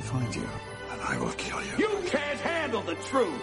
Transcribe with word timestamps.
will 0.00 0.20
find 0.20 0.34
you, 0.34 0.48
and 0.92 1.00
I 1.02 1.18
will 1.18 1.32
kill 1.36 1.60
you. 1.62 1.74
You 1.78 1.90
can't 2.08 2.40
handle 2.40 2.82
the 2.82 2.96
truth. 3.10 3.42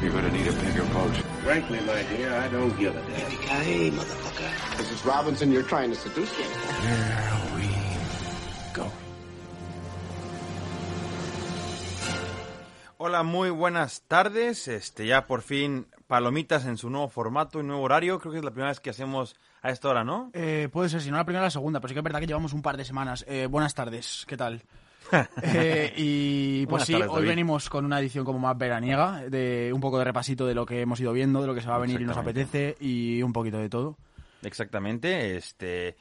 You're 0.00 0.12
gonna 0.12 0.32
need 0.32 0.46
a 0.46 0.52
bigger 0.52 0.84
boat. 0.94 1.14
Frankly, 1.44 1.80
my 1.80 2.02
dear, 2.10 2.32
I 2.32 2.48
don't 2.48 2.74
give 2.78 2.96
a 2.96 3.00
damn. 3.00 3.30
Yippee-ki-yay, 3.30 3.90
motherfucker. 3.90 4.50
Mrs. 4.80 5.04
Robinson, 5.04 5.52
you're 5.52 5.68
trying 5.68 5.90
to 5.90 5.96
seduce 5.96 6.32
me. 6.38 6.44
Here 6.86 7.40
we 7.56 7.68
go. 8.72 8.86
Hola, 12.98 13.22
muy 13.22 13.50
buenas 13.50 14.02
tardes. 14.08 14.68
Este, 14.68 15.06
ya 15.06 15.26
por 15.26 15.42
fin 15.42 15.86
Palomitas 16.06 16.66
en 16.66 16.76
su 16.76 16.90
nuevo 16.90 17.08
formato 17.08 17.60
y 17.60 17.62
nuevo 17.62 17.82
horario. 17.82 18.18
Creo 18.18 18.32
que 18.32 18.38
es 18.38 18.44
la 18.44 18.50
primera 18.50 18.70
vez 18.70 18.80
que 18.80 18.90
hacemos 18.90 19.36
a 19.62 19.70
esta 19.70 19.88
hora, 19.88 20.04
¿no? 20.04 20.30
Eh, 20.32 20.68
puede 20.72 20.88
ser, 20.88 21.00
si 21.02 21.10
no 21.10 21.16
la 21.16 21.24
primera, 21.24 21.44
la 21.44 21.50
segunda, 21.50 21.80
pero 21.80 21.90
sí 21.90 21.94
que 21.94 22.00
es 22.00 22.04
verdad 22.04 22.20
que 22.20 22.26
llevamos 22.26 22.52
un 22.52 22.62
par 22.62 22.76
de 22.76 22.84
semanas. 22.84 23.24
Eh, 23.28 23.46
buenas 23.46 23.74
tardes, 23.74 24.24
¿qué 24.26 24.36
tal? 24.36 24.62
Eh, 25.42 25.92
y 25.96 26.66
pues 26.66 26.70
Buenas 26.70 26.86
sí, 26.86 26.92
tardes, 26.92 27.08
hoy 27.08 27.14
David. 27.16 27.28
venimos 27.28 27.68
con 27.68 27.84
una 27.84 28.00
edición 28.00 28.24
como 28.24 28.38
más 28.38 28.56
veraniega, 28.56 29.22
de 29.28 29.70
un 29.74 29.80
poco 29.80 29.98
de 29.98 30.04
repasito 30.04 30.46
de 30.46 30.54
lo 30.54 30.66
que 30.66 30.80
hemos 30.80 31.00
ido 31.00 31.12
viendo, 31.12 31.40
de 31.40 31.46
lo 31.46 31.54
que 31.54 31.60
se 31.60 31.68
va 31.68 31.76
a 31.76 31.78
venir 31.78 32.00
y 32.00 32.04
nos 32.04 32.16
apetece, 32.16 32.76
y 32.80 33.22
un 33.22 33.32
poquito 33.32 33.58
de 33.58 33.68
todo. 33.68 33.96
Exactamente. 34.42 35.36
Este, 35.36 35.96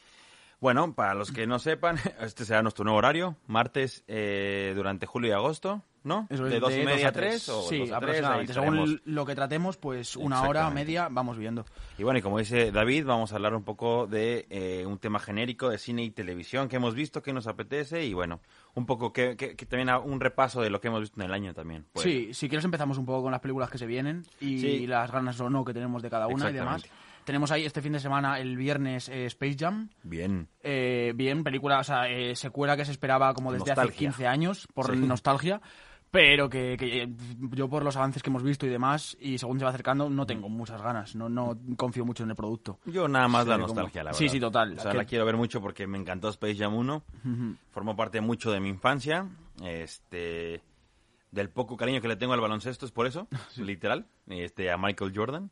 bueno, 0.59 0.94
para 0.94 1.14
los 1.14 1.31
que 1.31 1.48
no 1.48 1.59
sepan, 1.59 1.98
este 2.22 2.45
será 2.45 2.62
nuestro 2.62 2.84
nuevo 2.84 2.98
horario. 2.98 3.36
Martes 3.48 4.03
eh, 4.08 4.73
durante 4.76 5.05
julio 5.05 5.30
y 5.30 5.34
agosto, 5.34 5.84
¿no? 6.03 6.28
Eso 6.30 6.45
es, 6.48 6.53
de 6.53 6.59
dos 6.59 6.73
y 6.73 6.84
media 6.84 7.09
a 7.09 7.12
tres. 7.12 7.48
o 7.50 7.62
Sí, 7.64 7.80
dos 7.80 7.91
a 7.91 8.00
tres, 8.00 8.22
aproximadamente. 8.23 8.53
Según 8.53 9.02
lo 9.05 9.26
que 9.26 9.36
tratemos, 9.36 9.78
pues 9.78 10.16
una 10.16 10.44
hora, 10.44 10.70
media, 10.70 11.08
vamos 11.09 11.38
viendo. 11.38 11.66
Y 11.98 12.03
bueno, 12.03 12.20
y 12.20 12.22
como 12.22 12.39
dice 12.39 12.72
David, 12.72 13.05
vamos 13.05 13.31
a 13.31 13.36
hablar 13.36 13.55
un 13.55 13.64
poco 13.64 14.08
de 14.08 14.48
eh, 14.50 14.86
un 14.86 14.98
tema 15.00 15.20
genérico 15.20 15.70
de 15.70 15.78
cine 15.78 16.03
y 16.03 16.12
televisión 16.12 16.67
que 16.67 16.76
hemos 16.76 16.94
visto, 16.94 17.22
que 17.22 17.31
nos 17.34 17.48
apetece 17.48 18.03
y 18.05 18.14
bueno, 18.14 18.41
un 18.76 18.86
poco 18.86 19.12
que, 19.12 19.36
que- 19.36 19.55
que 19.55 19.66
también 19.66 19.90
un 20.05 20.20
repaso 20.20 20.62
de 20.62 20.70
lo 20.70 20.80
que 20.80 20.88
hemos 20.88 21.02
visto 21.02 21.20
en 21.20 21.26
el 21.28 21.34
año 21.34 21.54
también. 21.54 21.86
pues. 21.94 22.04
Sí, 22.04 22.34
si 22.34 22.48
quieres 22.50 22.66
empezamos 22.66 22.98
un 22.98 23.06
poco 23.06 23.23
con 23.23 23.31
las 23.31 23.42
películas 23.42 23.70
que 23.70 23.78
se 23.78 23.86
vienen 23.86 24.23
y 24.39 24.59
Sí. 24.59 24.88
las 24.88 25.11
ganas 25.11 25.39
o 25.39 25.50
no 25.50 25.66
que 25.66 25.73
tenemos 25.73 26.02
de 26.02 26.09
cada 26.09 26.28
una 26.28 26.50
y 26.50 26.53
demás. 26.53 26.84
Tenemos 27.26 27.52
ahí 27.52 27.64
este 27.66 27.81
fin 27.84 27.92
de 27.92 28.00
semana, 28.00 28.39
el 28.39 28.58
viernes, 28.58 29.08
eh, 29.09 29.26
Space 29.28 29.56
Jam. 29.59 29.89
Bien. 30.02 30.48
Eh, 30.64 31.11
bien, 31.16 31.44
película, 31.44 31.80
o 31.80 31.84
sea, 31.84 32.09
eh, 32.09 32.36
secuela 32.36 32.76
que 32.76 32.86
se 32.86 32.92
esperaba 32.92 33.34
como 33.36 33.52
desde 33.52 33.72
hace 33.72 33.81
Nostalgia. 33.81 33.98
15 34.00 34.26
años, 34.28 34.67
por 34.73 34.92
Sí. 34.95 34.98
nostalgia, 35.00 35.61
pero 36.11 36.49
que, 36.49 36.75
que, 36.77 37.03
eh, 37.03 37.09
yo 37.52 37.69
por 37.69 37.83
los 37.83 37.95
avances 37.95 38.23
que 38.23 38.29
hemos 38.29 38.43
visto 38.43 38.65
y 38.65 38.69
demás, 38.69 39.15
y 39.19 39.38
según 39.38 39.59
se 39.59 39.65
va 39.65 39.69
acercando, 39.69 40.09
no 40.09 40.25
tengo 40.25 40.49
muchas 40.49 40.81
ganas, 40.81 41.15
no, 41.15 41.29
no 41.29 41.57
confío 41.77 42.05
mucho 42.05 42.23
en 42.23 42.29
el 42.31 42.35
producto. 42.35 42.79
Yo 42.85 43.07
nada 43.07 43.27
más 43.27 43.45
la 43.47 43.55
como- 43.55 43.67
nostalgia, 43.67 44.03
la 44.03 44.09
verdad. 44.09 44.17
Sí, 44.19 44.30
sí, 44.30 44.39
total. 44.39 44.73
O 44.77 44.81
sea, 44.81 44.91
Que- 44.91 44.97
la 44.97 45.05
quiero 45.05 45.25
ver 45.25 45.37
mucho 45.37 45.61
porque 45.61 45.85
me 45.87 45.97
encantó 45.97 46.30
Space 46.30 46.55
Jam 46.55 46.73
1. 46.75 47.03
Formó 47.71 47.95
parte 47.95 48.21
mucho 48.21 48.52
de 48.52 48.59
mi 48.59 48.69
infancia. 48.69 49.27
Este 49.63 50.61
del 51.31 51.49
poco 51.52 51.77
cariño 51.77 52.02
que 52.02 52.07
le 52.07 52.15
tengo 52.15 52.33
al 52.33 52.41
baloncesto 52.41 52.85
es 52.87 52.91
por 52.91 53.05
eso, 53.05 53.27
literal, 53.57 54.07
este 54.27 54.71
a 54.71 54.77
Michael 54.77 55.11
Jordan. 55.15 55.52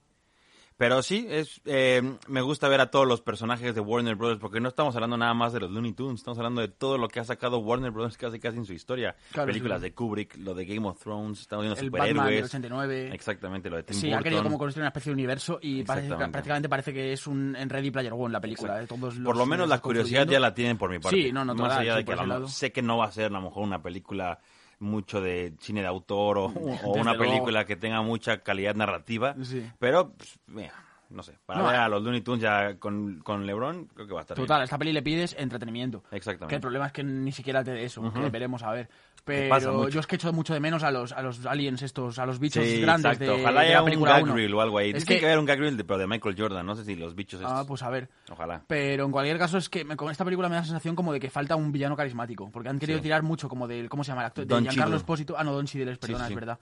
Pero 0.78 1.02
sí, 1.02 1.26
es 1.28 1.60
eh, 1.66 2.04
me 2.28 2.42
gusta 2.42 2.68
ver 2.68 2.80
a 2.82 2.92
todos 2.92 3.08
los 3.08 3.20
personajes 3.22 3.74
de 3.74 3.82
Warner 3.82 4.14
Brothers 4.16 4.40
porque 4.40 4.60
no 4.60 4.70
estamos 4.70 4.94
hablando 4.96 5.18
nada 5.18 5.34
más 5.34 5.52
de 5.52 5.60
los 5.60 5.72
Looney 5.72 5.94
Tunes, 5.94 6.20
estamos 6.20 6.38
hablando 6.38 6.62
de 6.62 6.68
todo 6.68 7.00
lo 7.00 7.08
que 7.08 7.20
ha 7.20 7.24
sacado 7.24 7.58
Warner 7.58 7.90
Brothers 7.90 8.16
casi 8.16 8.40
casi 8.40 8.58
en 8.58 8.66
su 8.66 8.74
historia. 8.74 9.16
Claro, 9.32 9.48
Películas 9.48 9.80
sí. 9.80 9.86
de 9.86 9.94
Kubrick, 9.96 10.38
lo 10.38 10.54
de 10.54 10.66
Game 10.66 10.88
of 10.88 11.00
Thrones, 11.02 11.40
estamos 11.42 11.66
viendo 11.66 11.82
el 11.82 11.90
Batman 11.90 12.08
del 12.08 12.16
superhéroes. 12.18 12.46
89. 12.46 13.10
Exactamente, 13.12 13.70
lo 13.72 13.78
de 13.78 13.84
Tim 13.84 13.96
Sí, 13.98 14.08
ha 14.08 14.18
Burton. 14.18 14.24
querido 14.24 14.44
como 14.44 14.58
construir 14.60 14.84
una 14.84 14.90
especie 14.90 15.10
de 15.10 15.14
universo 15.14 15.58
y 15.64 15.84
parece, 15.84 16.14
prácticamente 16.16 16.70
parece 16.70 16.94
que 16.94 17.12
es 17.12 17.26
un 17.26 17.56
en 17.56 17.70
Ready 17.70 17.90
Player 17.90 18.14
One 18.14 18.32
la 18.32 18.40
película. 18.40 18.80
eh, 18.84 18.86
todos 18.86 19.16
Por 19.16 19.24
los 19.24 19.38
lo 19.38 19.46
menos 19.48 19.68
la 19.68 19.80
curiosidad 19.80 20.28
ya 20.28 20.40
la 20.40 20.54
tienen 20.54 20.78
por 20.78 20.92
mi 20.92 21.00
parte. 21.00 21.18
Sí, 21.24 21.32
no, 21.32 21.44
no, 21.44 21.56
Más 21.56 21.76
allá 21.76 21.96
de 21.96 22.02
que 22.06 22.06
por 22.06 22.14
a 22.14 22.18
lo 22.18 22.22
ese 22.22 22.28
mejor- 22.28 22.42
lado. 22.42 22.48
sé 22.50 22.72
que 22.72 22.84
no 22.84 22.98
va 22.98 23.06
a 23.06 23.12
ser 23.12 23.26
a 23.26 23.30
lo 23.30 23.42
mejor 23.42 23.64
una 23.64 23.82
película 23.82 24.40
mucho 24.80 25.22
de 25.22 25.54
cine 25.60 25.82
de 25.82 25.88
autor 25.88 26.38
o, 26.38 26.46
o 26.46 26.92
una 26.94 27.14
luego. 27.14 27.20
película 27.32 27.66
que 27.66 27.76
tenga 27.76 28.02
mucha 28.02 28.40
calidad 28.40 28.76
narrativa, 28.76 29.36
Sí. 29.44 29.66
pero 29.80 30.14
pues, 30.14 30.40
mira, 30.48 30.74
no 31.10 31.24
sé, 31.24 31.34
para 31.46 31.62
No, 31.62 31.68
ver 31.68 31.76
a 31.78 31.88
los 31.90 32.04
Looney 32.04 32.22
Tunes 32.22 32.42
ya 32.42 32.76
con, 32.78 33.20
con 33.20 33.46
LeBron 33.46 33.86
creo 33.94 34.08
que 34.08 34.14
va 34.14 34.20
a 34.20 34.22
estar 34.22 34.36
Total, 34.36 34.58
bien. 34.60 34.64
esta 34.66 34.78
peli 34.78 34.92
le 34.94 35.02
pides 35.02 35.36
entretenimiento. 35.40 36.04
Exactamente. 36.12 36.50
Que 36.52 36.56
el 36.56 36.62
problema 36.62 36.88
es 36.88 36.92
que 36.92 37.04
ni 37.04 37.32
siquiera 37.32 37.64
te 37.64 37.72
dé 37.72 37.86
eso, 37.86 38.12
que 38.14 38.30
veremos 38.30 38.62
a 38.64 38.72
ver. 38.72 38.90
Pero 39.28 39.90
yo 39.90 40.00
es 40.00 40.08
que 40.08 40.16
echo 40.16 40.32
mucho 40.34 40.54
de 40.54 40.60
menos 40.60 40.82
a 40.84 40.90
los, 40.92 41.12
a 41.12 41.22
los 41.22 41.46
aliens 41.46 41.82
estos, 41.84 42.18
a 42.18 42.26
los 42.26 42.40
bichos 42.40 42.64
Sí, 42.66 42.82
grandes 42.82 43.12
exacto. 43.14 43.36
de, 43.36 43.42
Ojalá 43.44 43.62
de 43.62 43.66
haya 43.68 43.76
la 43.76 43.82
un 43.82 43.86
película 43.86 44.12
gag 44.14 44.24
1. 44.24 44.34
reel 44.36 44.54
o 44.56 44.62
algo 44.62 44.78
ahí. 44.80 44.90
Es 44.90 44.94
Dicen 44.96 45.08
que, 45.08 45.20
que, 45.20 45.26
haber 45.26 45.40
un 45.40 45.46
gag 45.46 45.60
reel 45.60 45.78
de, 45.78 45.84
pero 45.84 46.00
de 46.00 46.08
Michael 46.08 46.36
Jordan, 46.38 46.66
no 46.66 46.76
sé 46.76 46.84
si 46.86 46.96
los 46.96 47.14
bichos 47.16 47.40
estos. 47.42 47.54
ah, 47.56 47.64
pues 47.68 47.84
a 47.84 47.90
ver. 47.90 48.10
Ojalá. 48.32 48.64
Pero 48.68 49.06
en 49.06 49.12
cualquier 49.12 49.38
caso 49.38 49.58
es 49.58 49.70
que 49.70 49.84
me- 49.86 49.96
con 49.96 50.10
esta 50.10 50.24
película 50.26 50.50
me 50.50 50.56
da 50.56 50.62
la 50.62 50.66
sensación 50.66 50.96
como 50.96 51.14
de 51.14 51.20
que 51.20 51.30
falta 51.30 51.56
un 51.56 51.72
villano 51.72 51.96
carismático. 51.96 52.50
Porque 52.52 52.70
han 52.70 52.80
querido 52.80 53.00
Sí. 53.00 53.04
tirar 53.04 53.22
mucho 53.24 53.48
como 53.50 53.68
del, 53.68 53.90
¿cómo 53.90 54.04
se 54.04 54.10
llama 54.12 54.22
el 54.22 54.28
actor? 54.28 54.48
Don 54.48 54.64
de 54.64 54.70
Giancarlo. 54.72 54.96
Espósito. 54.98 55.36
Ah, 55.38 55.44
no, 55.44 55.54
Don 55.54 55.66
Cheadle, 55.66 55.98
perdona, 55.98 56.26
sí. 56.28 56.34
es 56.34 56.36
verdad. 56.40 56.60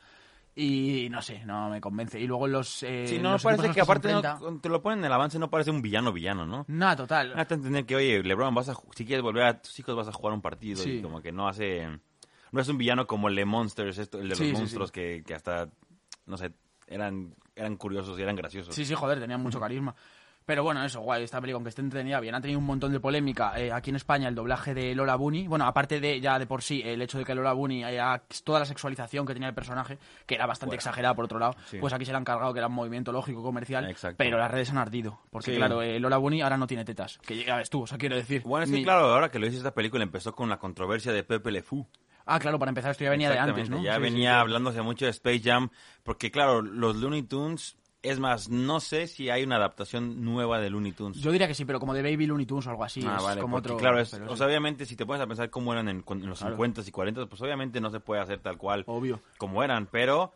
Y 0.58 1.10
no 1.12 1.22
sé, 1.22 1.44
no 1.46 1.70
me 1.70 1.82
convence. 1.82 2.18
Y 2.18 2.28
luego 2.28 2.48
los. 2.48 2.82
Eh, 2.84 3.06
Sí, 3.08 3.20
no, 3.20 3.34
los 3.34 3.44
parece 3.44 3.72
que 3.72 3.82
aparte 3.82 4.08
no- 4.10 4.20
enfrenta- 4.20 4.40
cuando 4.40 4.62
te 4.62 4.70
lo 4.70 4.82
ponen 4.82 5.00
en 5.00 5.06
el 5.06 5.12
avance 5.12 5.38
no 5.38 5.50
parece 5.50 5.70
un 5.70 5.82
villano 5.82 6.14
villano, 6.14 6.46
¿no? 6.46 6.64
Nada, 6.70 6.96
total. 6.96 7.34
Hasta 7.36 7.56
entender 7.56 7.86
que, 7.86 7.98
oye, 7.98 8.24
LeBron, 8.24 8.56
vas 8.56 8.70
a, 8.70 8.76
si 8.96 9.06
quieres 9.06 9.22
volver 9.22 9.44
a 9.44 9.62
tus 9.62 9.78
hijos, 9.80 9.94
vas 9.98 10.08
a 10.08 10.14
jugar 10.14 10.34
un 10.34 10.42
partido. 10.42 10.82
Sí. 10.82 10.92
Y 10.92 11.02
como 11.02 11.22
que 11.22 11.34
no 11.34 11.50
hace. 11.50 12.00
No 12.56 12.62
es 12.62 12.70
un 12.70 12.78
villano 12.78 13.06
como 13.06 13.28
el 13.28 13.36
de 13.36 13.46
Monsters, 13.46 13.98
esto, 13.98 14.18
el 14.18 14.24
de 14.24 14.30
los 14.30 14.38
sí, 14.40 14.52
monstruos 14.54 14.92
Que, 14.92 15.24
que 15.28 15.34
hasta. 15.36 15.68
No 16.26 16.38
sé, 16.38 16.52
eran, 16.88 17.36
eran 17.56 17.76
curiosos 17.76 18.18
y 18.18 18.22
eran 18.24 18.36
graciosos. 18.36 18.74
Sí, 18.74 18.86
sí, 18.86 18.96
joder, 18.96 19.20
tenía 19.20 19.38
mucho 19.38 19.60
carisma. 19.60 19.94
Pero 20.46 20.62
bueno, 20.64 20.84
eso, 20.86 21.02
guay, 21.02 21.24
esta 21.24 21.42
película, 21.42 21.58
aunque 21.58 21.70
esté 21.70 21.82
entretenida 21.82 22.20
bien, 22.20 22.36
ha 22.36 22.40
tenido 22.40 22.60
un 22.60 22.66
montón 22.68 22.92
de 22.92 23.00
polémica 23.00 23.60
eh, 23.60 23.72
aquí 23.72 23.90
en 23.90 23.96
España 23.96 24.28
el 24.28 24.36
doblaje 24.36 24.76
de 24.76 24.94
Lola 24.94 25.16
Bunny. 25.16 25.48
Bueno, 25.48 25.66
aparte 25.66 26.00
de 26.00 26.22
ya 26.22 26.38
de 26.38 26.46
por 26.46 26.62
sí 26.62 26.84
el 26.86 27.02
hecho 27.02 27.18
de 27.18 27.26
que 27.26 27.34
Lola 27.34 27.54
Bunny 27.54 27.84
haya 27.84 28.22
toda 28.44 28.60
la 28.60 28.66
sexualización 28.66 29.26
que 29.26 29.34
tenía 29.34 29.50
el 29.50 29.56
personaje, 29.56 29.98
que 30.28 30.36
era 30.36 30.46
bastante 30.46 30.76
Bueno. 30.76 30.78
exagerada 30.82 31.16
por 31.16 31.26
otro 31.26 31.40
lado, 31.40 31.56
Sí. 31.66 31.80
pues 31.80 31.94
aquí 31.94 32.06
se 32.06 32.12
le 32.12 32.18
han 32.18 32.24
cargado 32.26 32.54
que 32.54 32.60
era 32.60 32.68
un 32.68 32.76
movimiento 32.76 33.12
lógico 33.12 33.42
comercial, 33.42 33.90
Exacto. 33.90 34.18
pero 34.20 34.38
las 34.38 34.52
redes 34.52 34.70
han 34.70 34.78
ardido. 34.78 35.20
Porque 35.32 35.50
Sí. 35.52 35.58
claro, 35.58 35.82
eh, 35.82 36.00
Lola 36.00 36.18
Bunny 36.18 36.42
ahora 36.44 36.58
no 36.58 36.68
tiene 36.68 36.86
tetas, 36.86 37.18
que 37.26 37.44
ya 37.44 37.58
ves 37.58 37.72
tú, 37.72 37.82
o 37.82 37.88
sea, 37.88 37.98
quiero 37.98 38.16
decir. 38.16 38.44
Bueno, 38.44 38.66
es 38.66 38.70
que 38.70 38.78
ni- 38.78 38.84
claro, 38.84 39.12
ahora 39.14 39.30
que 39.32 39.40
lo 39.40 39.46
dices, 39.48 39.62
esta 39.62 39.74
película 39.74 40.04
empezó 40.04 40.36
con 40.36 40.48
la 40.48 40.58
controversia 40.60 41.12
de 41.12 41.24
Pepe 41.24 41.50
Le 41.52 41.64
Fou. 41.64 41.88
Ah, 42.26 42.40
claro, 42.40 42.58
para 42.60 42.70
empezar 42.70 42.92
esto 42.92 43.04
ya 43.04 43.10
venía 43.12 43.30
de 43.30 43.38
antes, 43.40 43.70
¿no? 43.70 43.84
Ya 43.84 43.96
Sí, 43.96 44.02
venía 44.02 44.32
sí. 44.32 44.38
hablándose 44.40 44.82
mucho 44.82 45.06
de 45.06 45.12
Space 45.12 45.42
Jam, 45.44 45.70
porque 46.04 46.32
claro, 46.32 46.62
los 46.62 46.96
Looney 46.96 47.24
Tunes, 47.24 47.78
es 48.02 48.20
más, 48.20 48.50
no 48.50 48.80
sé 48.80 49.08
si 49.08 49.30
hay 49.30 49.44
una 49.44 49.56
adaptación 49.58 50.24
nueva 50.24 50.60
de 50.60 50.70
Looney 50.70 50.92
Tunes. 50.92 51.18
Yo 51.22 51.32
diría 51.32 51.48
que 51.48 51.54
sí, 51.54 51.66
pero 51.66 51.80
como 51.80 51.94
de 51.94 52.02
Baby 52.04 52.28
Looney 52.28 52.46
Tunes 52.46 52.66
o 52.68 52.70
algo 52.72 52.84
así. 52.84 53.02
ah, 53.06 53.18
es 53.18 53.24
vale, 53.24 53.42
como 53.42 53.58
porque 53.58 53.70
otro, 53.70 53.80
claro, 53.80 54.00
es- 54.00 54.14
o 54.14 54.36
sea, 54.36 54.48
obviamente 54.48 54.86
si 54.86 54.96
te 54.96 55.06
pones 55.06 55.22
a 55.22 55.28
pensar 55.28 55.50
cómo 55.50 55.72
eran 55.74 55.88
en, 55.90 56.04
en 56.08 56.30
los 56.30 56.40
Claro. 56.40 56.56
50 56.56 56.82
y 56.86 56.92
40, 56.92 57.26
pues 57.28 57.42
obviamente 57.42 57.80
no 57.82 57.90
se 57.92 58.00
puede 58.00 58.22
hacer 58.22 58.40
tal 58.40 58.58
cual 58.58 58.84
Obvio. 58.88 59.22
como 59.38 59.64
eran, 59.64 59.88
pero 59.88 60.34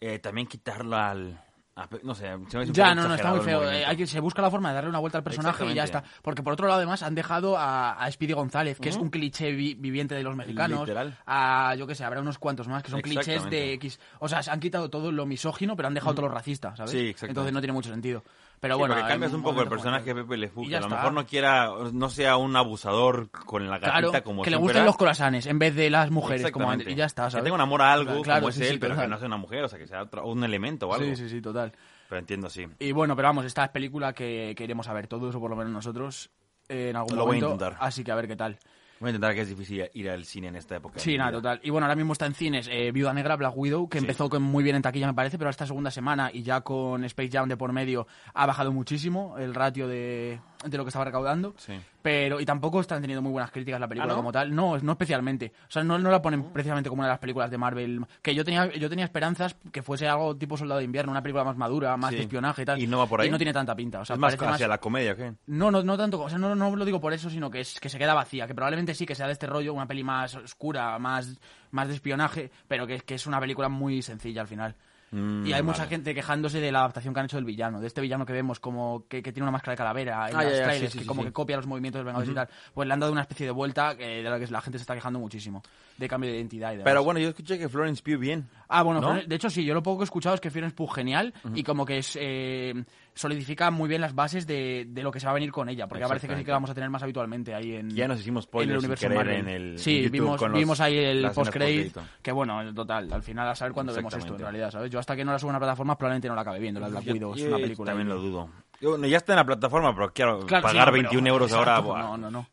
eh, 0.00 0.18
también 0.18 0.46
quitarlo 0.46 0.96
al... 0.96 1.42
a 1.76 1.88
pe- 1.88 2.00
no 2.02 2.14
sé, 2.14 2.26
se 2.48 2.58
me 2.58 2.66
Ya, 2.72 2.94
no, 2.94 3.08
no, 3.08 3.14
está 3.14 3.30
muy 3.30 3.40
feo. 3.40 3.62
hay 3.62 3.96
que, 3.96 4.06
se 4.06 4.20
busca 4.20 4.42
la 4.42 4.50
forma 4.50 4.68
de 4.70 4.74
darle 4.74 4.90
una 4.90 4.98
vuelta 4.98 5.18
al 5.18 5.24
personaje 5.24 5.64
y 5.66 5.74
ya 5.74 5.84
está. 5.84 6.04
Porque 6.22 6.42
por 6.42 6.52
otro 6.52 6.66
lado, 6.66 6.78
además, 6.78 7.02
han 7.02 7.14
dejado 7.14 7.56
a, 7.56 7.92
a 7.92 8.10
Speedy 8.10 8.32
González, 8.34 8.78
que 8.80 8.88
es 8.90 8.96
un 8.96 9.08
cliché 9.10 9.52
vi- 9.52 9.74
viviente 9.74 10.14
de 10.14 10.22
los 10.22 10.36
mexicanos. 10.36 10.80
Literal. 10.80 11.16
A, 11.26 11.74
yo 11.78 11.86
qué 11.86 11.94
sé, 11.94 12.04
habrá 12.04 12.20
unos 12.20 12.38
cuantos 12.38 12.68
más 12.68 12.82
que 12.82 12.90
son 12.90 13.00
clichés 13.00 13.44
de 13.50 13.72
X. 13.74 13.98
O 14.18 14.28
sea, 14.28 14.42
se 14.42 14.50
han 14.50 14.60
quitado 14.60 14.90
todo 14.90 15.10
lo 15.12 15.24
misógino, 15.26 15.74
pero 15.76 15.88
han 15.88 15.94
dejado 15.94 16.14
todo 16.14 16.28
lo 16.28 16.34
racista, 16.34 16.74
¿sabes? 16.76 16.90
Sí. 16.92 17.14
Entonces 17.26 17.52
no 17.52 17.60
tiene 17.60 17.72
mucho 17.72 17.88
sentido. 17.90 18.24
Pero 18.60 18.74
Sí, 18.74 18.78
bueno, 18.78 18.94
porque 18.94 19.08
cambias 19.08 19.32
un 19.32 19.42
poco 19.42 19.62
el 19.62 19.68
personaje 19.68 20.04
de 20.12 20.22
Pepe 20.22 20.36
Le 20.36 20.48
Fou, 20.48 20.62
Y 20.62 20.66
que 20.66 20.72
ya 20.72 20.78
a 20.78 20.80
lo 20.82 20.88
mejor 20.90 21.12
no 21.14 21.26
quiera, 21.26 21.70
no 21.92 22.10
sea 22.10 22.36
un 22.36 22.54
abusador 22.56 23.30
con 23.30 23.64
la 23.70 23.78
gatita 23.78 24.08
Claro, 24.10 24.24
como 24.24 24.42
que 24.42 24.50
le 24.50 24.56
gusten 24.58 24.76
era. 24.78 24.84
los 24.86 24.96
croissants 24.98 25.46
en 25.46 25.58
vez 25.58 25.74
de 25.74 25.88
las 25.88 26.10
mujeres, 26.10 26.50
como 26.52 26.70
antes. 26.70 26.86
Y 26.88 26.94
ya 26.94 27.06
está, 27.06 27.24
Que 27.24 27.30
¿sabes? 27.32 27.44
tenga 27.44 27.54
un 27.54 27.60
amor 27.62 27.80
a 27.80 27.92
algo, 27.92 28.20
Claro, 28.22 28.40
como 28.40 28.50
es 28.50 28.56
sí, 28.56 28.62
él, 28.64 28.72
sí, 28.74 28.78
pero 28.78 28.96
que 28.96 29.08
no 29.08 29.16
sea 29.18 29.26
una 29.28 29.38
mujer, 29.38 29.64
o 29.64 29.68
sea, 29.68 29.78
que 29.78 29.86
sea 29.86 30.02
otro- 30.02 30.26
un 30.26 30.44
elemento 30.44 30.88
o 30.88 30.94
algo. 30.94 31.06
Sí, 31.06 31.16
sí, 31.16 31.28
sí, 31.30 31.40
total. 31.40 31.72
Pero 32.08 32.18
entiendo, 32.18 32.50
sí. 32.50 32.66
Y 32.78 32.92
bueno, 32.92 33.16
pero 33.16 33.28
vamos, 33.28 33.46
esta 33.46 33.64
es 33.64 33.70
película 33.70 34.12
que, 34.12 34.52
que 34.56 34.64
iremos 34.64 34.86
a 34.88 34.92
ver 34.92 35.06
todos, 35.06 35.34
o 35.34 35.40
por 35.40 35.48
lo 35.48 35.56
menos 35.56 35.72
nosotros, 35.72 36.30
eh, 36.68 36.90
en 36.90 36.96
algún 36.96 37.16
Lo 37.16 37.24
voy 37.24 37.38
a 37.38 37.40
momento. 37.40 37.64
intentar. 37.64 37.76
Así 37.80 38.04
que 38.04 38.12
a 38.12 38.14
ver 38.14 38.28
qué 38.28 38.36
tal. 38.36 38.58
Voy 39.00 39.08
a 39.08 39.10
intentar 39.12 39.34
que 39.34 39.40
es 39.40 39.48
difícil 39.48 39.88
ir 39.94 40.10
al 40.10 40.24
cine 40.26 40.48
en 40.48 40.56
esta 40.56 40.76
época. 40.76 40.98
Sí, 41.00 41.16
nada, 41.16 41.32
total. 41.32 41.58
Y 41.62 41.70
bueno, 41.70 41.86
ahora 41.86 41.96
mismo 41.96 42.12
está 42.12 42.26
en 42.26 42.34
cines 42.34 42.68
eh, 42.70 42.92
Viuda 42.92 43.14
Negra, 43.14 43.34
Black 43.36 43.56
Widow, 43.56 43.88
que 43.88 43.98
Sí. 43.98 44.04
empezó 44.04 44.28
con 44.28 44.42
muy 44.42 44.62
bien 44.62 44.76
en 44.76 44.82
taquilla, 44.82 45.06
me 45.06 45.14
parece, 45.14 45.38
pero 45.38 45.48
esta 45.48 45.66
segunda 45.66 45.90
semana 45.90 46.30
y 46.32 46.42
ya 46.42 46.60
con 46.60 47.02
Space 47.04 47.30
Jam 47.32 47.48
de 47.48 47.56
por 47.56 47.72
medio 47.72 48.06
ha 48.34 48.44
bajado 48.44 48.72
muchísimo 48.72 49.38
el 49.38 49.54
ratio 49.54 49.88
de, 49.88 50.38
de 50.64 50.76
lo 50.76 50.84
que 50.84 50.88
estaba 50.88 51.04
recaudando. 51.04 51.54
Sí. 51.58 51.72
Pero, 52.02 52.40
y 52.40 52.46
tampoco 52.46 52.80
están 52.80 53.00
teniendo 53.00 53.20
muy 53.22 53.32
buenas 53.32 53.50
críticas 53.50 53.78
la 53.80 53.88
película 53.88 54.12
¿Ah, 54.12 54.16
no? 54.16 54.20
como 54.20 54.32
tal. 54.32 54.54
No, 54.54 54.78
no 54.78 54.92
especialmente. 54.92 55.52
O 55.68 55.70
sea, 55.70 55.82
no, 55.84 55.98
no 55.98 56.10
la 56.10 56.22
ponen 56.22 56.44
precisamente 56.52 56.88
como 56.88 57.00
una 57.00 57.08
de 57.08 57.12
las 57.12 57.18
películas 57.18 57.50
de 57.50 57.58
Marvel. 57.58 58.04
Que 58.22 58.34
yo 58.34 58.44
tenía, 58.44 58.66
yo 58.74 58.88
tenía 58.88 59.04
esperanzas 59.04 59.56
que 59.72 59.82
fuese 59.82 60.08
algo 60.08 60.36
tipo 60.36 60.56
Soldado 60.56 60.78
de 60.78 60.84
Invierno, 60.84 61.10
una 61.12 61.22
película 61.22 61.44
más 61.44 61.56
madura, 61.56 61.96
más 61.96 62.10
Sí. 62.10 62.16
de 62.16 62.22
espionaje 62.22 62.62
y 62.62 62.64
tal. 62.64 62.80
¿Y 62.80 62.86
no 62.86 62.98
va 62.98 63.06
por 63.06 63.20
ahí? 63.20 63.28
Y 63.28 63.30
no 63.30 63.36
tiene 63.38 63.52
tanta 63.52 63.74
pinta. 63.74 64.00
O 64.00 64.04
sea, 64.04 64.14
es 64.14 64.20
más 64.20 64.34
hacia 64.40 64.68
la 64.68 64.78
comedia, 64.78 65.12
¿o 65.12 65.16
¿qué? 65.16 65.32
no, 65.46 65.70
no, 65.70 65.82
no 65.82 65.96
tanto, 65.96 66.20
o 66.20 66.28
sea, 66.28 66.38
no, 66.38 66.54
no 66.54 66.74
lo 66.74 66.84
digo 66.84 67.00
por 67.00 67.12
eso, 67.12 67.28
sino 67.30 67.50
que 67.50 67.60
es 67.60 67.78
que 67.78 67.88
se 67.88 67.98
queda 67.98 68.14
vacía, 68.14 68.46
que 68.46 68.54
probablemente 68.54 68.94
sí 68.94 69.06
que 69.06 69.14
sea 69.14 69.26
de 69.26 69.32
este 69.32 69.46
rollo, 69.46 69.74
una 69.74 69.86
peli 69.86 70.02
más 70.02 70.34
oscura, 70.36 70.98
más, 70.98 71.38
más 71.70 71.88
de 71.88 71.94
espionaje, 71.94 72.50
pero 72.66 72.86
que, 72.86 73.00
que 73.00 73.14
es 73.14 73.26
una 73.26 73.40
película 73.40 73.68
muy 73.68 74.02
sencilla 74.02 74.40
al 74.42 74.48
final. 74.48 74.74
Mm, 75.12 75.44
y 75.46 75.52
hay 75.52 75.62
mucha 75.62 75.86
gente 75.86 76.14
quejándose 76.14 76.60
de 76.60 76.70
la 76.70 76.80
adaptación 76.80 77.12
que 77.12 77.20
han 77.20 77.26
hecho 77.26 77.36
del 77.36 77.44
villano, 77.44 77.80
de 77.80 77.86
este 77.88 78.00
villano 78.00 78.24
que 78.24 78.32
vemos 78.32 78.60
como 78.60 79.06
que, 79.08 79.22
que 79.22 79.32
tiene 79.32 79.44
una 79.44 79.50
máscara 79.50 79.72
de 79.72 79.76
calavera 79.78 80.30
en 80.30 80.36
Ah, 80.36 80.44
los 80.44 80.52
ya, 80.56 80.62
trailers, 80.64 80.78
sí, 80.78 80.86
sí, 80.92 80.98
que 80.98 81.02
sí, 81.02 81.08
como 81.08 81.24
que 81.24 81.32
copia 81.32 81.56
los 81.56 81.66
movimientos 81.66 81.98
de 81.98 82.04
los 82.04 82.06
Vengadores 82.06 82.30
y 82.30 82.34
tal. 82.34 82.48
Pues 82.72 82.86
le 82.86 82.94
han 82.94 83.00
dado 83.00 83.10
una 83.12 83.22
especie 83.22 83.46
de 83.46 83.52
vuelta 83.52 83.96
eh, 83.98 84.22
de 84.22 84.30
la 84.30 84.38
que 84.38 84.46
la 84.46 84.60
gente 84.60 84.78
se 84.78 84.82
está 84.82 84.94
quejando 84.94 85.18
muchísimo, 85.18 85.62
de 85.98 86.08
cambio 86.08 86.30
de 86.30 86.36
identidad 86.36 86.68
y 86.68 86.76
demás. 86.76 86.84
Pero 86.84 87.02
bueno, 87.02 87.18
yo 87.18 87.30
escuché 87.30 87.58
que 87.58 87.68
Florence 87.68 88.02
Pugh 88.04 88.18
bien. 88.20 88.48
Ah, 88.68 88.82
bueno, 88.82 89.00
¿no? 89.00 89.08
Florence- 89.08 89.26
de 89.28 89.34
hecho 89.34 89.50
sí, 89.50 89.64
yo 89.64 89.74
lo 89.74 89.82
poco 89.82 89.98
que 89.98 90.02
he 90.02 90.04
escuchado 90.04 90.34
es 90.36 90.40
que 90.40 90.50
Florence 90.50 90.76
Pugh 90.76 90.92
genial 90.94 91.34
y 91.54 91.64
como 91.64 91.84
que 91.84 91.98
es, 91.98 92.16
eh, 92.20 92.84
solidifica 93.14 93.70
muy 93.70 93.88
bien 93.88 94.00
las 94.00 94.14
bases 94.14 94.46
de, 94.46 94.86
de 94.88 95.02
lo 95.02 95.10
que 95.10 95.20
se 95.20 95.26
va 95.26 95.32
a 95.32 95.34
venir 95.34 95.50
con 95.52 95.68
ella, 95.68 95.86
porque 95.86 96.06
parece 96.06 96.28
que 96.28 96.36
sí 96.36 96.44
que 96.44 96.50
vamos 96.52 96.70
a 96.70 96.74
tener 96.74 96.88
más 96.90 97.02
habitualmente 97.02 97.54
ahí 97.54 97.74
en 97.76 97.90
Ya 97.90 98.08
nos 98.08 98.20
hicimos 98.20 98.48
en 98.52 98.70
el 98.70 98.78
universo 98.78 99.08
Marvel. 99.08 99.36
en 99.36 99.48
el 99.48 99.78
Sí, 99.78 99.96
en 99.98 100.02
YouTube 100.04 100.12
vimos, 100.12 100.40
los- 100.40 100.52
vimos 100.52 100.80
ahí 100.80 100.96
el 100.98 101.22
post-credit, 101.32 101.92
post-crédito. 101.92 102.02
que 102.22 102.32
bueno, 102.32 102.72
total, 102.74 103.12
al 103.12 103.22
final 103.22 103.48
a 103.48 103.54
saber 103.54 103.72
cuándo 103.72 103.92
vemos 103.92 104.14
esto 104.14 104.34
en 104.34 104.38
realidad, 104.40 104.70
¿sabes? 104.70 104.90
Yo 104.90 104.98
hasta 104.98 105.14
que 105.16 105.24
no 105.24 105.32
la 105.32 105.38
suba 105.38 105.50
a 105.50 105.52
una 105.52 105.58
plataforma 105.60 105.96
probablemente 105.98 106.28
no 106.28 106.34
la 106.34 106.42
acabe 106.42 106.58
viendo, 106.60 106.80
la 106.80 106.88
Black 106.88 107.06
Widow, 107.06 107.34
es 107.34 107.42
una 107.42 107.56
película. 107.58 107.90
También 107.90 108.08
lo 108.08 108.16
dudo. 108.20 108.50
Yo, 108.80 108.96
ya 109.04 109.16
está 109.18 109.32
en 109.34 109.36
la 109.38 109.44
plataforma, 109.44 109.94
pero 109.94 110.12
quiero 110.12 110.46
Claro, 110.46 110.68
sí, 110.68 110.72
pagar 110.74 110.90
pero- 110.90 111.02
21 111.02 111.26
euros 111.26 111.52
ahora. 111.52 111.72
exacto, 111.78 111.98
No, 111.98 112.16
no, 112.16 112.30
no. 112.30 112.46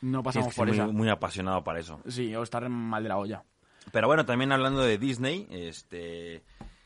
No 0.00 0.22
pasamos 0.22 0.54
que 0.54 0.56
por 0.56 0.70
esa. 0.70 0.84
muy, 0.86 0.92
muy 0.94 1.08
apasionado 1.08 1.62
para 1.64 1.80
eso. 1.80 2.00
Sí, 2.08 2.34
o 2.34 2.42
estar 2.42 2.68
mal 2.68 3.02
de 3.02 3.08
la 3.08 3.16
olla. 3.18 3.42
Pero 3.92 4.06
bueno, 4.06 4.24
también 4.24 4.52
hablando 4.52 4.80
de 4.82 4.96
Disney, 4.98 5.46
este 5.50 6.42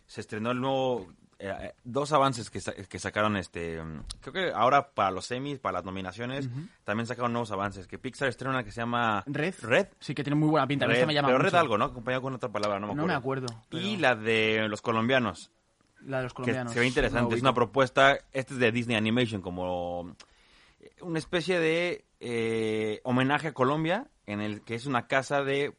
se 0.06 0.20
estrenó 0.20 0.50
el 0.50 0.60
nuevo 0.60 1.06
eh, 1.44 1.56
eh, 1.60 1.74
dos 1.82 2.12
avances 2.12 2.50
que, 2.50 2.60
sa- 2.60 2.72
que 2.74 2.98
sacaron 3.00 3.36
este 3.36 3.82
mm, 3.82 4.02
creo 4.20 4.32
que 4.32 4.52
ahora 4.54 4.90
para 4.90 5.10
los 5.10 5.26
semis, 5.26 5.58
para 5.58 5.74
las 5.78 5.84
nominaciones, 5.84 6.48
también 6.84 7.06
sacaron 7.06 7.32
nuevos 7.32 7.50
avances, 7.50 7.86
que 7.88 7.98
Pixar 7.98 8.28
estrena 8.28 8.54
una 8.54 8.64
que 8.64 8.70
se 8.70 8.80
llama 8.80 9.24
Red. 9.26 9.54
Red. 9.62 9.88
Sí, 9.98 10.14
que 10.14 10.22
tiene 10.22 10.36
muy 10.38 10.48
buena 10.48 10.66
pinta. 10.66 10.86
Red, 10.86 10.94
esta 10.94 11.06
me 11.06 11.14
llama 11.14 11.28
pero 11.28 11.38
mucho. 11.38 11.50
Red 11.50 11.58
algo, 11.58 11.78
¿no? 11.78 11.86
Acompañado 11.86 12.22
con 12.22 12.34
otra 12.34 12.48
palabra, 12.50 12.78
no 12.78 12.86
me 12.88 12.94
No 12.94 13.02
acuerdo. 13.12 13.46
me 13.46 13.54
acuerdo, 13.54 13.86
Y 13.86 13.96
la 13.96 14.14
de 14.14 14.68
los 14.68 14.80
colombianos, 14.82 15.50
La 16.02 16.18
de 16.18 16.22
los 16.24 16.32
que 16.32 16.36
colombianos. 16.36 16.72
se 16.72 16.78
ve 16.80 16.86
interesante. 16.86 17.28
no 17.30 17.34
es 17.36 17.42
una 17.42 17.54
propuesta, 17.54 18.18
este 18.32 18.54
es 18.54 18.60
de 18.60 18.70
Disney 18.72 18.96
Animation, 18.96 19.42
como 19.42 20.14
una 21.00 21.18
especie 21.18 21.58
de 21.58 22.04
eh, 22.20 23.00
homenaje 23.04 23.48
a 23.48 23.52
Colombia, 23.52 24.06
en 24.26 24.40
el 24.40 24.62
que 24.62 24.76
es 24.76 24.86
una 24.86 25.08
casa 25.08 25.42
de, 25.42 25.74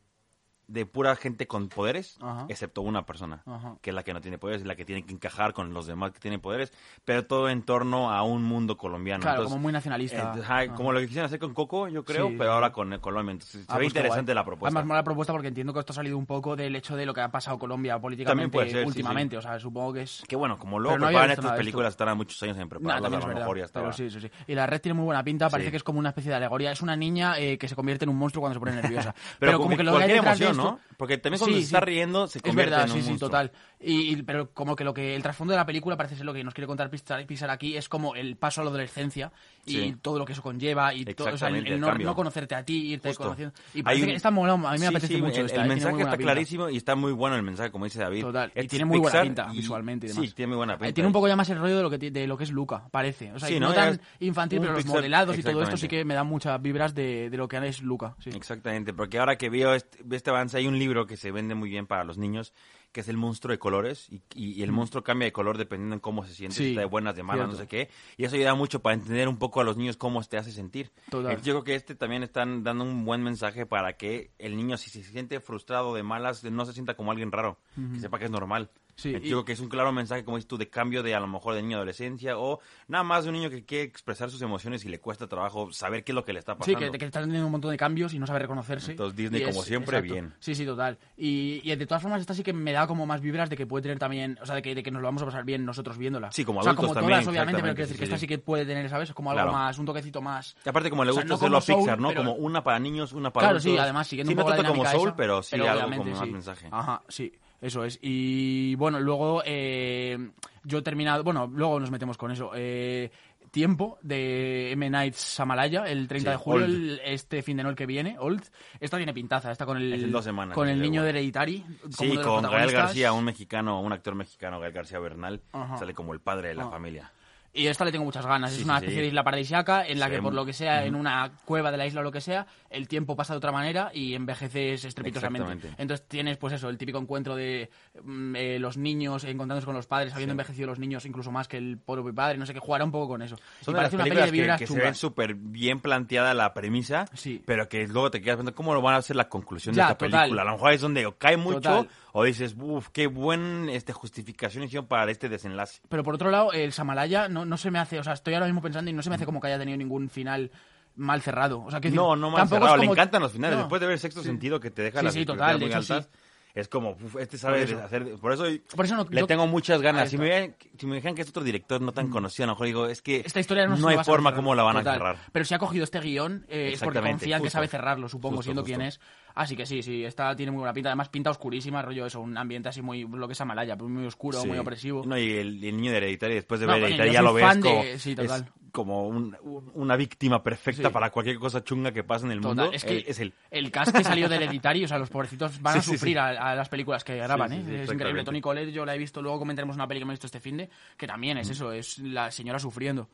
de 0.74 0.86
pura 0.88 1.16
gente 1.16 1.46
con 1.48 1.70
poderes, 1.70 2.18
Ajá. 2.22 2.46
excepto 2.50 2.82
una 2.82 3.06
persona, 3.06 3.44
Ajá. 3.46 3.76
que 3.82 3.92
es 3.92 3.96
la 3.96 4.04
que 4.04 4.14
no 4.14 4.22
tiene 4.22 4.38
poderes, 4.40 4.62
es 4.62 4.68
la 4.68 4.76
que 4.76 4.86
tiene 4.86 5.06
que 5.06 5.14
encajar 5.14 5.54
con 5.54 5.74
los 5.74 5.86
demás 5.86 6.12
que 6.12 6.20
tienen 6.20 6.40
poderes, 6.42 6.74
pero 7.06 7.26
todo 7.26 7.48
en 7.50 7.62
torno 7.62 8.12
a 8.12 8.24
un 8.24 8.44
mundo 8.44 8.76
colombiano. 8.76 9.22
Claro, 9.22 9.36
Entonces, 9.38 9.54
como 9.54 9.62
muy 9.62 9.72
nacionalista. 9.72 10.34
eh, 10.64 10.70
como 10.76 10.92
lo 10.92 11.00
que 11.00 11.06
quisieron 11.08 11.28
hacer 11.28 11.40
con 11.40 11.54
Coco, 11.54 11.88
yo 11.88 12.04
creo, 12.04 12.30
Sí. 12.30 12.36
pero 12.38 12.54
ahora 12.54 12.72
con 12.72 12.92
eh, 12.92 13.00
Colombia. 13.00 13.34
Entonces, 13.34 13.66
se 13.66 13.72
Ah, 13.72 13.76
ve 13.76 13.84
pues 13.84 13.88
interesante 13.90 14.32
guay. 14.32 14.36
la 14.36 14.46
propuesta. 14.46 14.68
Además, 14.80 14.88
mola 14.88 15.00
la 15.00 15.04
propuesta 15.04 15.32
porque 15.34 15.48
entiendo 15.50 15.74
que 15.74 15.80
esto 15.80 15.94
ha 15.94 15.96
salido 15.96 16.18
un 16.18 16.26
poco 16.26 16.56
del 16.56 16.76
hecho 16.76 16.96
de 16.96 17.06
lo 17.06 17.14
que 17.14 17.22
ha 17.22 17.30
pasado 17.30 17.60
Colombia 17.60 18.00
políticamente 18.00 18.58
ser, 18.70 18.82
sí, 18.82 18.88
últimamente. 18.88 19.38
O 19.38 19.42
sea, 19.42 19.60
supongo 19.60 19.94
que 19.94 20.02
es. 20.02 20.24
Que 20.28 20.36
bueno, 20.36 20.58
como 20.58 20.78
Pero 20.78 20.80
luego 20.82 20.98
no 20.98 21.06
preparan 21.08 21.32
estas 21.32 21.52
películas, 21.58 21.90
estarán 21.94 22.18
muchos 22.18 22.42
años 22.42 22.58
en 22.58 22.64
Nah, 22.64 22.70
prepararlas, 22.70 23.02
también 23.04 23.22
a 23.22 23.22
lo 23.22 23.28
verdad, 23.28 23.42
mejor 23.42 23.58
ya 23.58 23.66
pero 23.72 23.90
estaba. 23.92 23.94
sí, 23.94 24.10
sí, 24.10 24.22
sí. 24.22 24.32
Y 24.48 24.56
la 24.56 24.66
red 24.66 24.82
tiene 24.82 24.96
muy 24.96 25.06
buena 25.06 25.24
pinta, 25.24 25.50
parece 25.50 25.68
Sí. 25.68 25.72
que 25.72 25.78
es 25.78 25.84
como 25.84 26.00
una 26.00 26.10
especie 26.10 26.32
de 26.32 26.38
alegoría. 26.38 26.72
Es 26.72 26.82
una 26.82 26.96
niña 26.96 27.38
eh, 27.38 27.58
que 27.60 27.68
se 27.68 27.76
convierte 27.76 28.06
en 28.06 28.10
un 28.10 28.18
monstruo 28.18 28.42
cuando 28.42 28.56
se 28.56 28.60
pone 28.60 28.72
nerviosa. 28.82 29.14
Pero, 29.40 29.54
como 29.54 29.64
como 29.66 29.78
que 29.78 29.84
lo 29.84 29.98
que 29.98 30.04
hay 30.04 30.12
detrás 30.14 30.40
de 30.40 30.46
esto- 30.46 30.63
¿no? 30.64 30.80
Porque 30.98 31.18
también 31.18 31.40
cuando 31.40 31.58
Sí, 31.58 31.62
se 31.62 31.66
está 31.66 31.80
riendo 31.82 32.28
se 32.28 32.40
Es 32.40 32.42
convierte 32.42 32.72
verdad, 32.72 32.86
en 32.86 32.92
un 32.92 32.98
sí, 32.98 33.04
sí, 33.04 33.10
monstruo. 33.10 33.30
total. 33.30 33.52
Y, 33.86 34.14
y- 34.14 34.24
pero 34.24 34.52
como 34.54 34.76
que 34.76 34.84
lo 34.84 34.94
que 34.94 35.16
el 35.16 35.22
trasfondo 35.22 35.52
de 35.52 35.58
la 35.58 35.66
película 35.66 35.98
parece 35.98 36.16
ser 36.16 36.26
lo 36.26 36.34
que 36.34 36.44
nos 36.44 36.54
quiere 36.54 36.68
contar 36.68 36.90
Pixar, 36.90 37.26
Pixar 37.26 37.50
aquí 37.50 37.76
es 37.76 37.90
como 37.90 38.16
el 38.16 38.38
paso 38.38 38.62
a 38.62 38.64
la 38.64 38.70
adolescencia 38.70 39.32
y 39.66 39.72
Sí. 39.74 39.96
todo 40.02 40.18
lo 40.20 40.26
que 40.26 40.34
eso 40.34 40.42
conlleva 40.42 40.94
y 40.94 41.04
todo, 41.06 41.12
o 41.34 41.38
sea, 41.38 41.50
el, 41.50 41.56
Exactamente, 41.58 41.70
el 41.70 42.00
el 42.02 42.06
no, 42.06 42.16
conocerte 42.16 42.56
a 42.56 42.64
ti, 42.64 42.92
irte 42.94 43.10
Justo. 43.10 43.24
conociendo. 43.24 43.54
Y 43.74 43.84
parece 43.84 44.04
un- 44.04 44.10
que 44.10 44.16
está 44.16 44.32
molado, 44.32 44.56
a 44.68 44.72
mí 44.74 44.78
me 44.78 44.78
Sí, 44.80 44.86
apetece 44.86 45.16
sí, 45.16 45.22
mucho 45.22 45.40
el, 45.42 45.46
esta, 45.48 45.64
mensaje 45.66 45.98
está 45.98 46.12
pinta. 46.12 46.18
clarísimo 46.24 46.70
y 46.70 46.78
está 46.78 46.96
muy 46.96 47.12
bueno 47.12 47.36
el 47.36 47.44
mensaje, 47.44 47.72
como 47.72 47.86
dice 47.86 48.00
David. 48.00 48.22
Total, 48.22 48.52
y 48.56 48.68
tiene 48.68 48.86
muy 48.86 49.00
buena 49.00 49.22
pinta 49.22 49.48
visualmente 49.52 50.06
y 50.08 50.10
demás. 50.10 50.26
Sí, 50.28 50.32
tiene 50.34 50.48
muy 50.48 50.58
buena 50.58 50.74
pinta. 50.78 50.88
Eh, 50.90 50.94
tiene 50.94 51.08
un 51.08 51.14
poco 51.14 51.28
ya 51.28 51.36
más 51.36 51.50
el 51.50 51.60
rollo 51.60 51.78
de 51.78 51.84
lo 51.84 51.90
que, 51.90 51.98
de 51.98 52.28
lo 52.28 52.38
que 52.38 52.44
es 52.46 52.52
Luca, 52.52 52.88
parece. 52.90 53.32
O 53.34 53.40
sea, 53.40 53.50
¿no? 53.60 53.68
no, 53.70 53.74
tan 53.74 54.00
infantil, 54.20 54.60
pero 54.62 54.74
los 54.74 54.86
modelados 54.86 55.38
y 55.38 55.44
todo 55.44 55.62
esto 55.62 55.78
sí 55.78 55.88
que 55.88 56.06
me 56.06 56.14
dan 56.14 56.28
muchas 56.28 56.62
vibras 56.62 56.94
de, 56.96 57.30
de 57.30 57.38
lo 57.38 57.48
que 57.48 57.58
es 57.68 57.82
Luca. 57.82 58.16
Exactamente, 58.26 58.94
porque 58.94 59.20
ahora 59.20 59.38
que 59.38 59.50
veo 59.50 59.74
este, 59.74 60.00
este 60.12 60.30
avance 60.30 60.58
hay 60.58 60.68
un 60.68 60.80
libro 60.80 61.06
que 61.06 61.18
se 61.18 61.32
vende 61.32 61.56
muy 61.56 61.70
bien 61.70 61.86
para 61.88 62.04
los 62.04 62.18
niños, 62.18 62.54
que 62.94 63.02
es 63.02 63.10
el 63.10 63.18
monstruo 63.18 63.52
de 63.52 63.60
colores, 63.60 64.08
y, 64.10 64.22
y- 64.36 64.64
el 64.64 64.72
monstruo 64.72 65.04
cambia 65.04 65.26
de 65.26 65.34
color 65.34 65.58
dependiendo 65.58 65.96
en 65.96 66.00
cómo 66.00 66.26
se 66.26 66.34
siente, 66.34 66.56
Sí, 66.56 66.64
si 66.64 66.70
está 66.70 66.80
de 66.82 66.86
buenas, 66.86 67.16
de 67.16 67.24
malas, 67.24 67.48
no 67.48 67.56
sé 67.56 67.68
qué, 67.68 67.90
y 68.16 68.24
eso 68.24 68.36
ayuda 68.36 68.54
mucho 68.56 68.80
para 68.82 68.94
entender 68.94 69.28
un 69.28 69.38
poco 69.38 69.60
a 69.60 69.64
los 69.66 69.76
niños 69.76 69.98
cómo 69.98 70.24
te 70.24 70.38
hace 70.38 70.52
sentir. 70.54 70.92
Total. 71.10 71.36
Yo 71.42 71.54
creo 71.54 71.64
que 71.66 71.76
este 71.76 71.96
también 71.96 72.24
están 72.24 72.64
dando 72.64 72.86
un 72.86 73.04
buen 73.04 73.22
mensaje 73.24 73.66
para 73.66 73.98
que 73.98 74.32
el 74.40 74.56
niño, 74.56 74.78
si 74.78 74.90
se 74.90 75.04
siente 75.04 75.42
frustrado 75.42 75.94
de 75.96 76.04
malas, 76.04 76.44
no 76.46 76.66
se 76.66 76.72
sienta 76.72 76.94
como 76.96 77.12
alguien 77.12 77.32
raro, 77.32 77.58
que 77.94 78.00
sepa 78.00 78.20
que 78.20 78.26
es 78.26 78.32
normal. 78.32 78.70
Sí, 78.96 79.10
Eh, 79.16 79.22
y- 79.24 79.28
Yo 79.30 79.38
creo 79.38 79.46
que 79.46 79.52
es 79.54 79.60
un 79.60 79.70
claro 79.70 79.92
mensaje, 79.92 80.24
como 80.24 80.38
dices 80.38 80.48
tú, 80.48 80.58
de 80.58 80.70
cambio 80.70 81.02
de 81.04 81.16
a 81.16 81.20
lo 81.20 81.28
mejor 81.28 81.56
de 81.56 81.62
niño 81.64 81.78
a 81.78 81.80
adolescencia, 81.80 82.38
o 82.38 82.60
nada 82.88 83.04
más 83.04 83.24
de 83.24 83.30
un 83.32 83.36
niño 83.36 83.50
que 83.50 83.66
quiere 83.66 83.84
expresar 83.86 84.30
sus 84.30 84.42
emociones 84.42 84.86
y 84.86 84.90
le 84.90 85.00
cuesta 85.00 85.28
trabajo 85.28 85.72
saber 85.74 86.04
qué 86.04 86.12
es 86.12 86.16
lo 86.16 86.24
que 86.26 86.34
le 86.34 86.40
está 86.40 86.54
Sí, 86.54 86.60
pasando. 86.74 86.92
que, 86.92 86.98
que 87.00 87.06
está 87.06 87.22
teniendo 87.22 87.46
un 87.48 87.52
montón 87.52 87.72
de 87.72 87.78
cambios 87.78 88.14
y 88.14 88.20
no 88.20 88.28
sabe 88.28 88.40
reconocerse. 88.40 88.92
Entonces, 88.92 89.16
Disney, 89.18 89.42
Y 89.42 89.46
como 89.46 89.64
siempre, 89.64 90.02
bien. 90.02 90.34
Sí, 90.40 90.54
sí, 90.54 90.66
total. 90.66 90.98
Y, 91.18 91.62
y 91.64 91.76
de 91.76 91.86
todas 91.88 92.02
formas, 92.04 92.22
esta 92.22 92.34
sí 92.36 92.44
que 92.44 92.54
me 92.54 92.72
da 92.72 92.86
como 92.86 93.06
más 93.06 93.22
vibras 93.22 93.50
de 93.50 93.58
que 93.58 93.66
puede 93.66 93.82
tener 93.84 93.98
también, 94.00 94.38
o 94.42 94.46
sea, 94.46 94.56
de 94.56 94.62
que, 94.62 94.76
de 94.76 94.84
que 94.84 94.92
nos 94.92 95.02
lo 95.02 95.08
vamos 95.08 95.24
a 95.24 95.26
pasar 95.26 95.44
bien 95.44 95.66
nosotros 95.66 95.98
viéndola. 95.98 96.32
Sí, 96.32 96.46
como 96.46 96.60
o 96.60 96.64
sea, 96.64 96.72
adultos 96.72 96.86
como 96.86 96.94
también, 96.94 97.20
todas, 97.22 97.28
obviamente, 97.34 97.62
pero 97.62 97.74
quiero 97.74 97.88
decir 97.88 97.96
sí, 97.96 98.00
que 98.00 98.04
esta 98.06 98.18
sí. 98.18 98.22
sí 98.22 98.28
que 98.28 98.38
puede 98.38 98.66
tener, 98.66 98.90
¿sabes? 98.90 99.12
Como 99.14 99.32
algo 99.32 99.42
Claro. 99.44 99.52
más, 99.58 99.78
un 99.80 99.86
toquecito 99.88 100.22
más. 100.22 100.56
Y 100.66 100.70
aparte, 100.70 100.90
como 100.92 101.04
le 101.04 101.12
O 101.12 101.14
sea, 101.14 101.24
gusta 101.24 101.30
no 101.30 101.36
hacerlo 101.36 101.58
a 101.58 101.62
Soul, 101.62 101.78
Pixar, 101.80 102.00
¿no? 102.00 102.10
pero- 102.10 102.22
Como 102.22 102.34
una 102.36 102.64
para 102.64 102.80
niños, 102.80 103.14
una 103.14 103.32
para 103.34 103.48
Claro, 103.48 103.58
adultos. 103.58 103.74
sí, 103.74 103.80
además 103.84 104.08
siguiendo 104.08 104.30
sí, 104.30 104.34
un 104.34 104.38
no 104.38 104.42
poco 104.44 104.50
la 104.52 104.56
tanto 104.58 104.72
como 104.72 104.86
Soul, 104.90 105.08
esa, 105.10 105.16
pero 105.16 105.42
sí 105.44 105.56
algo 105.56 105.98
como 105.98 106.12
más 106.12 106.20
sí. 106.20 106.32
mensaje. 106.32 106.68
Ajá, 106.72 107.02
sí, 107.10 107.34
eso 107.64 107.84
es. 107.84 107.98
Y 108.02 108.76
bueno, 108.76 109.00
luego 109.00 109.42
eh, 109.46 110.18
yo 110.64 110.78
he 110.78 110.82
terminado, 110.82 111.24
bueno, 111.24 111.50
luego 111.52 111.80
nos 111.80 111.90
metemos 111.90 112.18
con 112.18 112.30
eso. 112.32 112.52
Eh, 112.56 113.10
tiempo 113.52 114.00
de 114.02 114.72
M. 114.72 114.90
Night 114.90 115.14
Samalaya, 115.14 115.84
el 115.86 116.08
30 116.08 116.32
Sí, 116.32 116.38
de 116.38 116.38
julio, 116.44 116.66
el- 116.66 117.02
este 117.06 117.42
fin 117.44 117.56
de 117.58 117.64
noche 117.64 117.76
que 117.76 117.86
viene, 117.86 118.16
Old. 118.20 118.44
Esta 118.80 118.98
tiene 118.98 119.14
pintaza, 119.14 119.52
esta 119.52 119.66
con 119.66 119.78
el, 119.78 120.12
dos 120.12 120.24
semanas, 120.26 120.56
con 120.56 120.68
el 120.68 120.82
niño 120.82 121.04
de 121.04 121.10
Hereditary. 121.10 121.64
Sí, 121.92 122.18
con 122.18 122.42
Gael. 122.44 122.72
García, 122.72 123.14
un 123.14 123.24
mexicano, 123.24 123.80
un 123.80 123.94
actor 123.94 124.16
mexicano, 124.16 124.60
Gael 124.60 124.74
García 124.74 125.00
Bernal, 125.00 125.42
Ajá. 125.52 125.78
sale 125.78 125.94
como 125.94 126.14
el 126.14 126.20
padre 126.20 126.50
de 126.50 126.56
la 126.56 126.68
familia. 126.70 127.12
Y 127.56 127.68
esta 127.68 127.86
le 127.86 127.92
tengo 127.92 128.04
muchas 128.04 128.26
ganas. 128.26 128.52
Sí, 128.52 128.60
es 128.62 128.66
una 128.66 128.80
sí. 128.80 128.86
especie 128.86 129.02
de 129.04 129.08
isla 129.10 129.24
paradisiaca 129.24 129.86
en 129.86 130.00
la 130.00 130.10
que, 130.10 130.20
por 130.22 130.34
lo 130.34 130.44
que 130.44 130.54
sea, 130.54 130.86
en 130.86 130.96
una 130.96 131.34
cueva 131.46 131.70
de 131.72 131.78
la 131.78 131.86
isla 131.86 132.02
o 132.02 132.04
lo 132.04 132.12
que 132.12 132.20
sea, 132.20 132.48
el 132.72 132.88
tiempo 132.88 133.16
pasa 133.16 133.34
de 133.34 133.38
otra 133.38 133.52
manera 133.52 133.92
y 133.94 134.16
envejeces 134.16 134.84
estrepitosamente. 134.86 135.70
Entonces 135.78 136.08
tienes, 136.08 136.38
pues 136.38 136.54
eso, 136.54 136.68
el 136.70 136.80
típico 136.80 136.98
encuentro 136.98 137.36
de 137.36 137.70
mm, 138.04 138.36
eh, 138.36 138.58
los 138.60 138.78
niños 138.78 139.24
encontrándose 139.24 139.66
con 139.66 139.76
los 139.76 139.86
padres, 139.86 140.14
habiendo 140.14 140.32
envejecido 140.34 140.68
los 140.68 140.80
niños 140.80 141.06
incluso 141.06 141.32
más 141.32 141.48
que 141.48 141.58
el 141.58 141.78
propio 141.78 142.14
padre, 142.16 142.40
no 142.40 142.46
sé 142.48 142.54
qué, 142.56 142.60
jugará 142.60 142.86
un 142.86 142.92
poco 142.92 143.10
con 143.10 143.22
eso. 143.22 143.36
Son 143.62 143.74
y 143.74 143.78
de 143.78 143.82
las 143.84 143.92
parece 143.92 143.96
una 143.96 144.04
peli 144.06 144.40
de 144.42 144.48
que, 144.48 144.58
que 144.58 144.68
se 144.68 144.80
ven 144.80 144.96
súper 144.96 145.36
bien 145.36 145.80
planteada 145.80 146.34
la 146.34 146.54
premisa, 146.56 147.06
Sí. 147.14 147.42
pero 147.46 147.70
que 147.70 147.88
luego 147.88 148.10
te 148.10 148.20
quedas 148.22 148.38
pensando 148.38 148.56
cómo 148.56 148.74
lo 148.74 148.82
van 148.82 148.96
a 148.96 148.98
hacer 148.98 149.16
la 149.16 149.30
conclusión 149.30 149.76
Ya, 149.76 149.86
de 149.86 149.92
esta 149.92 149.98
total. 150.06 150.20
película. 150.22 150.42
A 150.42 150.46
lo 150.46 150.52
mejor 150.54 150.74
es 150.74 150.82
donde 150.82 151.14
cae 151.20 151.38
mucho 151.38 151.62
Total. 151.62 151.88
O 152.16 152.24
dices, 152.24 152.56
uff, 152.60 152.90
qué 152.90 153.08
buen 153.08 153.68
este, 153.70 153.92
justificación 153.92 154.64
hicieron 154.64 154.86
para 154.88 155.12
este 155.12 155.30
desenlace. 155.30 155.82
Pero 155.90 156.04
por 156.04 156.14
otro 156.16 156.30
lado, 156.32 156.52
el 156.54 156.72
Samalaya 156.72 157.28
no, 157.28 157.44
no 157.44 157.58
se 157.58 157.72
me 157.72 157.80
hace, 157.80 158.00
o 158.00 158.04
sea, 158.04 158.14
estoy 158.14 158.36
ahora 158.36 158.46
mismo 158.46 158.62
pensando 158.62 158.90
y 158.90 158.94
no 158.94 159.02
se 159.02 159.10
me 159.10 159.16
hace 159.16 159.26
como 159.26 159.42
que 159.42 159.48
haya 159.48 159.58
tenido 159.60 159.78
ningún 159.78 160.10
final 160.10 160.52
mal 160.96 161.22
cerrado. 161.24 161.64
O 161.64 161.72
sea, 161.72 161.82
que 161.82 161.90
No, 161.90 162.16
no 162.16 162.32
tampoco 162.34 162.62
cerrado. 162.62 162.78
Le 162.78 162.86
encantan 162.86 163.22
los 163.22 163.32
finales. 163.32 163.58
No. 163.58 163.64
Después 163.64 163.82
de 163.82 163.88
ver 163.88 163.98
Sexto 163.98 164.22
Sentido, 164.22 164.60
que 164.60 164.70
te 164.70 164.84
deja 164.84 165.00
Sí, 165.00 165.06
las 165.06 165.14
sí, 165.16 165.26
total, 165.26 165.58
muy 165.58 165.68
hecho, 165.70 165.78
altas, 165.78 166.08
es 166.54 166.68
como, 166.68 166.92
uf, 166.92 167.16
este 167.16 167.40
sabe 167.40 167.66
Por 167.66 167.82
hacer... 167.82 168.04
Por 168.18 168.32
eso, 168.32 168.46
Por 168.76 168.86
eso 168.86 168.96
no- 168.96 169.08
le 169.10 169.22
yo- 169.22 169.26
tengo 169.26 169.48
muchas 169.48 169.82
ganas. 169.82 170.12
Si 170.12 170.20
me, 170.20 170.54
si 170.78 170.86
me 170.86 171.02
que 171.02 171.22
es 171.24 171.30
otro 171.30 171.44
director 171.44 171.82
no 171.82 171.94
tan 171.94 172.10
conocido, 172.10 172.44
a 172.44 172.48
lo 172.48 172.54
mejor 172.54 172.68
digo, 172.68 172.86
es 172.86 173.02
que 173.02 173.24
Esta 173.26 173.40
historia 173.40 173.66
no, 173.66 173.76
se 173.76 173.88
hay 173.88 174.04
forma 174.04 174.36
como 174.36 174.54
la 174.54 174.62
van 174.62 174.76
Total. 174.76 174.94
a 174.94 174.98
cerrar. 175.00 175.18
Pero 175.32 175.46
si 175.46 175.56
ha 175.56 175.58
cogido 175.58 175.84
este 175.84 176.00
guion 176.00 176.46
eh, 176.48 176.70
es 176.74 176.80
porque 176.80 177.02
confían 177.02 177.42
que 177.42 177.50
sabe 177.50 177.68
cerrarlo, 177.68 178.08
supongo, 178.08 178.36
Justo, 178.36 178.44
siendo 178.50 178.62
justo. 178.62 178.76
quien 178.76 178.88
es. 178.88 179.00
Así 179.36 179.56
que 179.56 179.66
sí, 179.66 179.82
sí, 179.82 180.04
esta 180.06 180.36
tiene 180.36 180.52
muy 180.52 180.60
buena 180.60 180.74
pinta. 180.74 180.90
Además, 180.90 181.10
pinta 181.10 181.32
oscurísima, 181.32 181.82
rollo 181.82 182.06
eso, 182.06 182.22
un 182.22 182.38
ambiente 182.38 182.70
así 182.70 182.82
muy, 182.82 183.04
lo 183.08 183.28
que 183.28 183.34
es 183.34 183.42
Amalaya, 183.42 183.76
pues 183.76 183.90
muy 183.90 184.06
oscuro, 184.06 184.40
Sí. 184.42 184.48
muy 184.48 184.58
opresivo. 184.60 185.04
No, 185.06 185.18
y 185.18 185.32
el, 185.34 185.64
el 185.64 185.76
niño 185.76 185.92
de 185.92 185.98
Hereditary, 185.98 186.36
después 186.36 186.60
de 186.60 186.68
No, 186.68 186.74
ver 186.74 186.96
yo 186.96 187.06
ya 187.06 187.22
lo 187.22 187.34
ves 187.34 187.44
fan 187.46 187.62
de- 187.62 187.70
como, 187.70 187.84
sí, 187.98 188.16
total. 188.16 188.42
es 188.42 188.72
como 188.72 189.08
un- 189.08 189.36
un- 189.44 189.72
una 189.76 189.96
víctima 189.96 190.42
perfecta 190.44 190.88
Sí. 190.90 190.94
para 190.94 191.10
cualquier 191.12 191.38
cosa 191.40 191.64
chunga 191.64 191.92
que 191.92 192.04
pase 192.04 192.26
en 192.26 192.32
el 192.32 192.42
Total, 192.42 192.56
mundo. 192.58 192.72
es 192.74 192.84
que 192.86 192.98
Él- 192.98 193.06
es 193.08 193.20
él. 193.20 193.34
el 193.52 193.72
cast 193.72 193.96
que 193.96 194.04
salió 194.04 194.30
de 194.30 194.36
Hereditary, 194.36 194.84
o 194.84 194.88
sea, 194.88 194.98
los 195.00 195.10
pobrecitos 195.10 195.60
van 195.62 195.78
a 195.80 195.82
sufrir. 195.82 196.20
A, 196.20 196.52
a 196.52 196.56
las 196.56 196.70
películas 196.70 197.04
que 197.04 197.16
graban, 197.18 197.54
¿eh? 197.54 197.84
es 197.84 197.92
increíble. 197.92 198.24
Tony 198.24 198.40
Collette, 198.42 198.72
yo 198.72 198.86
la 198.86 198.94
he 198.94 198.98
visto, 199.00 199.22
luego 199.22 199.40
comentaremos 199.40 199.76
una 199.76 199.88
peli 199.88 200.00
que 200.02 200.06
me 200.06 200.12
he 200.12 200.16
visto 200.16 200.28
este 200.28 200.40
fin 200.40 200.58
de, 200.58 200.70
que 200.98 201.08
también 201.08 201.38
Mm. 201.38 201.42
es 201.42 201.50
eso, 201.50 201.72
es 201.72 201.98
la 202.00 202.30
señora 202.32 202.60
sufriendo. 202.60 203.10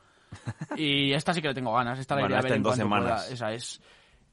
Y 0.76 1.12
esta 1.14 1.34
sí 1.34 1.42
que 1.42 1.48
le 1.48 1.54
tengo 1.54 1.74
ganas, 1.74 1.98
esta 1.98 2.16
la 2.16 2.22
Bueno, 2.22 2.36
iré 2.36 2.40
a 2.40 2.44
ver 2.44 2.54
en 2.58 2.64
dos 2.64 2.76
semanas. 2.76 3.24
pueda, 3.24 3.34
Esa 3.34 3.54
es. 3.54 3.82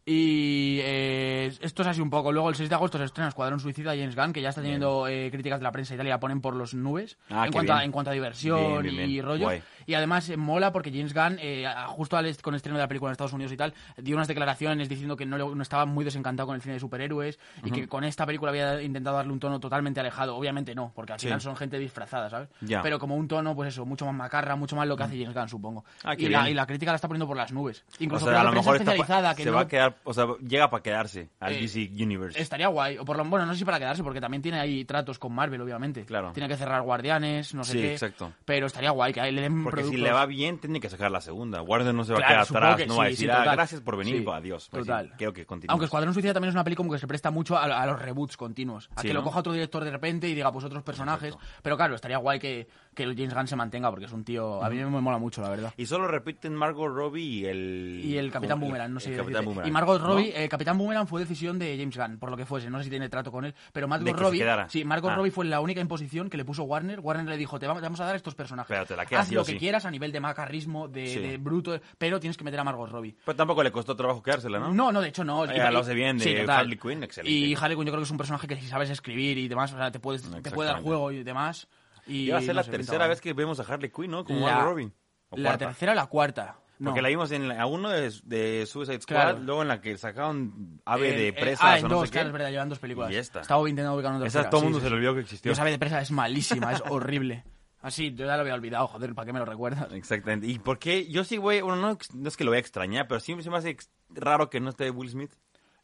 Y 0.09 0.79
eh, 0.83 1.53
esto 1.61 1.83
es 1.83 1.89
así 1.89 2.01
un 2.01 2.11
poco. 2.11 2.31
Luego 2.31 2.49
el 2.49 2.55
6 2.55 2.69
de 2.69 2.75
agosto 2.77 2.97
se 2.97 3.03
estrena 3.05 3.29
Escuadrón 3.29 3.59
Suicida 3.59 3.91
James 3.91 4.15
Gunn, 4.15 4.33
que 4.33 4.41
ya 4.41 4.51
está 4.51 4.63
teniendo 4.63 5.09
eh, 5.09 5.31
críticas 5.33 5.59
de 5.59 5.65
la 5.65 5.73
prensa 5.73 5.95
y 5.95 5.97
tal, 5.97 6.07
y 6.07 6.11
la 6.11 6.21
ponen 6.21 6.41
por 6.41 6.55
los 6.55 6.75
nubes 6.75 7.19
Ah, 7.29 7.47
en, 7.47 7.53
cuanto 7.53 7.73
a, 7.75 7.83
en 7.85 7.91
cuanto 7.91 8.11
a 8.13 8.15
diversión 8.15 8.83
Bien, 8.85 8.95
bien, 8.97 9.11
y 9.11 9.13
bien. 9.15 9.25
rollo. 9.27 9.43
Guay. 9.47 9.63
Y 9.85 9.95
además 9.95 10.29
eh, 10.29 10.37
mola 10.37 10.73
porque 10.73 10.91
James 10.93 11.13
Gunn, 11.13 11.39
eh, 11.41 11.67
a- 11.67 11.89
justo 11.89 12.17
al 12.17 12.27
est- 12.27 12.41
con 12.41 12.55
el 12.55 12.57
estreno 12.59 12.79
de 12.79 12.85
la 12.85 12.89
película 12.89 13.11
en 13.11 13.13
Estados 13.13 13.33
Unidos 13.33 13.53
y 13.53 13.57
tal, 13.57 13.75
dio 13.97 14.15
unas 14.15 14.29
declaraciones 14.29 14.89
diciendo 14.89 15.17
que 15.17 15.27
no, 15.27 15.61
estaba 15.61 15.87
muy 15.87 16.05
desencantado 16.05 16.47
con 16.47 16.55
el 16.55 16.63
cine 16.63 16.75
de 16.75 16.81
superhéroes 16.81 17.39
y 17.65 17.73
que 17.73 17.89
con 17.89 18.05
esta 18.05 18.25
película 18.27 18.51
había 18.51 18.81
intentado 18.83 19.17
darle 19.17 19.33
un 19.33 19.41
tono 19.41 19.59
totalmente 19.59 19.99
alejado. 19.99 20.37
Obviamente 20.37 20.73
no, 20.77 20.93
porque 20.95 21.15
al 21.15 21.19
Sí. 21.21 21.27
final 21.27 21.41
son 21.41 21.57
gente 21.57 21.81
disfrazada, 21.81 22.31
¿sabes? 22.31 22.49
Ya. 22.61 22.81
Pero 22.81 23.01
como 23.01 23.17
un 23.17 23.27
tono, 23.27 23.57
pues 23.57 23.71
eso, 23.71 23.85
mucho 23.85 24.07
más 24.07 24.15
macarra, 24.15 24.55
mucho 24.55 24.77
más 24.77 24.87
lo 24.87 24.97
que 24.97 25.03
hace 25.03 25.19
James 25.21 25.35
Gunn, 25.35 25.49
supongo. 25.49 25.85
Ah, 26.05 26.15
y, 26.17 26.29
la, 26.29 26.49
y 26.49 26.55
la 26.55 26.65
crítica 26.65 26.93
la 26.93 26.97
está 26.97 27.09
poniendo 27.09 27.27
por 27.27 27.37
las 27.37 27.51
nubes. 27.53 27.85
O 27.91 28.05
Incluso 28.05 28.27
sea, 28.27 28.35
a 28.35 28.39
la 28.39 28.45
lo 28.45 28.51
prensa 28.53 28.71
mejor 28.71 28.85
pa- 28.85 28.93
especializada 28.93 29.35
que 29.35 29.43
se 29.43 29.51
no 29.51 29.57
va 29.57 29.63
a 29.63 29.69
quedar, 29.69 29.96
o 30.05 30.15
sea, 30.15 30.27
llega 30.47 30.71
para 30.71 30.83
quedarse 30.83 31.31
al 31.41 31.53
Eh, 31.55 31.61
DC 31.63 31.91
Universe. 32.03 32.41
Estaría 32.41 32.69
guay, 32.69 32.99
o 32.99 33.05
por 33.05 33.17
lo 33.17 33.25
bueno, 33.25 33.47
no 33.47 33.53
sé 33.53 33.61
si 33.61 33.65
para 33.65 33.79
quedarse, 33.79 34.03
porque 34.03 34.21
también 34.21 34.43
tiene 34.43 34.59
ahí 34.61 34.85
tratos 34.85 35.19
con 35.19 35.33
Marvel, 35.35 35.61
obviamente. 35.61 36.05
Claro. 36.05 36.33
Tiene 36.33 36.49
que 36.49 36.57
cerrar 36.57 36.83
Guardianes, 36.83 37.55
no 37.55 37.65
sé 37.65 37.73
Sí, 37.73 37.79
qué. 37.81 37.93
exacto. 37.93 38.33
Pero 38.45 38.67
estaría 38.67 38.91
guay 38.91 39.13
que 39.13 39.21
ahí 39.21 39.33
le 39.33 39.43
den 39.43 39.65
Porque 39.65 39.85
si 39.85 39.97
le 39.97 40.13
va 40.13 40.27
bien, 40.27 40.59
tiene 40.59 40.81
que 40.81 40.89
sacar 40.89 41.11
la 41.11 41.21
segunda. 41.21 41.63
Warner 41.63 41.95
no 41.95 42.05
se 42.05 42.13
va 42.13 42.19
Claro, 42.19 42.43
a 42.43 42.47
quedar 42.47 42.57
atrás, 42.65 42.77
que 42.77 42.87
no 42.87 42.97
va 42.97 43.05
a 43.05 43.09
decir, 43.09 43.29
sí, 43.31 43.37
ah, 43.37 43.53
gracias 43.53 43.81
por 43.81 43.97
venir, 43.97 44.25
pues, 44.25 44.37
adiós. 44.37 44.69
Pues 44.71 44.87
total. 44.87 45.13
creo 45.17 45.33
que 45.33 45.45
continúe. 45.47 45.71
Aunque 45.73 45.85
Escuadrón 45.87 46.13
Suicida 46.15 46.33
también 46.35 46.51
es 46.51 46.55
una 46.55 46.65
peli 46.65 46.77
como 46.77 46.93
que 46.93 46.99
se 46.99 47.07
presta 47.07 47.31
mucho 47.31 47.57
a, 47.57 47.65
a 47.65 47.87
los 47.87 48.01
reboots 48.01 48.37
continuos. 48.37 48.89
A 48.97 49.03
que 49.03 49.13
lo 49.15 49.23
coja 49.23 49.41
otro 49.41 49.53
director 49.53 49.85
de 49.85 49.91
repente 49.91 50.29
y 50.29 50.35
diga, 50.35 50.53
pues 50.53 50.65
otros 50.65 50.83
personajes. 50.83 51.35
Pero 51.63 51.77
claro, 51.77 51.95
estaría 51.95 52.19
guay 52.19 52.39
que, 52.39 52.69
que 52.95 53.05
James 53.05 53.35
Gunn 53.35 53.47
se 53.47 53.57
mantenga, 53.57 53.91
porque 53.91 54.07
es 54.07 54.13
un 54.13 54.25
tío. 54.25 54.63
A 54.63 54.71
mí 54.71 54.77
me 54.77 54.87
mola 55.01 55.19
mucho, 55.19 55.41
la 55.43 55.51
verdad. 55.51 55.73
Y 55.77 55.87
solo 55.87 56.07
repiten 56.09 56.55
Margot 56.55 56.89
Robbie 56.93 57.23
y 57.23 57.47
el... 57.47 58.01
Y 58.05 58.19
el 58.19 58.31
Capitán. 58.33 58.61
Boomerang, 58.61 58.93
no 58.93 59.01
sé 59.01 59.11
el 59.11 59.17
Capitán 59.17 59.33
decirte. 59.35 59.47
Boomerang. 59.47 59.69
Y 59.69 59.71
Margot 59.73 59.86
¿no? 59.87 59.99
Robbie, 59.99 60.33
el 60.35 60.49
Capitán 60.49 60.77
Boomerang 60.79 61.07
fue 61.07 61.21
decisión 61.21 61.59
de 61.59 61.77
James 61.79 61.97
Gunn, 61.97 62.19
por 62.19 62.31
lo 62.31 62.37
que 62.37 62.45
fuese. 62.47 62.69
No 62.71 62.79
sé 62.79 62.85
si 62.85 62.91
tiene 62.91 63.09
trato 63.09 63.31
con 63.33 63.45
él. 63.45 63.55
Pero 63.73 63.89
Margot 63.89 64.17
Robbie. 64.19 64.45
Sí, 64.69 64.85
Margot 64.85 65.11
Ah. 65.11 65.17
Robbie 65.17 65.31
fue 65.31 65.45
la 65.47 65.61
única 65.61 65.81
imposición 65.81 66.29
que 66.29 66.37
le 66.37 66.45
puso 66.45 66.65
Warner. 66.65 67.01
Warner 67.01 67.27
le 67.27 67.37
dijo, 67.37 67.59
te 67.59 67.67
vamos, 67.67 68.01
a 68.01 68.05
dar 68.05 68.17
estos 68.17 68.35
personajes. 68.35 68.69
Pero 68.69 68.87
te 68.87 68.97
la 68.97 69.07
quedas 69.07 69.27
Haz 69.27 69.33
lo 69.33 69.45
que 69.45 69.53
sí. 69.53 69.59
quieras 69.59 69.85
a 69.87 69.91
nivel 69.91 70.13
de 70.13 70.21
macarrismo, 70.21 70.89
de, 70.89 71.07
Sí. 71.07 71.19
de 71.21 71.37
bruto, 71.39 71.81
pero 71.99 72.19
tienes 72.21 72.37
que 72.37 72.45
meter 72.45 72.61
a 72.61 72.65
Margot 72.65 72.91
Robbie. 72.91 73.17
Pero 73.25 73.37
tampoco 73.37 73.63
le 73.63 73.71
costó 73.73 73.95
trabajo 73.97 74.23
quedársela, 74.23 74.59
¿no? 74.59 74.73
No, 74.73 74.93
no, 74.93 75.01
de 75.01 75.09
hecho 75.09 75.25
no. 75.25 75.45
Eh, 75.45 75.71
lo 75.71 75.79
hace 75.81 75.95
bien 75.95 76.19
de. 76.19 76.45
Harley 76.49 76.77
Quinn, 76.79 77.03
excelente. 77.03 77.31
Y 77.31 77.55
Harley 77.55 77.77
Quinn 77.77 77.87
yo 77.87 77.93
creo 77.93 78.01
que 78.01 78.05
es 78.07 78.11
un 78.11 78.19
personaje 78.19 78.47
que 78.47 78.57
si 78.61 78.67
sabes 78.67 78.91
escribir 78.91 79.39
y 79.39 79.49
demás, 79.49 79.73
o 79.73 79.77
sea, 79.77 79.91
te, 79.91 80.01
puedes, 80.01 80.23
te 80.43 80.51
puede 80.51 80.71
dar 80.71 80.81
juego 80.83 81.13
y 81.13 81.23
demás. 81.23 81.69
Y, 82.07 82.29
Y 82.29 82.31
va 82.31 82.39
a 82.39 82.41
ser 82.41 82.55
no 82.55 82.61
la 82.63 82.65
tercera 82.65 83.07
vez 83.09 83.21
que 83.21 83.33
vemos 83.33 83.59
a 83.61 83.65
Harley 83.65 83.91
Quinn, 83.91 84.11
¿no? 84.11 84.25
Como 84.25 84.41
La- 84.47 84.55
Margot 84.55 84.71
Robbie. 84.71 84.93
O 85.31 85.37
La 85.37 85.51
cuarta. 85.51 85.67
tercera 85.67 85.93
o 85.93 85.95
la 85.97 86.07
cuarta. 86.07 86.57
No. 86.79 86.91
Porque 86.91 87.03
la 87.03 87.09
vimos 87.09 87.31
en 87.33 87.49
la 87.49 87.65
uno 87.67 87.89
de, 87.89 88.13
de 88.25 88.67
Suicide 88.67 89.01
Squad, 89.01 89.17
Claro. 89.17 89.39
luego 89.41 89.63
en 89.63 89.69
la 89.69 89.81
que 89.81 89.97
sacaron 89.97 90.81
Ave 90.85 91.09
Eh, 91.09 91.17
de 91.17 91.29
eh, 91.29 91.33
Presas 91.33 91.61
ah, 91.63 91.79
en 91.79 91.87
o 91.87 91.89
no 91.89 91.95
dos, 91.97 92.09
sé 92.09 92.13
claro, 92.13 92.25
qué. 92.25 92.29
es 92.29 92.33
verdad, 92.35 92.51
llevan 92.51 92.69
dos 92.69 92.79
películas. 92.79 93.11
Y 93.11 93.17
esta. 93.17 93.41
Estaba 93.41 93.69
intentando 93.69 93.95
ubicar 93.97 94.13
una 94.15 94.27
Esa 94.27 94.51
todo 94.51 94.61
el 94.61 94.61
sí, 94.61 94.65
mundo 94.67 94.79
sí, 94.79 94.83
se 94.83 94.87
sí. 94.89 94.91
le 94.91 94.97
olvidó 94.97 95.15
que 95.15 95.21
existió. 95.21 95.53
Ave 95.59 95.71
de 95.71 95.79
presa 95.79 96.01
es 96.01 96.11
malísima, 96.11 96.73
es 96.73 96.83
horrible. 96.89 97.45
Así, 97.81 98.13
yo 98.15 98.27
ya 98.27 98.35
lo 98.35 98.41
había 98.41 98.55
olvidado, 98.55 98.89
joder, 98.89 99.15
¿para 99.15 99.27
qué 99.27 99.33
me 99.33 99.39
lo 99.39 99.45
recuerdas? 99.45 99.93
Exactamente. 99.93 100.47
¿Y 100.49 100.59
por 100.59 100.79
qué? 100.79 101.07
Yo 101.09 101.23
sí, 101.25 101.37
güey, 101.37 101.61
bueno, 101.61 101.77
no, 101.81 102.27
es 102.29 102.37
que 102.37 102.43
lo 102.45 102.51
voy 102.51 102.57
a 102.57 102.61
extrañar, 102.61 103.07
pero 103.07 103.21
se 103.21 103.35
me 103.37 103.57
hace 103.57 103.77
raro 104.11 104.51
que 104.51 104.59
no 104.61 104.71
esté 104.71 104.91
Will 104.91 105.09
Smith. 105.09 105.31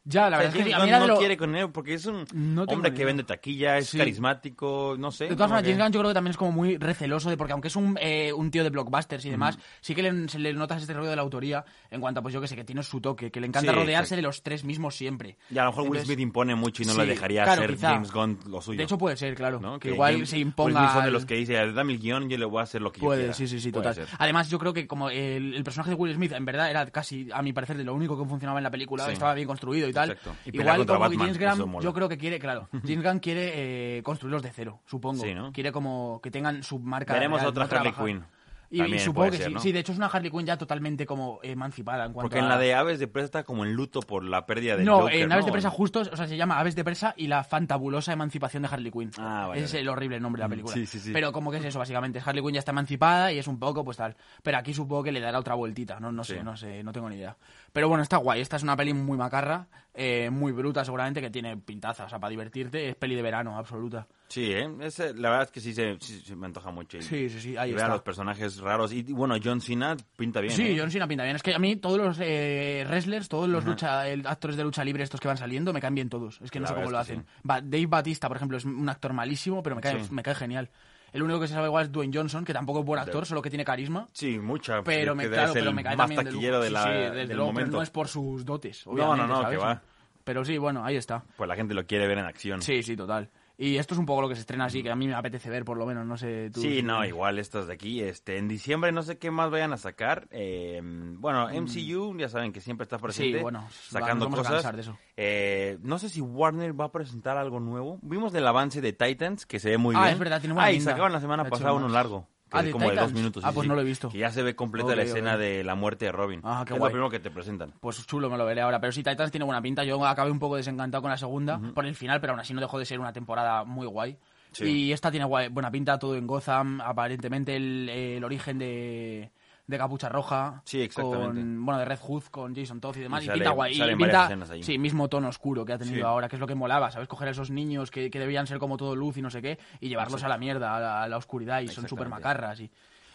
Ya, 0.04 0.28
la 0.28 0.38
O 0.38 0.40
sea, 0.40 0.49
verdad 0.50 0.56
es 0.56 0.64
que 0.66 0.73
James 0.73 0.90
Gunn 0.90 1.00
no 1.00 1.06
lo- 1.06 1.18
quiere 1.18 1.37
con 1.37 1.54
él 1.54 1.71
porque 1.71 1.94
es 1.94 2.06
un 2.06 2.25
No 2.35 2.64
hombre 2.64 2.92
que 2.92 3.04
vende 3.04 3.23
taquilla, 3.23 3.78
es 3.78 3.88
Sí. 3.90 3.99
carismático, 3.99 4.97
no 4.99 5.11
sé. 5.11 5.25
De 5.28 5.37
todas 5.37 5.49
formas, 5.49 5.62
que- 5.62 5.71
James 5.71 5.85
Gunn 5.85 5.92
yo 5.92 6.00
creo 6.00 6.11
que 6.11 6.14
también 6.14 6.30
es 6.32 6.37
como 6.37 6.52
muy 6.52 6.76
receloso 6.76 7.30
de 7.30 7.37
porque 7.37 7.52
aunque 7.52 7.68
es 7.68 7.76
un, 7.76 7.97
eh, 8.00 8.32
un 8.32 8.50
tío 8.50 8.64
de 8.64 8.71
blockbusters 8.71 9.25
y 9.26 9.30
demás, 9.30 9.59
sí 9.80 9.94
que 9.94 10.02
le, 10.02 10.28
se 10.28 10.38
le 10.38 10.52
notas 10.54 10.80
este 10.82 10.92
rollo 10.94 11.11
de 11.11 11.16
la 11.16 11.23
autoría 11.23 11.64
en 11.90 12.00
cuanto 12.00 12.21
a, 12.21 12.23
pues 12.23 12.35
yo 12.35 12.40
que 12.40 12.49
sé, 12.49 12.56
que 12.56 12.64
tiene 12.64 12.82
su 12.82 13.00
toque, 13.00 13.30
que 13.30 13.40
le 13.40 13.47
encanta 13.47 13.71
Sí, 13.73 13.76
rodearse 13.78 14.14
exacto. 14.14 14.16
de 14.16 14.23
los 14.23 14.42
tres 14.42 14.64
mismos 14.64 14.97
siempre. 14.97 15.37
Y 15.50 15.59
a 15.59 15.64
lo 15.64 15.71
mejor 15.71 15.82
Will 15.85 15.90
Entonces, 15.92 16.06
Smith 16.14 16.21
impone 16.21 16.54
mucho 16.54 16.82
y 16.82 16.87
no 16.87 16.92
sí, 16.92 16.99
le 16.99 17.06
dejaría 17.06 17.44
claro, 17.44 17.62
hacer 17.62 17.75
quizá. 17.76 17.90
James 17.90 18.11
Gunn 18.12 18.38
lo 18.49 18.61
suyo. 18.61 18.78
De 18.78 18.85
hecho 18.85 18.99
puede 18.99 19.16
ser, 19.16 19.35
claro, 19.35 19.61
¿no? 19.61 19.78
que, 19.78 19.90
igual 19.90 20.14
James- 20.14 20.30
se 20.30 20.37
Will 20.37 20.47
imponga... 20.49 20.80
Smith 20.80 20.90
son 20.94 21.04
de 21.04 21.11
los 21.12 21.25
que 21.26 21.35
dice, 21.37 21.73
dame 21.73 21.92
el 21.92 21.99
guion, 22.00 22.28
yo 22.28 22.38
le 22.38 22.44
voy 22.44 22.61
a 22.61 22.62
hacer 22.64 22.82
lo 22.82 22.90
que 22.90 23.00
yo 23.00 23.06
Puede, 23.06 23.21
quiera. 23.21 23.35
sí, 23.35 23.47
sí, 23.47 23.61
sí, 23.61 23.71
Puede 23.71 23.88
total. 23.88 24.06
ser. 24.06 24.16
Además, 24.18 24.49
yo 24.50 24.59
creo 24.59 24.73
que 24.73 24.87
como 24.87 25.11
el, 25.11 25.54
el 25.54 25.62
personaje 25.64 25.90
de 25.90 25.97
Will 25.97 26.14
Smith 26.14 26.32
en 26.32 26.44
verdad 26.44 26.71
era 26.71 26.87
casi, 26.90 27.28
a 27.32 27.40
mi 27.42 27.52
parecer, 27.52 27.76
de 27.76 27.85
lo 27.85 27.94
único 27.94 28.21
que 28.21 28.28
funcionaba 28.28 28.59
en 28.59 28.64
la 28.64 28.71
película, 28.71 29.11
estaba 29.12 29.35
bien 29.35 29.47
construido 29.47 29.91
y 29.92 29.94
tal. 29.94 30.11
Exacto. 30.11 30.34
Y 30.44 30.56
Igual 30.58 30.87
como 30.87 30.87
que 30.87 31.16
Batman, 31.16 31.34
James 31.34 31.58
Gunn, 31.58 31.80
yo 31.80 31.92
creo 31.92 32.08
que 32.08 32.18
quiere, 32.18 32.38
claro, 32.38 32.68
James 32.87 33.02
Gunn 33.04 33.18
quiere 33.20 33.99
eh, 33.99 34.02
construirlos 34.02 34.42
de 34.42 34.50
cero, 34.50 34.80
supongo. 34.87 35.22
Sí, 35.22 35.34
¿no? 35.34 35.52
Quiere 35.52 35.72
como 35.72 36.20
que 36.22 36.30
tengan 36.30 36.62
su 36.62 36.78
marca 36.78 37.12
Veremos 37.12 37.40
real, 37.40 37.50
otra 37.50 37.64
Harley. 37.64 37.92
Quinn. 37.92 38.25
Y, 38.73 38.99
supongo 38.99 39.31
que 39.31 39.37
ser, 39.37 39.49
sí. 39.49 39.52
¿no? 39.52 39.61
Sí, 39.61 39.71
de 39.71 39.81
hecho 39.81 39.93
es 39.93 39.99
una 39.99 40.07
Harley 40.07 40.31
Quinn 40.31 40.47
ya 40.47 40.57
totalmente 40.57 41.05
como 41.05 41.41
emancipada 41.43 42.07
en 42.07 42.14
cuanto 42.14 42.31
Porque 42.31 42.38
en 42.38 42.49
la 42.49 42.59
de 42.59 42.75
Aves 42.75 42.99
de 42.99 43.07
Presa 43.07 43.26
está 43.26 43.45
como 43.45 43.67
en 43.67 43.75
luto 43.75 44.00
por 44.00 44.25
la 44.25 44.47
pérdida 44.47 44.76
del 44.76 44.87
No, 44.87 45.02
Joker, 45.02 45.14
en 45.14 45.31
Aves 45.31 45.45
¿no? 45.45 45.47
de 45.47 45.52
Presa 45.52 45.71
justo, 45.71 46.00
o 46.00 46.17
sea, 46.17 46.26
se 46.26 46.38
llama 46.38 46.59
Aves 46.59 46.75
de 46.75 46.83
Presa 46.83 47.12
y 47.17 47.26
la 47.26 47.45
fantabulosa 47.45 48.14
emancipación 48.14 48.62
de 48.62 48.71
Harley 48.71 48.91
Quinn. 48.91 49.11
Ah, 49.19 49.49
vale, 49.49 49.62
Es 49.62 49.73
vale. 49.73 49.83
el 49.83 49.88
horrible 49.91 50.21
nombre 50.21 50.41
de 50.41 50.45
la 50.45 50.49
película. 50.49 50.75
Sí, 50.75 50.87
sí, 50.87 50.99
sí. 50.99 51.11
Pero 51.12 51.33
como 51.33 51.50
que 51.50 51.59
es 51.59 51.64
eso, 51.67 51.79
básicamente. 51.79 52.23
Harley 52.25 52.43
Quinn 52.43 52.55
ya 52.55 52.61
está 52.61 52.71
emancipada 52.71 53.31
y 53.31 53.38
es 53.38 53.47
un 53.47 53.59
poco, 53.59 53.85
pues 53.85 53.99
tal. 53.99 54.17
Pero 54.43 54.57
aquí 54.57 54.73
supongo 54.73 55.02
que 55.02 55.12
le 55.12 55.21
dará 55.21 55.38
otra 55.38 55.55
vueltita. 55.55 56.00
No, 56.00 56.11
no 56.11 56.25
sé, 56.25 56.43
no 56.43 56.57
sé, 56.57 56.83
no 56.83 56.93
tengo 56.93 57.11
ni 57.11 57.17
idea. 57.17 57.37
Pero 57.73 57.88
bueno, 57.88 58.02
está 58.02 58.17
guay. 58.17 58.41
Esta 58.41 58.57
es 58.57 58.62
una 58.62 58.76
peli 58.76 58.95
muy 58.95 59.19
macarra, 59.19 59.67
eh, 59.93 60.31
muy 60.31 60.52
bruta 60.52 60.83
seguramente, 60.85 61.21
que 61.21 61.31
tiene 61.31 61.59
pintaza. 61.59 62.07
O 62.07 62.09
sea, 62.09 62.19
para 62.19 62.31
divertirte 62.31 62.88
es 62.88 62.97
peli 62.97 63.14
de 63.14 63.23
verano, 63.23 63.59
absoluta. 63.59 64.07
Sí, 64.32 64.50
¿eh? 64.50 64.66
Ese, 64.80 65.12
la 65.12 65.28
verdad 65.28 65.42
es 65.46 65.50
que 65.50 65.60
sí 65.60 65.74
se, 65.74 65.98
sí 66.00 66.20
se 66.24 66.34
me 66.34 66.46
antoja 66.46 66.70
mucho. 66.70 66.96
Y, 66.96 67.02
Sí, 67.02 67.28
sí, 67.28 67.38
sí, 67.38 67.56
ahí 67.58 67.68
y 67.68 67.72
ver 67.74 67.82
a 67.82 67.84
está. 67.84 67.92
los 67.96 68.02
personajes 68.02 68.58
raros. 68.60 68.90
Y 68.90 69.02
bueno, 69.02 69.34
John 69.44 69.60
Cena 69.60 69.94
pinta 70.16 70.40
bien. 70.40 70.54
Sí, 70.54 70.68
¿eh? 70.68 70.76
John 70.78 70.90
Cena 70.90 71.06
pinta 71.06 71.24
bien. 71.24 71.36
Es 71.36 71.42
que 71.42 71.54
a 71.54 71.58
mí 71.58 71.76
todos 71.76 71.98
los 71.98 72.18
eh, 72.18 72.86
wrestlers, 72.88 73.28
todos 73.28 73.46
los 73.46 73.62
lucha, 73.66 74.08
el- 74.08 74.26
actores 74.26 74.56
de 74.56 74.64
lucha 74.64 74.82
libre 74.84 75.02
estos 75.02 75.20
que 75.20 75.28
van 75.28 75.36
saliendo, 75.36 75.74
me 75.74 75.82
caen 75.82 75.94
bien 75.94 76.08
todos. 76.08 76.40
Es 76.40 76.50
que 76.50 76.60
no 76.60 76.62
La 76.64 76.68
sé 76.68 76.74
cómo 76.76 76.90
lo 76.90 76.98
hacen. 76.98 77.26
Ba- 77.42 77.60
Dave 77.60 77.86
Batista, 77.86 78.26
por 78.28 78.38
ejemplo, 78.38 78.56
es 78.56 78.64
un 78.64 78.88
actor 78.88 79.12
malísimo, 79.12 79.62
pero 79.62 79.76
me 79.76 79.82
cae, 79.82 80.02
Sí. 80.02 80.08
me 80.14 80.22
cae 80.22 80.34
genial. 80.34 80.70
El 81.12 81.22
único 81.22 81.38
que 81.40 81.46
se 81.48 81.52
sabe 81.52 81.66
igual 81.66 81.84
es 81.84 81.92
Dwayne 81.92 82.16
Johnson, 82.16 82.42
que 82.42 82.54
tampoco 82.54 82.80
es 82.80 82.86
buen 82.86 83.00
actor, 83.00 83.26
solo 83.26 83.42
que 83.42 83.50
tiene 83.50 83.66
carisma. 83.66 84.08
Sí, 84.14 84.38
mucha. 84.38 84.82
Pero 84.82 85.14
me, 85.14 85.28
claro, 85.28 85.52
pero 85.52 85.70
me 85.74 85.82
cae 85.84 85.94
más 85.94 86.06
también 86.06 86.24
de 86.24 86.30
taquillero 86.30 86.58
de 86.58 86.70
la, 86.70 86.84
Sí, 86.84 86.88
sí, 86.88 86.94
desde 86.94 87.10
del 87.26 87.36
luego, 87.36 87.50
pero 87.52 87.52
momento. 87.52 87.76
no 87.76 87.82
es 87.82 87.90
por 87.90 88.08
sus 88.08 88.46
dotes, 88.46 88.86
No, 88.86 88.92
obviamente, 88.94 89.26
no, 89.26 89.26
no, 89.28 89.42
¿sabes? 89.42 89.58
que 89.58 89.62
va. 89.62 89.82
Pero 90.24 90.42
sí, 90.42 90.56
bueno, 90.56 90.82
ahí 90.86 90.96
está. 90.96 91.22
Pues 91.36 91.48
la 91.48 91.54
gente 91.56 91.74
lo 91.74 91.84
quiere 91.86 92.06
ver 92.06 92.16
en 92.16 92.24
acción. 92.24 92.62
Sí, 92.62 92.82
sí, 92.82 92.96
total. 92.96 93.28
Y 93.64 93.76
esto 93.78 93.95
es 93.95 94.00
un 94.00 94.07
poco 94.07 94.23
lo 94.23 94.28
que 94.28 94.35
se 94.35 94.40
estrena 94.40 94.64
así, 94.64 94.83
que 94.83 94.90
a 94.90 94.97
mí 94.97 95.07
me 95.07 95.14
apetece 95.14 95.49
ver, 95.49 95.64
por 95.64 95.76
lo 95.76 95.87
menos, 95.87 96.04
no 96.04 96.16
sé 96.16 96.50
tú. 96.52 96.61
Sí, 96.61 96.83
no, 96.83 97.04
igual 97.04 97.38
estos 97.38 97.69
de 97.69 97.75
aquí. 97.75 98.00
Este, 98.02 98.38
en 98.38 98.49
diciembre 98.49 98.90
no 98.90 99.04
sé 99.04 99.19
qué 99.19 99.31
más 99.31 99.50
vayan 99.52 99.73
a 99.73 99.76
sacar. 99.76 100.26
eh, 100.33 100.81
bueno, 100.83 101.49
MCU, 101.49 102.16
ya 102.19 102.28
saben 102.28 102.52
que 102.52 102.61
siempre 102.61 102.83
está 102.83 102.99
presente. 102.99 103.38
Mm. 103.38 103.42
bueno, 103.42 103.69
sacando 103.71 104.25
vamos 104.25 104.40
cosas. 104.40 104.54
cansar 104.54 104.75
de 104.75 104.83
eso. 104.83 104.99
Eh, 105.16 105.78
no 105.83 106.00
sé 106.00 106.09
si 106.09 106.21
Warner 106.21 106.78
va 106.78 106.87
a 106.87 106.90
presentar 106.92 107.37
algo 107.37 107.61
nuevo. 107.61 108.00
Vimos 108.02 108.33
del 108.33 108.49
avance 108.49 108.81
de 108.81 108.92
Titans, 108.92 109.47
que 109.47 109.61
se 109.61 109.71
ve 109.71 109.78
muy 109.78 109.95
Ah, 109.95 110.00
bien. 110.02 110.14
es 110.14 110.19
verdad, 110.19 110.40
tiene 110.40 110.54
buena 110.54 110.66
Ah, 110.66 110.73
y 110.73 110.81
sacaban 110.81 111.12
la 111.12 111.21
semana 111.21 111.45
pasada 111.49 111.73
uno 111.73 111.88
largo. 111.88 112.26
Que 112.52 112.56
Ah, 112.59 112.61
es 112.61 112.66
¿de 112.66 112.73
como 112.73 112.90
de 112.90 112.97
dos 112.97 113.12
minutos. 113.12 113.44
Ah, 113.44 113.49
sí, 113.49 113.54
pues 113.54 113.64
sí, 113.64 113.68
no 113.68 113.75
lo 113.75 113.80
he 113.80 113.85
visto. 113.85 114.09
Que 114.11 114.18
ya 114.18 114.30
se 114.30 114.42
ve 114.42 114.54
completa 114.54 114.94
la 114.94 115.02
escena 115.02 115.37
de 115.37 115.64
la 115.64 115.75
muerte 115.75 116.04
de 116.04 116.12
Robin. 116.12 116.40
Ah, 116.44 116.64
qué 116.66 116.75
es 116.75 116.78
guay. 116.78 116.90
lo 116.90 116.92
primero 116.92 117.11
que 117.11 117.18
te 117.21 117.30
presentan. 117.30 117.73
Pues 117.80 118.06
chulo, 118.06 118.30
me 118.30 118.37
lo 118.38 118.44
veré 118.44 118.61
ahora. 118.61 118.80
Pero 118.80 118.92
sí, 118.92 119.02
Titans 119.02 119.30
tiene 119.30 119.44
buena 119.44 119.61
pinta. 119.61 119.82
Yo 119.85 120.04
acabé 120.06 120.30
un 120.30 120.38
poco 120.38 120.56
desencantado 120.56 121.02
con 121.02 121.11
la 121.11 121.16
segunda 121.16 121.59
por 121.75 121.85
el 121.87 121.94
final, 121.94 122.21
pero 122.21 122.32
aún 122.35 122.40
así 122.40 122.54
no 122.54 122.61
dejó 122.61 122.78
de 122.78 122.85
ser 122.85 123.00
una 123.00 123.12
temporada 123.12 123.64
muy 123.64 123.87
guay. 123.87 124.16
Sí. 124.52 124.64
Y 124.66 124.92
esta 124.92 125.11
tiene 125.11 125.26
guay- 125.26 125.49
buena 125.50 125.71
pinta, 125.71 125.99
todo 125.99 126.14
en 126.14 126.26
Gotham. 126.26 126.80
Aparentemente 126.82 127.56
el, 127.56 127.88
el 127.88 128.23
origen 128.25 128.59
de, 128.59 129.30
de 129.73 129.79
Capucha 129.79 130.09
Roja. 130.09 130.62
Sí. 130.64 130.88
Con, 130.88 131.64
bueno, 131.64 131.79
de 131.79 131.85
Red 131.85 131.99
Hood 131.99 132.25
con 132.31 132.55
Jason 132.55 132.81
Todd 132.81 132.97
y 132.97 133.00
demás. 133.00 133.25
Y 133.25 133.29
pinta 133.31 133.50
guay. 133.50 133.81
Y 133.83 133.97
pinta, 133.97 134.31
sí, 134.62 134.79
mismo 134.79 135.09
tono 135.09 135.29
oscuro 135.29 135.64
que 135.64 135.73
ha 135.73 135.79
tenido 135.79 135.97
Sí. 135.97 136.02
ahora, 136.02 136.29
que 136.29 136.37
es 136.37 136.41
lo 136.41 136.47
que 136.47 136.55
molaba, 136.55 136.91
¿sabes? 136.91 137.09
Coger 137.09 137.29
a 137.29 137.31
esos 137.33 137.50
niños 137.50 137.91
que, 137.91 138.11
que 138.11 138.19
debían 138.19 138.47
ser 138.47 138.59
como 138.59 138.76
todo 138.76 138.95
luz 138.95 139.17
y 139.17 139.23
no 139.23 139.31
sé 139.31 139.43
qué, 139.43 139.59
y 139.81 139.88
llevarlos 139.88 140.23
a 140.23 140.29
la 140.29 140.38
mierda, 140.38 140.76
a 140.76 140.81
la, 140.81 141.02
a 141.02 141.09
la 141.09 141.17
oscuridad, 141.17 141.61
y 141.61 141.69
son 141.69 141.88
súper 141.88 142.09
macarras. 142.09 142.61
Y... 142.61 142.71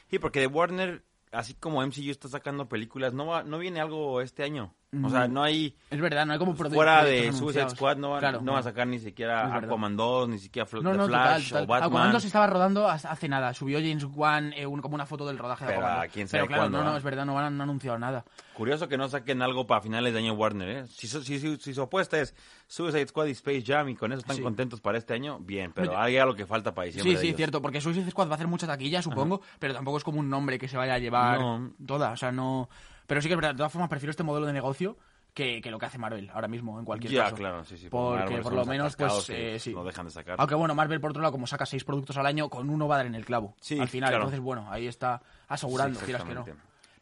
Sí, 0.10 0.20
porque 0.20 0.40
de 0.40 0.48
Warner, 0.48 1.04
así 1.32 1.54
como 1.54 1.86
MCU 1.86 2.12
está 2.12 2.28
sacando 2.28 2.68
películas, 2.68 3.14
no 3.14 3.26
va, 3.26 3.44
no 3.44 3.58
viene 3.58 3.80
algo 3.80 4.22
este 4.22 4.44
año. 4.44 4.74
O 5.04 5.10
sea, 5.10 5.28
no 5.28 5.44
hay... 5.44 5.76
Es 5.90 6.00
verdad, 6.00 6.26
no 6.26 6.32
hay 6.32 6.40
como 6.40 6.56
Fuera 6.56 7.04
de 7.04 7.34
Suicide. 7.34 7.70
Squad 7.72 7.98
no, 7.98 8.12
van- 8.12 8.20
Claro, 8.22 8.40
no 8.42 8.54
va 8.54 8.60
a 8.60 8.64
sacar 8.64 8.88
ni 8.88 9.00
siquiera. 9.00 9.54
Aquaman 9.54 9.98
2, 9.98 10.30
ni 10.30 10.40
siquiera 10.40 10.66
Fl- 10.66 10.82
No, 10.82 10.92
The 10.92 10.98
no, 10.98 11.08
Flash 11.08 11.50
total, 11.50 11.64
o 11.64 11.66
total. 11.66 11.68
Batman. 11.68 12.02
Aquaman 12.04 12.22
se 12.22 12.28
estaba 12.28 12.48
rodando 12.48 12.88
hace 12.88 13.28
nada. 13.28 13.54
Subió 13.54 13.80
James 13.80 14.06
Wan 14.16 14.54
eh, 14.54 14.66
un- 14.66 14.80
como 14.82 14.96
una 14.96 15.06
foto 15.06 15.28
del 15.28 15.38
rodaje 15.38 15.66
de 15.66 15.74
Pero 15.74 15.86
Aquaman. 15.86 16.06
a 16.06 16.08
quién 16.08 16.28
sabe 16.30 16.44
Pero 16.44 16.48
claro, 16.48 16.62
cuándo, 16.64 16.84
no, 16.86 16.92
no, 16.92 16.98
es 16.98 17.04
verdad, 17.04 17.26
no 17.26 17.38
han 17.38 17.60
anunciado 17.60 18.00
nada. 18.00 18.24
Curioso 18.54 18.88
que 18.88 18.98
no 18.98 19.10
saquen 19.10 19.42
algo 19.42 19.68
para 19.68 19.82
finales 19.82 20.14
de 20.14 20.20
año 20.20 20.34
Warner, 20.36 20.70
¿eh? 20.70 20.86
Si, 20.88 21.08
su- 21.08 21.22
si, 21.22 21.38
si- 21.40 21.58
si 21.58 21.74
su 21.74 21.82
apuesta 21.82 22.18
es 22.22 22.34
Suicide 22.68 23.08
Squad 23.08 23.26
y 23.26 23.32
Space 23.32 23.64
Jam 23.68 23.90
y 23.90 23.96
con 23.98 24.14
eso 24.14 24.22
están 24.22 24.38
Sí. 24.38 24.42
contentos 24.42 24.80
para 24.80 24.98
este 24.98 25.14
año, 25.14 25.38
bien, 25.40 25.74
pero 25.76 25.90
Oye, 25.92 26.00
hay 26.00 26.18
algo 26.18 26.34
que 26.34 26.46
falta 26.46 26.74
para 26.74 26.86
diciembre 26.86 27.12
Sí, 27.12 27.16
de 27.16 27.22
sí, 27.22 27.28
ellos. 27.28 27.38
cierto, 27.38 27.62
porque 27.62 27.82
Suicide 27.82 28.10
Squad 28.10 28.28
va 28.30 28.32
a 28.32 28.36
hacer 28.36 28.48
mucha 28.48 28.66
taquilla, 28.68 29.02
supongo, 29.02 29.42
pero 29.60 29.74
tampoco 29.74 29.98
es 29.98 30.06
como 30.06 30.22
un 30.22 30.30
nombre 30.30 30.58
que 30.58 30.70
se 30.70 30.78
vaya 30.78 30.94
a 30.94 31.00
llevar 31.00 31.42
No. 31.42 31.72
toda, 31.86 32.12
o 32.12 32.16
sea, 32.18 32.32
no... 32.32 32.70
Pero 33.08 33.22
sí 33.22 33.28
que 33.28 33.34
es 33.34 33.38
verdad, 33.38 33.52
de 33.52 33.58
todas 33.58 33.72
formas 33.72 33.90
prefiero 33.90 34.12
este 34.12 34.24
modelo 34.24 34.46
de 34.46 34.54
negocio 34.54 34.98
que, 35.34 35.62
que 35.62 35.72
lo 35.72 35.80
que 35.80 35.86
hace 35.86 35.98
Marvel 35.98 36.30
ahora 36.34 36.48
mismo, 36.48 36.78
en 36.80 36.86
cualquier 36.86 37.14
Ya, 37.14 37.24
caso. 37.26 37.36
claro, 37.36 37.64
sí, 37.64 37.78
sí. 37.78 37.90
Porque 37.90 38.24
Marvel 38.26 38.42
por 38.42 38.54
lo 38.54 38.66
menos, 38.66 38.96
pues, 38.96 39.30
eh, 39.30 39.58
sí. 39.60 39.74
No 39.74 39.84
dejan 39.84 40.06
de 40.06 40.12
sacar. 40.12 40.36
Aunque 40.40 40.56
bueno, 40.56 40.76
Marvel 40.76 41.00
por 41.00 41.12
otro 41.12 41.22
lado, 41.22 41.32
como 41.32 41.48
saca 41.48 41.66
seis 41.66 41.84
productos 41.84 42.18
al 42.18 42.26
año, 42.26 42.50
con 42.50 42.70
uno 42.70 42.88
va 42.88 42.96
a 42.96 42.98
dar 43.00 43.08
en 43.08 43.16
el 43.16 43.26
clavo. 43.26 43.56
Sí, 43.62 43.80
al 43.80 43.88
final, 43.88 44.10
claro. 44.10 44.24
entonces 44.26 44.42
bueno, 44.42 44.68
ahí 44.72 44.88
está 44.88 45.22
asegurando, 45.48 46.00
Sí, 46.00 46.06
quieras 46.06 46.24
que 46.24 46.34
no. 46.34 46.46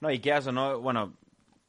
No, 0.01 0.11
y 0.11 0.19
qué 0.19 0.33
hace, 0.33 0.51
¿no? 0.51 0.79
Bueno, 0.79 1.13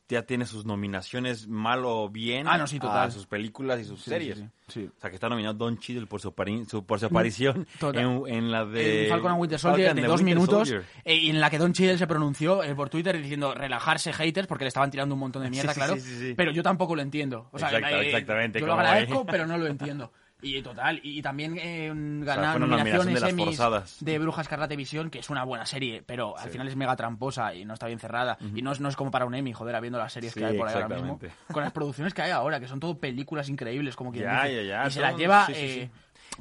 ya 0.08 0.22
tiene 0.22 0.46
sus 0.46 0.64
nominaciones 0.64 1.48
mal 1.48 1.82
o 1.84 2.08
bien 2.08 2.46
Ah, 2.48 2.56
no, 2.58 2.66
sí, 2.66 2.78
total. 2.78 3.08
a 3.08 3.10
sus 3.10 3.26
películas 3.26 3.80
y 3.80 3.84
sus 3.84 4.00
Sí, 4.02 4.10
series. 4.10 4.38
sí. 4.68 4.88
O 4.96 5.00
sea, 5.00 5.10
que 5.10 5.16
está 5.16 5.28
nominado 5.28 5.54
Don 5.54 5.78
Cheadle 5.78 6.06
por 6.06 6.20
su, 6.20 6.32
su- 6.68 6.84
por 6.86 7.00
su 7.00 7.06
aparición 7.06 7.66
Total. 7.80 8.02
en, 8.04 8.22
en 8.34 8.52
la 8.52 8.64
de... 8.64 9.04
en 9.04 9.08
Falcon 9.10 9.32
and 9.32 9.40
Winter 9.40 9.58
Soldier 9.58 9.88
Falcon 9.88 10.02
de 10.02 10.08
dos 10.08 10.20
Winter 10.20 10.36
minutos 10.36 10.74
eh, 11.04 11.14
y 11.16 11.30
en 11.30 11.40
la 11.40 11.50
que 11.50 11.58
Don 11.58 11.72
Cheadle 11.72 11.98
se 11.98 12.06
pronunció 12.06 12.62
eh, 12.62 12.74
por 12.74 12.88
Twitter 12.88 13.20
diciendo 13.20 13.52
relajarse 13.54 14.12
haters 14.12 14.46
porque 14.46 14.64
le 14.64 14.68
estaban 14.68 14.90
tirando 14.90 15.14
un 15.14 15.20
montón 15.20 15.42
de 15.42 15.50
mierda, 15.50 15.74
claro. 15.74 15.96
Pero 16.36 16.52
yo 16.52 16.62
tampoco 16.62 16.94
lo 16.94 17.02
entiendo. 17.02 17.48
O 17.52 17.58
sea, 17.58 17.68
Exacto, 17.70 17.96
eh, 17.96 18.06
exactamente, 18.06 18.60
Yo 18.60 18.66
lo 18.66 18.72
eh. 18.74 18.76
agradezco, 18.76 19.26
pero 19.26 19.46
no 19.46 19.58
lo 19.58 19.66
entiendo. 19.66 20.12
Y 20.42 20.60
total, 20.60 21.00
y, 21.02 21.18
y 21.18 21.22
también 21.22 21.56
eh, 21.58 21.90
ganar 22.22 22.56
una 22.56 22.66
nominación 22.66 23.06
nominaciones 23.06 23.14
de 23.14 23.20
las 23.20 23.30
Emmys 23.30 23.46
forzadas. 23.46 23.96
de 24.00 24.18
Bruja 24.18 24.42
Escarlate 24.42 24.76
Visión, 24.76 25.08
que 25.08 25.18
es 25.20 25.30
una 25.30 25.44
buena 25.44 25.64
serie, 25.64 26.02
pero 26.04 26.36
al 26.36 26.50
final 26.50 26.68
es 26.68 26.76
mega 26.76 26.94
tramposa 26.94 27.54
y 27.54 27.64
no 27.64 27.72
está 27.72 27.86
bien 27.86 27.98
cerrada. 27.98 28.36
Y 28.54 28.60
no 28.60 28.72
es, 28.72 28.80
no 28.80 28.88
es 28.90 28.96
como 28.96 29.10
para 29.10 29.24
un 29.24 29.34
Emmy, 29.34 29.54
joder, 29.54 29.74
habiendo 29.76 29.98
las 29.98 30.12
series 30.12 30.34
Sí, 30.34 30.40
que 30.40 30.46
hay 30.46 30.58
por 30.58 30.68
ahí 30.68 30.74
ahora 30.74 30.88
mismo. 30.88 31.18
Con 31.50 31.62
las 31.62 31.72
producciones 31.72 32.12
que 32.12 32.20
hay 32.22 32.32
ahora, 32.32 32.60
que 32.60 32.68
son 32.68 32.80
todo 32.80 32.98
películas 32.98 33.48
increíbles, 33.48 33.96
como 33.96 34.12
quien 34.12 34.24
Ya, 34.24 34.44
dice. 34.44 34.66
ya, 34.66 34.82
ya, 34.82 34.86
y 34.86 34.90
se 34.90 35.00
todo- 35.00 35.08
las 35.10 35.18
lleva... 35.18 35.46
sí, 35.46 35.54
sí, 35.54 35.60
sí. 35.68 35.80
eh, 35.80 35.90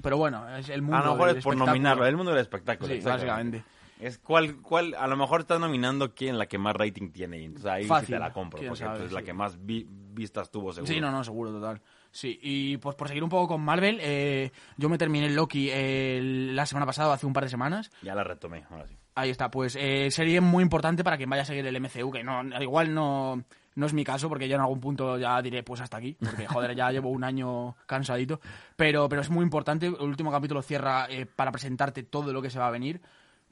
Pero 0.04 0.18
bueno, 0.18 0.46
es 0.58 0.68
el 0.68 0.82
mundo 0.82 0.98
A 0.98 1.06
lo 1.06 1.12
mejor 1.14 1.28
del 1.30 1.38
es 1.38 1.44
por 1.46 1.56
nominarlo, 1.56 2.06
el 2.06 2.18
mundo 2.18 2.32
del 2.34 2.42
espectáculo. 2.42 2.94
Sí, 2.94 3.00
básicamente. 3.00 3.64
Es 4.02 4.18
cuál, 4.18 4.58
cuál, 4.62 4.94
a 4.96 5.08
lo 5.08 5.16
mejor 5.16 5.40
está 5.42 5.58
nominando 5.58 6.14
quién 6.14 6.38
la 6.38 6.48
que 6.48 6.58
más 6.58 6.76
rating 6.76 7.12
tiene. 7.12 7.42
Entonces 7.46 7.72
ahí 7.72 7.84
sí 7.84 7.90
Fácil, 7.90 8.16
te 8.16 8.20
la 8.20 8.34
compro, 8.34 8.60
porque 8.62 8.76
sabe, 8.84 9.00
pues, 9.00 9.12
la 9.14 9.22
sí. 9.22 9.26
que 9.26 9.34
más 9.34 9.66
vi- 9.66 9.88
vistas 9.90 10.52
tuvo 10.52 10.74
seguro. 10.74 10.92
Sí, 10.94 11.00
no, 11.00 11.12
no, 11.12 11.24
seguro, 11.24 11.50
total. 11.52 11.82
Sí, 12.16 12.40
y 12.42 12.78
pues 12.78 12.96
por 12.96 13.10
seguir 13.10 13.26
un 13.26 13.30
poco 13.30 13.50
con 13.50 13.62
Marvel, 13.62 14.00
eh, 14.02 14.50
yo 14.78 14.88
me 14.88 14.98
terminé 14.98 15.30
Loki 15.30 15.68
eh, 15.70 16.22
la 16.24 16.66
semana 16.66 16.86
pasada, 16.86 17.14
hace 17.14 17.26
un 17.26 17.34
par 17.34 17.44
de 17.44 17.50
semanas. 17.50 17.92
Ya 18.04 18.16
la 18.16 18.24
retomé, 18.24 18.64
ahora 18.70 18.88
sí. 18.88 18.96
Ahí 19.16 19.32
está, 19.32 19.52
pues 19.52 19.76
eh, 19.78 20.10
serie 20.12 20.40
muy 20.40 20.64
importante 20.64 21.04
para 21.04 21.18
quien 21.18 21.30
vaya 21.30 21.42
a 21.42 21.46
seguir 21.46 21.68
el 21.68 21.78
MCU, 21.78 22.12
que 22.14 22.24
no, 22.24 22.42
igual 22.62 22.94
no, 22.94 23.44
no 23.76 23.86
es 23.86 23.94
mi 23.94 24.06
caso, 24.06 24.30
porque 24.30 24.48
yo 24.48 24.56
en 24.56 24.62
algún 24.62 24.80
punto 24.80 25.18
ya 25.18 25.42
diré 25.42 25.62
pues 25.64 25.82
hasta 25.82 25.98
aquí, 25.98 26.16
porque 26.18 26.48
joder, 26.48 26.74
ya 26.74 26.90
llevo 26.90 27.10
un 27.10 27.26
año 27.26 27.76
cansadito, 27.86 28.40
pero, 28.78 29.10
pero 29.10 29.22
es 29.22 29.30
muy 29.30 29.44
importante, 29.44 29.88
el 29.88 29.94
último 29.96 30.32
capítulo 30.32 30.62
cierra 30.62 31.08
eh, 31.10 31.26
para 31.26 31.52
presentarte 31.52 32.04
todo 32.04 32.32
lo 32.32 32.42
que 32.42 32.50
se 32.50 32.60
va 32.60 32.68
a 32.68 32.72
venir, 32.72 33.02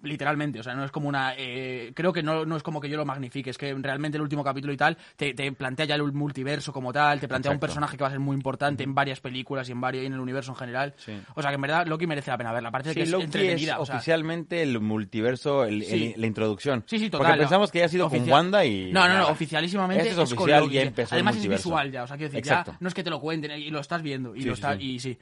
literalmente, 0.03 0.59
o 0.59 0.63
sea, 0.63 0.75
no 0.75 0.83
es 0.85 0.91
como 0.91 1.09
una... 1.09 1.33
eh, 1.37 1.91
creo 1.95 2.13
que 2.13 2.21
no, 2.21 2.45
no 2.45 2.55
es 2.55 2.63
como 2.63 2.79
que 2.79 2.89
yo 2.89 2.97
lo 2.97 3.05
magnifique, 3.05 3.49
es 3.49 3.57
que 3.57 3.73
realmente 3.73 4.17
el 4.17 4.21
último 4.21 4.43
capítulo 4.43 4.71
y 4.73 4.77
tal 4.77 4.97
te, 5.15 5.33
te 5.33 5.51
plantea 5.53 5.85
ya 5.85 5.95
el 5.95 6.03
multiverso 6.13 6.71
como 6.71 6.93
tal, 6.93 7.19
te 7.19 7.27
plantea 7.27 7.51
un 7.51 7.59
personaje 7.59 7.97
que 7.97 8.03
va 8.03 8.09
a 8.09 8.11
ser 8.11 8.19
muy 8.19 8.35
importante 8.35 8.83
en 8.83 8.93
varias 8.93 9.19
películas 9.19 9.67
y 9.69 9.71
en 9.71 9.81
varios 9.81 10.03
y 10.03 10.07
en 10.07 10.13
el 10.13 10.19
universo 10.19 10.51
en 10.51 10.57
general. 10.57 10.93
Sí. 10.97 11.13
O 11.35 11.41
sea, 11.41 11.49
que 11.51 11.55
en 11.55 11.61
verdad 11.61 11.87
Loki 11.87 12.05
merece 12.05 12.29
la 12.31 12.37
pena 12.37 12.51
verla, 12.51 12.69
aparte 12.69 12.89
de 12.89 12.93
Sí, 12.93 12.99
que 12.99 13.03
es 13.03 13.09
Loki 13.11 13.23
es 13.23 13.27
entretenida. 13.35 13.79
o 13.79 13.85
sea, 13.85 13.95
oficialmente 13.95 14.61
el 14.61 14.79
multiverso, 14.79 15.65
el- 15.65 16.13
la 16.17 16.27
introducción. 16.27 16.83
Sí, 16.87 16.99
sí, 16.99 17.09
total. 17.09 17.27
Porque 17.27 17.39
pensamos 17.39 17.71
que 17.71 17.79
ya 17.79 17.85
ha 17.85 17.89
sido 17.89 18.09
con 18.09 18.29
Wanda 18.29 18.65
y... 18.65 18.91
No, 18.91 19.07
no, 19.07 19.17
no, 19.17 19.27
oficialísimamente 19.29 20.09
Este 20.09 20.21
es 20.21 20.29
con 20.29 20.37
oficial, 20.39 20.63
Loki. 20.63 20.73
ya 20.75 20.81
empezó 20.81 21.15
el 21.15 21.19
Además 21.21 21.35
es 21.37 21.47
visual 21.47 21.91
ya, 21.91 22.03
o 22.03 22.07
sea, 22.07 22.17
quiero 22.17 22.31
decir, 22.31 22.39
Exacto. 22.39 22.71
ya 22.73 22.77
no 22.79 22.87
es 22.87 22.93
que 22.93 23.03
te 23.03 23.09
lo 23.09 23.19
cuenten 23.19 23.51
y 23.51 23.69
lo 23.69 23.79
estás 23.79 24.01
viendo 24.01 24.35
y 24.35 24.41
lo 24.43 24.53
está, 24.53 24.75
y 24.75 24.99
sí. 24.99 25.17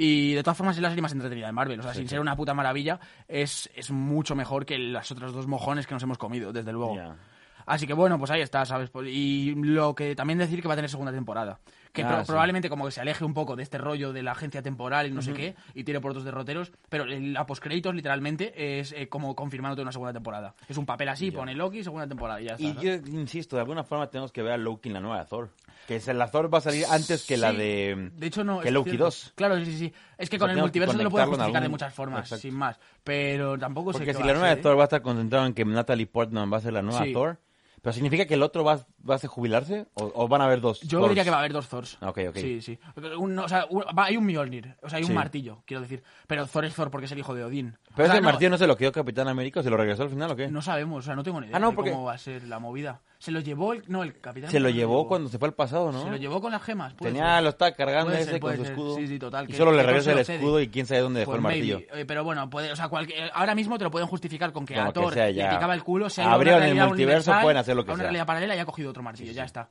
Y 0.00 0.34
de 0.34 0.42
todas 0.44 0.56
formas 0.56 0.76
es 0.76 0.82
la 0.82 0.90
serie 0.90 1.02
más 1.02 1.10
entretenida 1.12 1.46
de 1.46 1.52
Marvel, 1.52 1.80
o 1.80 1.82
sea, 1.82 1.92
sin 1.92 2.08
ser 2.08 2.20
una 2.20 2.36
puta 2.36 2.54
maravilla, 2.54 3.00
es, 3.26 3.68
es 3.74 3.90
mucho 3.90 4.36
mejor 4.36 4.64
que 4.64 4.78
las 4.78 5.10
otras 5.10 5.32
dos 5.32 5.48
mojones 5.48 5.88
que 5.88 5.94
nos 5.94 6.02
hemos 6.04 6.18
comido, 6.18 6.52
desde 6.52 6.72
luego. 6.72 6.94
Así 7.66 7.84
que 7.86 7.94
bueno, 7.94 8.16
pues 8.18 8.30
ahí 8.30 8.40
está, 8.40 8.64
¿sabes? 8.64 8.90
Pues- 8.90 9.08
Y 9.12 9.54
lo 9.56 9.94
que 9.96 10.14
también 10.14 10.38
decir 10.38 10.62
que 10.62 10.68
va 10.68 10.74
a 10.74 10.76
tener 10.76 10.88
segunda 10.88 11.10
temporada. 11.12 11.58
Que 12.02 12.04
Ah, 12.04 12.08
pro- 12.14 12.20
sí. 12.20 12.26
probablemente 12.26 12.68
como 12.68 12.84
que 12.86 12.90
se 12.92 13.00
aleje 13.00 13.24
un 13.24 13.34
poco 13.34 13.56
de 13.56 13.62
este 13.62 13.78
rollo 13.78 14.12
de 14.12 14.22
la 14.22 14.32
agencia 14.32 14.62
temporal 14.62 15.06
y 15.06 15.10
no 15.10 15.22
sé 15.22 15.32
qué, 15.32 15.54
y 15.74 15.84
tire 15.84 16.00
por 16.00 16.10
otros 16.12 16.24
derroteros, 16.24 16.72
pero 16.88 17.04
la 17.06 17.44
postcréditos 17.46 17.94
literalmente 17.94 18.78
es 18.80 18.92
eh, 18.92 19.08
como 19.08 19.34
confirmándote 19.34 19.82
una 19.82 19.92
segunda 19.92 20.12
temporada. 20.12 20.54
Es 20.68 20.76
un 20.76 20.86
papel 20.86 21.08
así, 21.08 21.30
pone 21.30 21.54
Loki, 21.54 21.82
segunda 21.82 22.06
temporada 22.06 22.40
y 22.40 22.44
ya 22.44 22.52
está. 22.54 22.62
Y 22.64 22.74
yo 22.74 22.92
insisto, 23.18 23.56
de 23.56 23.62
alguna 23.62 23.84
forma 23.84 24.08
tenemos 24.08 24.32
que 24.32 24.42
ver 24.42 24.52
a 24.52 24.56
Loki 24.56 24.88
en 24.88 24.94
la 24.94 25.00
nueva 25.00 25.18
de 25.20 25.26
Thor. 25.26 25.50
Que 25.86 26.00
la 26.12 26.30
Thor 26.30 26.52
va 26.52 26.58
a 26.58 26.60
salir 26.60 26.84
antes 26.90 27.24
que 27.24 27.38
la 27.38 27.50
de... 27.52 28.10
De 28.14 28.26
hecho, 28.26 28.44
no. 28.44 28.60
Que 28.60 28.70
Loki 28.70 28.90
cierto. 28.90 29.06
2. 29.06 29.32
Claro, 29.34 29.56
sí, 29.58 29.64
sí, 29.64 29.78
sí. 29.78 29.92
Es 30.18 30.28
que 30.28 30.36
O 30.36 30.38
sea, 30.38 30.48
con 30.48 30.50
el 30.50 30.58
multiverso 30.58 30.96
te 30.98 31.02
lo 31.02 31.10
puedes 31.10 31.28
justificar 31.28 31.62
de 31.62 31.68
muchas 31.70 31.94
formas, 31.94 32.20
Exacto. 32.26 32.42
sin 32.42 32.54
más. 32.54 32.78
Pero 33.02 33.58
tampoco 33.58 33.92
sé 33.92 34.00
Porque 34.00 34.12
qué 34.12 34.16
si 34.18 34.22
la 34.22 34.30
a 34.32 34.34
nueva 34.34 34.48
de 34.54 34.56
Thor 34.60 34.76
va 34.76 34.82
a 34.82 34.84
estar 34.84 35.00
concentrado 35.00 35.46
en 35.46 35.54
que 35.54 35.64
Natalie 35.64 36.06
Portman 36.06 36.52
va 36.52 36.58
a 36.58 36.60
ser 36.60 36.74
la 36.74 36.82
nueva. 36.82 37.06
Thor, 37.12 37.38
¿pero 37.80 37.92
significa 37.94 38.26
que 38.26 38.34
el 38.34 38.42
otro 38.42 38.64
va, 38.64 38.84
va 39.08 39.16
a 39.16 39.18
jubilarse? 39.18 39.86
¿O, 39.94 40.10
o 40.14 40.28
van 40.28 40.40
a 40.40 40.44
haber 40.44 40.60
dos 40.60 40.80
Yo 40.82 40.98
Thors? 40.98 41.10
diría 41.10 41.24
que 41.24 41.30
va 41.30 41.36
a 41.36 41.40
haber 41.40 41.52
dos 41.52 41.68
Thors. 41.68 41.96
Ah, 42.00 42.10
ok, 42.10 42.18
ok. 42.30 42.36
Sí, 42.36 42.60
sí. 42.60 42.78
Un- 43.18 43.38
o 43.38 43.48
sea, 43.48 43.66
un- 43.70 43.82
va- 43.96 44.04
hay 44.06 44.16
un 44.16 44.26
Mjolnir, 44.26 44.76
o 44.82 44.88
sea, 44.88 44.98
hay 44.98 45.04
un 45.04 45.08
Sí. 45.10 45.14
martillo, 45.14 45.62
quiero 45.66 45.80
decir. 45.82 46.02
Pero 46.26 46.46
Thor 46.46 46.64
es 46.64 46.74
Thor 46.74 46.90
porque 46.90 47.06
es 47.06 47.12
el 47.12 47.18
hijo 47.18 47.34
de 47.34 47.44
Odín. 47.44 47.76
¿Pero 47.94 48.04
O 48.04 48.06
sea, 48.06 48.14
ese 48.14 48.20
no, 48.22 48.28
martillo 48.28 48.50
no 48.50 48.58
se 48.58 48.66
lo 48.66 48.76
quedó 48.76 48.92
Capitán 48.92 49.28
América 49.28 49.60
o 49.60 49.62
se 49.62 49.70
lo 49.70 49.76
regresó 49.76 50.02
al 50.04 50.10
final 50.10 50.30
o 50.30 50.36
qué? 50.36 50.48
No 50.48 50.62
sabemos, 50.62 50.98
o 50.98 51.02
sea, 51.06 51.16
no 51.16 51.22
tengo 51.22 51.40
ni 51.40 51.46
idea 51.46 51.56
Ah, 51.56 51.60
no, 51.60 51.70
de 51.70 51.76
porque- 51.76 51.90
cómo 51.90 52.04
va 52.04 52.12
a 52.14 52.18
ser 52.18 52.44
la 52.44 52.58
movida. 52.58 53.00
Se 53.18 53.32
lo 53.32 53.40
llevó 53.40 53.72
el... 53.72 53.82
No, 53.88 54.04
el 54.04 54.20
capitán... 54.20 54.48
se 54.48 54.60
lo 54.60 54.68
llevó 54.70 55.08
cuando 55.08 55.28
se 55.28 55.40
fue 55.40 55.48
al 55.48 55.54
pasado, 55.54 55.90
¿no? 55.90 56.04
Se 56.04 56.08
lo 56.10 56.16
llevó 56.16 56.40
con 56.40 56.52
las 56.52 56.62
gemas. 56.62 56.94
Tenía, 56.96 57.34
ser. 57.34 57.42
lo 57.42 57.48
estaba 57.48 57.72
cargando 57.72 58.10
Puede 58.10 58.20
ese 58.22 58.30
ser, 58.30 58.40
con 58.40 58.56
su 58.56 58.62
ser. 58.62 58.70
escudo. 58.72 58.94
Sí, 58.94 59.08
sí, 59.08 59.18
total, 59.18 59.44
Y 59.46 59.48
que- 59.48 59.56
solo 59.56 59.72
le 59.72 59.82
regresa 59.82 60.12
el 60.12 60.18
escudo 60.20 60.60
y 60.60 60.68
quién 60.68 60.86
sabe 60.86 61.00
dónde 61.00 61.20
dejó 61.20 61.32
Pues 61.32 61.38
el 61.38 61.42
martillo. 61.42 61.78
Eh, 61.94 62.04
pero 62.06 62.22
bueno, 62.22 62.48
puede, 62.48 62.70
o 62.70 62.76
sea, 62.76 62.86
cualquier- 62.88 63.28
ahora 63.34 63.56
mismo 63.56 63.76
te 63.76 63.82
lo 63.82 63.90
pueden 63.90 64.06
justificar 64.06 64.52
con 64.52 64.64
que 64.64 64.78
a 64.78 64.92
Thor 64.92 65.14
sea, 65.14 65.26
le 65.32 65.48
picaba 65.48 65.74
el 65.74 65.82
culo, 65.82 66.08
se 66.08 66.22
ha 66.22 66.32
Abrieron 66.32 66.62
el 66.62 66.76
multiverso, 66.76 67.32
pueden 67.42 67.56
hacer 67.56 67.74
lo 67.74 67.84
que 67.84 67.90
a 67.90 67.94
una 67.94 68.02
sea. 68.02 68.10
realidad 68.10 68.26
paralela 68.26 68.54
y 68.54 68.58
ha 68.60 68.64
cogido 68.64 68.92
otro 68.98 69.02
martillo, 69.04 69.32
ya 69.32 69.44
está. 69.44 69.68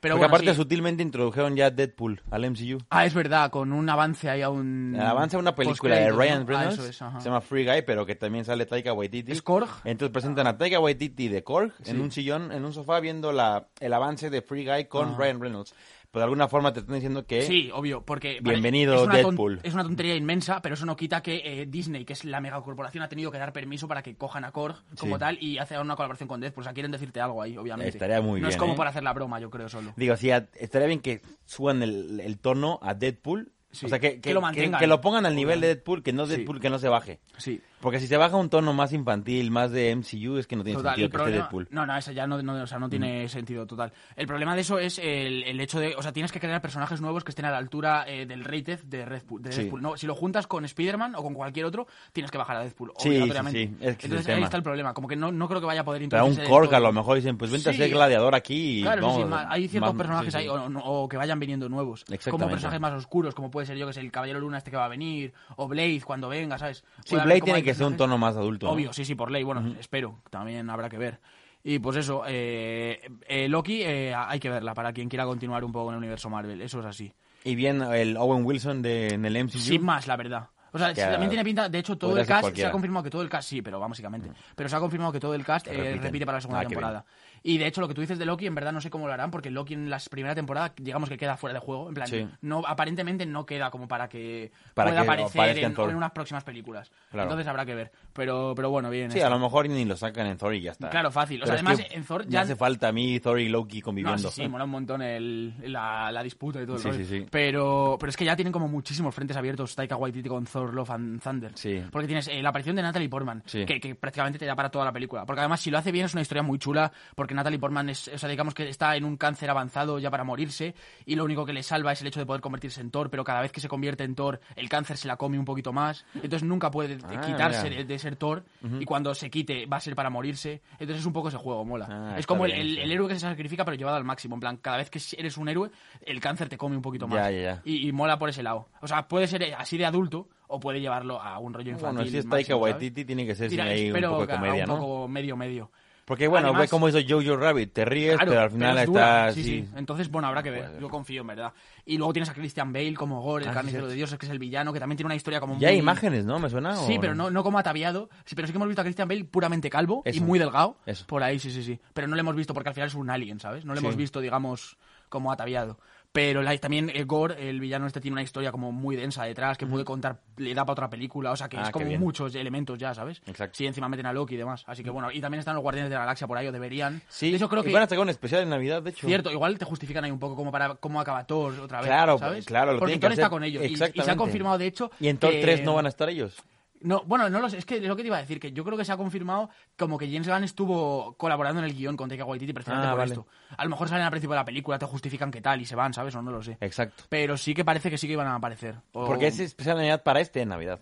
Pero 0.00 0.16
Porque 0.16 0.26
bueno, 0.26 0.34
aparte 0.34 0.50
sí. 0.50 0.56
sutilmente 0.56 1.02
introdujeron 1.02 1.56
ya 1.56 1.70
Deadpool 1.70 2.20
al 2.30 2.50
MCU. 2.50 2.76
Ah, 2.90 3.06
es 3.06 3.14
verdad, 3.14 3.50
con 3.50 3.72
un 3.72 3.88
avance 3.88 4.28
ahí 4.28 4.42
a 4.42 4.50
un... 4.50 4.94
Avanza 5.00 5.38
una 5.38 5.54
película 5.54 5.94
de 5.96 6.10
Ryan. 6.12 6.42
Ah, 6.42 6.44
Reynolds, 6.46 6.74
eso 6.74 6.86
es, 6.88 6.96
se 7.22 7.24
llama 7.24 7.40
Free 7.40 7.64
Guy, 7.64 7.82
pero 7.86 8.04
que 8.04 8.14
también 8.14 8.44
sale 8.44 8.66
Taika 8.66 8.92
Waititi. 8.92 9.32
¿Es 9.32 9.40
Korg? 9.40 9.66
Entonces 9.84 10.12
presentan 10.12 10.46
a 10.46 10.58
Taika 10.58 10.78
Waititi 10.78 11.28
de 11.28 11.42
Korg 11.42 11.72
Sí. 11.82 11.92
en 11.92 12.02
un 12.02 12.10
sillón, 12.12 12.52
en 12.52 12.66
un 12.66 12.74
sofá, 12.74 13.00
viendo 13.00 13.32
la, 13.32 13.68
el 13.80 13.94
avance 13.94 14.28
de 14.28 14.42
Free 14.42 14.66
Guy 14.66 14.84
con 14.86 15.08
Ajá. 15.10 15.18
Ryan 15.18 15.40
Reynolds. 15.40 15.74
Pero 16.14 16.20
de 16.20 16.24
alguna 16.26 16.46
forma 16.46 16.72
te 16.72 16.78
están 16.78 16.94
diciendo 16.94 17.26
que... 17.26 17.42
Sí, 17.42 17.70
obvio, 17.74 18.02
porque... 18.04 18.38
Bienvenido, 18.40 18.94
es 18.94 19.02
una 19.02 19.16
Deadpool. 19.16 19.58
Es 19.64 19.74
una 19.74 19.82
tontería 19.82 20.14
inmensa, 20.14 20.62
pero 20.62 20.76
eso 20.76 20.86
no 20.86 20.94
quita 20.94 21.20
que 21.24 21.42
eh, 21.44 21.66
Disney, 21.66 22.04
que 22.04 22.12
es 22.12 22.24
la 22.24 22.40
megacorporación, 22.40 23.02
ha 23.02 23.08
tenido 23.08 23.32
que 23.32 23.38
dar 23.38 23.52
permiso 23.52 23.88
para 23.88 24.00
que 24.00 24.14
cojan 24.14 24.44
a 24.44 24.52
Korg 24.52 24.76
como 24.96 25.16
Sí. 25.16 25.18
tal 25.20 25.38
y 25.42 25.58
hacer 25.58 25.80
una 25.80 25.96
colaboración 25.96 26.28
con 26.28 26.40
Deadpool. 26.40 26.62
O 26.62 26.64
sea, 26.64 26.72
quieren 26.72 26.92
decirte 26.92 27.20
algo 27.20 27.42
ahí, 27.42 27.56
obviamente. 27.56 27.88
Estaría 27.88 28.20
muy 28.20 28.40
No 28.40 28.46
es 28.48 28.56
como 28.56 28.74
¿eh? 28.74 28.76
para 28.76 28.90
hacer 28.90 29.02
la 29.02 29.12
broma, 29.12 29.40
yo 29.40 29.50
creo, 29.50 29.68
solo. 29.68 29.92
Digo, 29.96 30.16
sí, 30.16 30.30
a- 30.30 30.48
estaría 30.54 30.86
bien 30.86 31.00
que 31.00 31.20
suban 31.46 31.82
el, 31.82 32.20
el 32.20 32.38
tono 32.38 32.78
a 32.80 32.94
Deadpool. 32.94 33.50
Sí, 33.72 33.86
O 33.86 33.88
sea, 33.88 33.98
que, 33.98 34.20
que 34.20 34.32
lo 34.32 34.40
mantengan. 34.40 34.78
que 34.78 34.86
lo 34.86 35.00
pongan 35.00 35.26
al 35.26 35.34
nivel 35.34 35.60
de. 35.60 35.66
Deadpool, 35.74 36.04
que 36.04 36.12
no 36.12 36.26
Sí. 36.26 36.36
Deadpool, 36.36 36.60
que 36.60 36.70
no 36.70 36.78
se 36.78 36.88
baje. 36.88 37.18
Sí. 37.38 37.60
Porque 37.84 38.00
si 38.00 38.06
se 38.08 38.16
baja 38.16 38.36
un 38.36 38.48
tono 38.48 38.72
más 38.72 38.92
infantil, 38.94 39.50
más 39.50 39.70
de 39.70 39.94
MCU, 39.94 40.38
es 40.38 40.46
que 40.46 40.56
no 40.56 40.64
tiene 40.64 40.78
Total, 40.78 40.92
sentido 40.96 41.04
el 41.04 41.10
que 41.10 41.14
problema, 41.18 41.36
esté 41.36 41.42
Deadpool. 41.42 41.68
no, 41.70 41.84
no, 41.86 41.96
eso 41.98 42.12
ya 42.12 42.26
no, 42.26 42.42
no, 42.42 42.62
o 42.62 42.66
sea, 42.66 42.78
no 42.78 42.88
tiene 42.88 43.28
sentido 43.28 43.66
total. 43.66 43.92
El 44.16 44.26
problema 44.26 44.54
de 44.54 44.62
eso 44.62 44.78
es 44.78 44.98
el, 44.98 45.44
el 45.44 45.60
hecho 45.60 45.78
de, 45.78 45.94
o 45.94 46.00
sea, 46.02 46.10
tienes 46.12 46.32
que 46.32 46.40
crear 46.40 46.60
personajes 46.62 47.02
nuevos 47.02 47.22
que 47.24 47.30
estén 47.30 47.44
a 47.44 47.50
la 47.50 47.58
altura 47.58 48.06
eh, 48.08 48.24
del 48.24 48.42
rated 48.42 48.80
de, 48.84 49.04
Sí. 49.50 49.60
Deadpool. 49.64 49.82
No, 49.82 49.96
si 49.98 50.06
lo 50.06 50.14
juntas 50.14 50.46
con 50.46 50.64
Spider-Man 50.64 51.14
o 51.14 51.22
con 51.22 51.34
cualquier 51.34 51.66
otro, 51.66 51.86
tienes 52.12 52.30
que 52.30 52.38
bajar 52.38 52.56
a 52.56 52.60
Deadpool, 52.60 52.92
Sí, 52.96 53.10
obligatoriamente. 53.10 53.58
sí, 53.68 53.74
es 53.80 53.96
que 53.98 54.06
es 54.06 54.12
Entonces 54.12 54.34
ahí 54.34 54.42
está 54.42 54.56
el 54.56 54.62
problema, 54.62 54.94
como 54.94 55.06
que 55.06 55.16
no, 55.16 55.30
no 55.30 55.46
creo 55.46 55.60
que 55.60 55.66
vaya 55.66 55.82
a 55.82 55.84
poder 55.84 56.08
Pero 56.08 56.22
a 56.22 56.24
un 56.24 56.36
Korg 56.36 56.74
a 56.74 56.80
lo 56.80 56.90
mejor 56.90 57.16
dicen, 57.16 57.36
pues 57.36 57.50
vente 57.50 57.68
a 57.68 57.74
ser 57.74 57.90
gladiador 57.90 58.34
aquí 58.34 58.78
y 58.78 58.82
Claro, 58.82 59.06
vamos, 59.06 59.30
hay 59.50 59.68
ciertos 59.68 59.92
más- 59.92 59.98
personajes 59.98 60.34
ahí, 60.34 60.48
o, 60.48 60.54
o 60.84 61.08
que 61.08 61.18
vayan 61.18 61.38
viniendo 61.38 61.68
nuevos. 61.68 62.04
Como 62.30 62.48
personajes 62.48 62.80
más 62.80 62.94
oscuros, 62.94 63.34
como 63.34 63.50
puede 63.50 63.66
ser 63.66 63.76
yo 63.76 63.86
que 63.86 63.92
sé, 63.92 64.00
el 64.00 64.10
Caballero 64.10 64.40
Luna 64.40 64.56
este 64.56 64.70
que 64.70 64.78
va 64.78 64.86
a 64.86 64.88
venir, 64.88 65.34
o 65.56 65.68
Blade 65.68 66.00
cuando 66.04 66.30
venga, 66.30 66.56
¿sabes? 66.56 66.82
Sí, 67.04 67.10
Puede 67.10 67.24
Blade 67.24 67.40
tiene 67.42 67.56
hay 67.58 67.62
que 67.74 67.78
ser 67.78 67.86
un 67.86 67.96
tono 67.96 68.18
más 68.18 68.36
adulto. 68.36 68.66
¿no? 68.66 68.72
Obvio, 68.72 68.92
sí, 68.92 69.04
sí, 69.04 69.14
por 69.14 69.30
ley. 69.30 69.42
Bueno, 69.42 69.74
espero. 69.78 70.20
También 70.30 70.68
habrá 70.70 70.88
que 70.88 70.98
ver. 70.98 71.20
Y 71.62 71.78
pues 71.78 71.96
eso, 71.96 72.24
eh, 72.26 73.00
eh, 73.26 73.48
Loki 73.48 73.82
eh, 73.82 74.14
hay 74.14 74.38
que 74.38 74.50
verla 74.50 74.74
para 74.74 74.92
quien 74.92 75.08
quiera 75.08 75.24
continuar 75.24 75.64
un 75.64 75.72
poco 75.72 75.88
en 75.88 75.94
el 75.94 75.98
universo 75.98 76.28
Marvel. 76.28 76.60
Eso 76.60 76.80
es 76.80 76.86
así. 76.86 77.12
Y 77.42 77.54
bien 77.54 77.82
el 77.82 78.16
Owen 78.16 78.44
Wilson 78.44 78.82
de, 78.82 79.08
en 79.08 79.24
el 79.24 79.44
MCU. 79.44 79.58
Sin 79.58 79.84
más, 79.84 80.06
la 80.06 80.16
verdad. 80.16 80.48
O 80.74 80.78
sea, 80.78 80.92
Que 80.92 81.02
también 81.02 81.30
tiene 81.30 81.44
pinta, 81.44 81.68
de 81.68 81.78
hecho, 81.78 81.96
todo 81.96 82.18
el 82.18 82.26
cast 82.26 82.38
se 82.38 82.40
cualquiera. 82.42 82.68
ha 82.68 82.72
confirmado 82.72 83.04
que 83.04 83.10
todo 83.10 83.22
el 83.22 83.28
cast, 83.28 83.48
sí, 83.48 83.62
pero 83.62 83.78
básicamente. 83.78 84.30
Pero 84.56 84.68
se 84.68 84.74
ha 84.74 84.80
confirmado 84.80 85.12
que 85.12 85.20
todo 85.20 85.32
el 85.32 85.44
cast 85.44 85.68
eh, 85.68 85.98
repite 86.02 86.26
para 86.26 86.38
la 86.38 86.40
segunda 86.40 86.60
Ah, 86.62 86.66
qué 86.66 86.74
bien. 86.74 87.04
Y 87.46 87.58
de 87.58 87.66
hecho, 87.66 87.82
lo 87.82 87.88
que 87.88 87.92
tú 87.94 88.00
dices 88.00 88.18
de 88.18 88.24
Loki, 88.24 88.46
en 88.46 88.54
verdad 88.54 88.72
no 88.72 88.80
sé 88.80 88.88
cómo 88.88 89.06
lo 89.06 89.12
harán, 89.12 89.30
porque 89.30 89.50
Loki 89.50 89.74
en 89.74 89.90
la 89.90 89.98
primera 90.10 90.34
temporada, 90.34 90.72
digamos 90.78 91.10
que 91.10 91.18
queda 91.18 91.36
fuera 91.36 91.52
de 91.52 91.60
juego. 91.60 91.88
En 91.88 91.94
plan, 91.94 92.06
Sí. 92.08 92.26
no, 92.40 92.62
aparentemente 92.66 93.26
no 93.26 93.44
queda 93.44 93.70
como 93.70 93.86
para 93.86 94.08
que 94.08 94.50
Para 94.72 94.90
pueda 94.90 95.02
que 95.02 95.06
aparecer 95.06 95.58
en 95.58 95.72
en, 95.78 95.90
en 95.90 95.94
unas 95.96 96.12
próximas 96.12 96.42
películas. 96.42 96.90
Claro. 97.10 97.24
Entonces 97.28 97.46
habrá 97.46 97.66
que 97.66 97.74
ver. 97.74 97.92
Pero, 98.14 98.54
pero 98.56 98.70
bueno, 98.70 98.88
bien. 98.88 99.10
Sí, 99.10 99.20
a 99.20 99.28
lo 99.28 99.38
mejor 99.38 99.68
ni 99.68 99.84
lo 99.84 99.94
sacan 99.94 100.26
en 100.26 100.38
Thor 100.38 100.54
y 100.54 100.62
ya 100.62 100.70
está. 100.72 100.88
Claro, 100.88 101.10
fácil. 101.10 101.42
O 101.42 101.44
sea, 101.44 101.56
además, 101.56 101.82
en 101.90 102.02
Thor 102.04 102.26
ya- 102.26 102.40
hace 102.40 102.56
falta 102.56 102.88
a 102.88 102.92
mí 102.92 103.20
Thor 103.20 103.38
y 103.38 103.50
Loki 103.50 103.80
No, 103.80 103.84
conviviendo. 103.84 104.30
sí, 104.30 104.42
sí, 104.42 104.48
mola 104.48 104.64
un 104.64 104.70
montón 104.70 105.02
el, 105.02 105.52
la, 105.70 106.10
la 106.10 106.22
disputa 106.22 106.62
y 106.62 106.66
todo 106.66 106.78
Sí, 106.78 106.92
sí, 106.94 107.04
sí. 107.04 107.26
Pero, 107.30 107.98
pero 108.00 108.08
es 108.08 108.16
que 108.16 108.24
ya 108.24 108.34
tienen 108.36 108.52
como 108.52 108.68
muchísimos 108.68 109.14
frentes 109.14 109.36
abiertos 109.36 109.74
Taika 109.76 109.96
Waititi 109.96 110.30
con 110.30 110.46
Thor, 110.46 110.72
Love 110.72 110.90
and 110.92 111.22
Thunder. 111.22 111.52
Sí. 111.56 111.82
Porque 111.92 112.06
tienes 112.06 112.26
eh, 112.28 112.40
la 112.42 112.48
aparición 112.48 112.74
de 112.74 112.80
Natalie 112.80 113.10
Portman, 113.10 113.42
que, 113.42 113.66
que 113.66 113.94
prácticamente 113.96 114.38
te 114.38 114.46
da 114.46 114.56
para 114.56 114.70
toda 114.70 114.86
la 114.86 114.92
película. 114.92 115.26
Porque 115.26 115.40
además, 115.40 115.60
si 115.60 115.70
lo 115.70 115.76
hace 115.76 115.92
bien, 115.92 116.06
es 116.06 116.14
una 116.14 116.22
historia 116.22 116.42
muy 116.42 116.58
chula, 116.58 116.90
porque 117.14 117.33
porque 117.34 117.36
Natalie 117.36 117.58
Portman 117.58 117.88
es, 117.88 118.08
o 118.08 118.18
sea, 118.18 118.28
digamos 118.28 118.54
que 118.54 118.68
está 118.68 118.96
en 118.96 119.04
un 119.04 119.16
cáncer 119.16 119.50
avanzado 119.50 119.98
ya 119.98 120.10
para 120.10 120.24
morirse 120.24 120.74
y 121.04 121.16
lo 121.16 121.24
único 121.24 121.44
que 121.44 121.52
le 121.52 121.62
salva 121.62 121.92
es 121.92 122.00
el 122.00 122.06
hecho 122.06 122.20
de 122.20 122.26
poder 122.26 122.40
convertirse 122.40 122.80
en 122.80 122.90
Thor, 122.90 123.10
pero 123.10 123.24
cada 123.24 123.40
vez 123.40 123.52
que 123.52 123.60
se 123.60 123.68
convierte 123.68 124.04
en 124.04 124.14
Thor, 124.14 124.40
el 124.56 124.68
cáncer 124.68 124.96
se 124.96 125.08
la 125.08 125.16
come 125.16 125.38
un 125.38 125.44
poquito 125.44 125.72
más, 125.72 126.04
entonces 126.14 126.42
nunca 126.44 126.70
puede 126.70 126.98
Ah, 127.04 127.20
quitarse 127.20 127.68
de, 127.68 127.84
de 127.84 127.98
ser 127.98 128.16
Thor 128.16 128.44
y 128.78 128.84
cuando 128.84 129.14
se 129.14 129.30
quite 129.30 129.66
va 129.66 129.78
a 129.78 129.80
ser 129.80 129.94
para 129.94 130.10
morirse, 130.10 130.62
entonces 130.72 130.98
es 130.98 131.06
un 131.06 131.12
poco 131.12 131.28
ese 131.28 131.36
juego, 131.38 131.64
mola. 131.64 131.86
Ah, 131.90 132.18
es 132.18 132.26
como 132.26 132.46
el, 132.46 132.78
héroe 132.78 133.08
que 133.08 133.14
se 133.14 133.20
sacrifica 133.20 133.64
pero 133.64 133.76
llevado 133.76 133.96
al 133.96 134.04
máximo, 134.04 134.36
en 134.36 134.40
plan, 134.40 134.56
cada 134.58 134.76
vez 134.78 134.90
que 134.90 135.00
eres 135.18 135.36
un 135.36 135.48
héroe, 135.48 135.70
el 136.02 136.20
cáncer 136.20 136.48
te 136.48 136.56
come 136.56 136.76
un 136.76 136.82
poquito 136.82 137.08
más. 137.08 137.18
Ya, 137.18 137.30
ya, 137.30 137.42
ya. 137.42 137.62
Y, 137.64 137.88
y 137.88 137.92
mola 137.92 138.18
por 138.18 138.28
ese 138.28 138.42
lado. 138.42 138.68
O 138.80 138.86
sea, 138.86 139.08
puede 139.08 139.26
ser 139.26 139.54
así 139.56 139.76
de 139.76 139.86
adulto 139.86 140.28
o 140.48 140.60
puede 140.60 140.80
llevarlo 140.80 141.20
a 141.20 141.38
un 141.38 141.52
rollo 141.52 141.70
infantil. 141.72 141.96
Bueno, 141.96 142.10
si 142.10 142.18
es 142.18 142.28
Taika. 142.28 142.56
Waititi, 142.56 143.04
tiene 143.04 143.26
que 143.26 143.34
ser 143.34 143.48
Tira, 143.50 143.64
ahí 143.64 143.90
un 143.90 144.00
poco 144.00 144.26
de 144.26 144.34
comedia, 144.34 144.64
un 144.64 144.70
¿no? 144.70 144.78
poco 144.78 145.08
medio, 145.08 145.36
medio. 145.36 145.70
Porque 146.04 146.28
bueno, 146.28 146.48
Además- 146.48 146.62
ve 146.64 146.68
cómo 146.68 146.88
hizo 146.88 146.98
Jojo 147.08 147.36
Rabbit, 147.36 147.72
te 147.72 147.84
ríes, 147.86 148.16
Claro, 148.16 148.30
pero 148.30 148.40
al 148.42 148.50
final 148.50 148.78
es 148.78 148.88
así. 148.96 149.42
sí, 149.42 149.48
sí. 149.62 149.68
Entonces, 149.76 150.10
bueno, 150.10 150.28
habrá 150.28 150.42
que 150.42 150.50
ver. 150.50 150.78
Yo 150.78 150.88
confío, 150.90 151.22
en 151.22 151.26
verdad. 151.28 151.52
Y 151.86 151.96
luego 151.96 152.12
tienes 152.12 152.28
a 152.28 152.34
Christian 152.34 152.72
Bale 152.74 152.94
como 152.94 153.22
Gore, 153.22 153.44
el 153.44 153.48
Ah, 153.48 153.52
sí, 153.52 153.54
carnicero 153.56 153.82
cierto. 153.84 153.88
de 153.90 153.94
Dios, 153.96 154.14
que 154.14 154.26
es 154.26 154.30
el 154.32 154.38
villano, 154.38 154.72
que 154.72 154.80
también 154.80 154.96
tiene 154.98 155.06
una 155.06 155.14
historia 155.14 155.40
como 155.40 155.58
Ya 155.58 155.68
hay 155.68 155.78
imágenes, 155.78 156.24
¿no? 156.26 156.38
¿Me 156.38 156.50
suena? 156.50 156.76
Sí, 156.76 156.98
pero 157.00 157.14
no, 157.14 157.30
no 157.30 157.42
como 157.42 157.58
ataviado. 157.58 158.10
Sí, 158.26 158.34
pero 158.34 158.46
sí 158.46 158.52
que 158.52 158.58
hemos 158.58 158.68
visto 158.68 158.82
a 158.82 158.84
Christian 158.84 159.08
Bale 159.08 159.24
puramente 159.24 159.70
calvo 159.70 160.02
y 160.04 160.20
muy 160.20 160.38
delgado. 160.38 160.76
Eso. 160.84 161.06
Por 161.06 161.22
ahí, 161.22 161.38
sí, 161.38 161.50
sí, 161.50 161.62
sí. 161.62 161.80
Pero 161.94 162.06
no 162.06 162.16
le 162.16 162.20
hemos 162.20 162.36
visto 162.36 162.52
porque 162.52 162.68
al 162.68 162.74
final 162.74 162.88
es 162.88 162.94
un 162.94 163.08
alien, 163.08 163.40
¿sabes? 163.40 163.64
No 163.64 163.72
le 163.72 163.80
Sí. 163.80 163.86
hemos 163.86 163.96
visto, 163.96 164.20
digamos, 164.20 164.76
como 165.08 165.32
ataviado. 165.32 165.78
Pero 166.14 166.42
la- 166.42 166.56
también 166.58 166.92
eh, 166.94 167.02
Gore, 167.02 167.50
el 167.50 167.58
villano 167.58 167.88
este, 167.88 168.00
tiene 168.00 168.12
una 168.12 168.22
historia 168.22 168.52
como 168.52 168.70
muy 168.70 168.94
densa 168.94 169.24
detrás 169.24 169.58
que 169.58 169.66
puede 169.66 169.84
contar, 169.84 170.20
le 170.36 170.54
da 170.54 170.62
para 170.64 170.74
otra 170.74 170.88
película. 170.88 171.32
O 171.32 171.36
sea, 171.36 171.48
que 171.48 171.56
Ah, 171.56 171.62
es 171.64 171.70
como 171.70 171.90
muchos 171.98 172.32
elementos 172.36 172.78
ya, 172.78 172.94
¿sabes? 172.94 173.20
Exacto. 173.26 173.56
Sí, 173.58 173.66
encima 173.66 173.88
meten 173.88 174.06
a 174.06 174.12
Loki 174.12 174.34
y 174.34 174.38
demás. 174.38 174.62
Así 174.68 174.84
que 174.84 174.90
bueno, 174.90 175.10
y 175.10 175.20
también 175.20 175.40
están 175.40 175.54
los 175.56 175.62
Guardianes 175.64 175.90
de 175.90 175.94
la 175.96 176.02
Galaxia 176.02 176.28
por 176.28 176.38
ahí, 176.38 176.46
o 176.46 176.52
deberían. 176.52 177.02
Sí, 177.08 177.30
De 177.32 177.36
hecho, 177.38 177.48
creo 177.48 177.62
y 177.62 177.66
que. 177.66 177.72
van 177.72 177.82
a 177.82 177.86
sacar 177.86 177.98
un 177.98 178.10
especial 178.10 178.42
en 178.42 178.50
Navidad, 178.50 178.80
de 178.80 178.90
hecho. 178.90 179.08
Cierto, 179.08 179.32
igual 179.32 179.58
te 179.58 179.64
justifican 179.64 180.04
ahí 180.04 180.12
un 180.12 180.20
poco 180.20 180.36
como 180.36 180.52
para 180.52 180.76
cómo 180.76 181.00
acaba 181.00 181.24
Thor 181.26 181.58
otra 181.58 181.80
vez. 181.80 181.88
Claro, 181.88 182.16
¿sabes? 182.16 182.46
claro, 182.46 182.74
lo 182.74 182.78
Porque 182.78 182.96
Thor 182.96 183.10
está 183.10 183.28
con 183.28 183.42
ellos. 183.42 183.64
Y- 183.64 183.72
Y, 183.72 183.76
se 183.76 184.10
ha 184.10 184.14
confirmado, 184.16 184.56
de 184.56 184.66
hecho. 184.68 184.92
Y 185.00 185.08
en 185.08 185.18
Thor 185.18 185.32
que- 185.32 185.40
3 185.42 185.64
no 185.64 185.74
van 185.74 185.86
a 185.86 185.88
estar 185.88 186.08
ellos. 186.08 186.36
No, 186.84 187.02
bueno, 187.06 187.30
no 187.30 187.40
lo 187.40 187.48
sé, 187.48 187.56
es 187.58 187.64
que 187.64 187.80
lo 187.80 187.96
que 187.96 188.02
te 188.02 188.08
iba 188.08 188.18
a 188.18 188.20
decir, 188.20 188.38
que 188.38 188.52
yo 188.52 188.62
creo 188.62 188.76
que 188.76 188.84
se 188.84 188.92
ha 188.92 188.96
confirmado 188.96 189.48
como 189.78 189.96
que 189.98 190.06
James 190.06 190.28
Gunn 190.28 190.44
estuvo 190.44 191.14
colaborando 191.16 191.60
en 191.60 191.64
el 191.66 191.74
guion 191.74 191.96
con 191.96 192.08
Taika 192.10 192.24
Waititi 192.26 192.52
precisamente 192.52 192.86
Ah, 192.88 192.90
por 192.90 192.98
vale. 192.98 193.14
esto. 193.14 193.26
A 193.56 193.64
lo 193.64 193.70
mejor 193.70 193.88
salen 193.88 194.04
al 194.04 194.10
principio 194.10 194.34
de 194.34 194.40
la 194.40 194.44
película, 194.44 194.78
te 194.78 194.84
justifican 194.86 195.30
qué 195.30 195.40
tal 195.40 195.60
y 195.62 195.64
se 195.64 195.74
van, 195.76 195.94
¿sabes? 195.94 196.14
O 196.14 196.20
no 196.22 196.30
lo 196.30 196.42
sé. 196.42 196.58
Exacto. 196.60 197.04
Pero 197.08 197.36
sí 197.38 197.54
que 197.54 197.64
parece 197.64 197.88
que 197.90 197.96
sí 197.98 198.06
que 198.06 198.12
iban 198.12 198.26
a 198.26 198.34
aparecer. 198.34 198.76
O- 198.92 199.06
Porque 199.06 199.28
es 199.28 199.40
especial 199.40 199.76
Navidad 199.78 200.02
para 200.02 200.20
este 200.20 200.42
en 200.42 200.50
Navidad. 200.50 200.80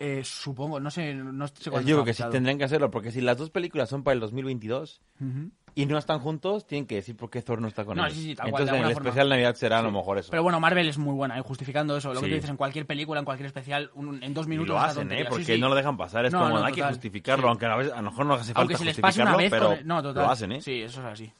eh, 0.00 0.22
supongo, 0.24 0.80
no 0.80 0.90
sé, 0.90 1.14
no 1.14 1.46
sé 1.46 1.54
Yo 1.70 1.78
está 2.00 2.04
que 2.04 2.14
sí 2.14 2.24
tendrían 2.32 2.58
que 2.58 2.64
hacerlo, 2.64 2.90
porque 2.90 3.12
si 3.12 3.20
las 3.20 3.38
dos 3.38 3.50
películas 3.50 3.88
son 3.88 4.02
para 4.02 4.14
el 4.14 4.20
2022 4.20 5.00
Ujú. 5.20 5.50
Y 5.76 5.86
no 5.86 5.98
están 5.98 6.20
juntos, 6.20 6.66
tienen 6.66 6.86
que 6.86 6.96
decir 6.96 7.16
por 7.16 7.30
qué 7.30 7.42
Thor 7.42 7.60
no 7.60 7.66
está 7.68 7.84
con 7.84 7.96
No, 7.96 8.04
ellos. 8.04 8.16
sí, 8.16 8.22
sí, 8.24 8.34
tal 8.36 8.50
cual, 8.50 8.62
Entonces 8.62 8.80
en 8.82 8.88
el 8.88 8.94
forma. 8.94 9.08
especial 9.08 9.28
Navidad 9.28 9.54
será 9.56 9.78
a 9.80 9.82
lo 9.82 9.90
mejor 9.90 10.18
eso. 10.18 10.30
Pero 10.30 10.42
bueno, 10.42 10.60
Marvel 10.60 10.88
es 10.88 10.98
muy 10.98 11.14
buena, 11.14 11.36
¿eh? 11.38 11.42
justificando 11.42 11.96
eso. 11.96 12.14
Lo 12.14 12.20
que 12.20 12.28
tú 12.28 12.34
dices 12.34 12.50
en 12.50 12.56
cualquier 12.56 12.86
película, 12.86 13.18
en 13.18 13.24
cualquier 13.24 13.46
especial, 13.46 13.90
un- 13.94 14.22
en 14.22 14.32
dos 14.34 14.46
Y 14.46 14.50
minutos. 14.50 14.74
lo 14.74 14.76
esa 14.80 14.86
hacen, 14.90 15.10
¿eh? 15.12 15.24
Porque 15.28 15.58
no 15.58 15.68
lo 15.68 15.74
dejan 15.74 15.96
pasar. 15.96 16.24
Es 16.26 16.32
No, 16.32 16.40
como, 16.42 16.58
no, 16.60 16.64
hay 16.64 16.72
que 16.72 16.82
justificarlo, 16.82 17.48
aunque 17.48 17.66
a, 17.66 17.76
veces, 17.76 17.92
a 17.92 17.96
lo 18.02 18.10
mejor 18.10 18.26
no 18.26 18.34
hace 18.34 18.44
falta 18.54 18.60
Aunque 18.60 18.76
se 18.76 18.84
les 18.84 18.98
pase 19.00 19.20
una 19.22 19.32
justificarlo, 19.32 19.68
vez, 19.70 19.80
pero 19.80 19.86
no, 19.86 20.02
total. 20.02 20.22
lo 20.24 20.30
hacen, 20.30 20.52
¿eh? 20.52 20.60
Sí, 20.60 20.80
eso 20.82 21.00
es 21.00 21.06
así. 21.06 21.32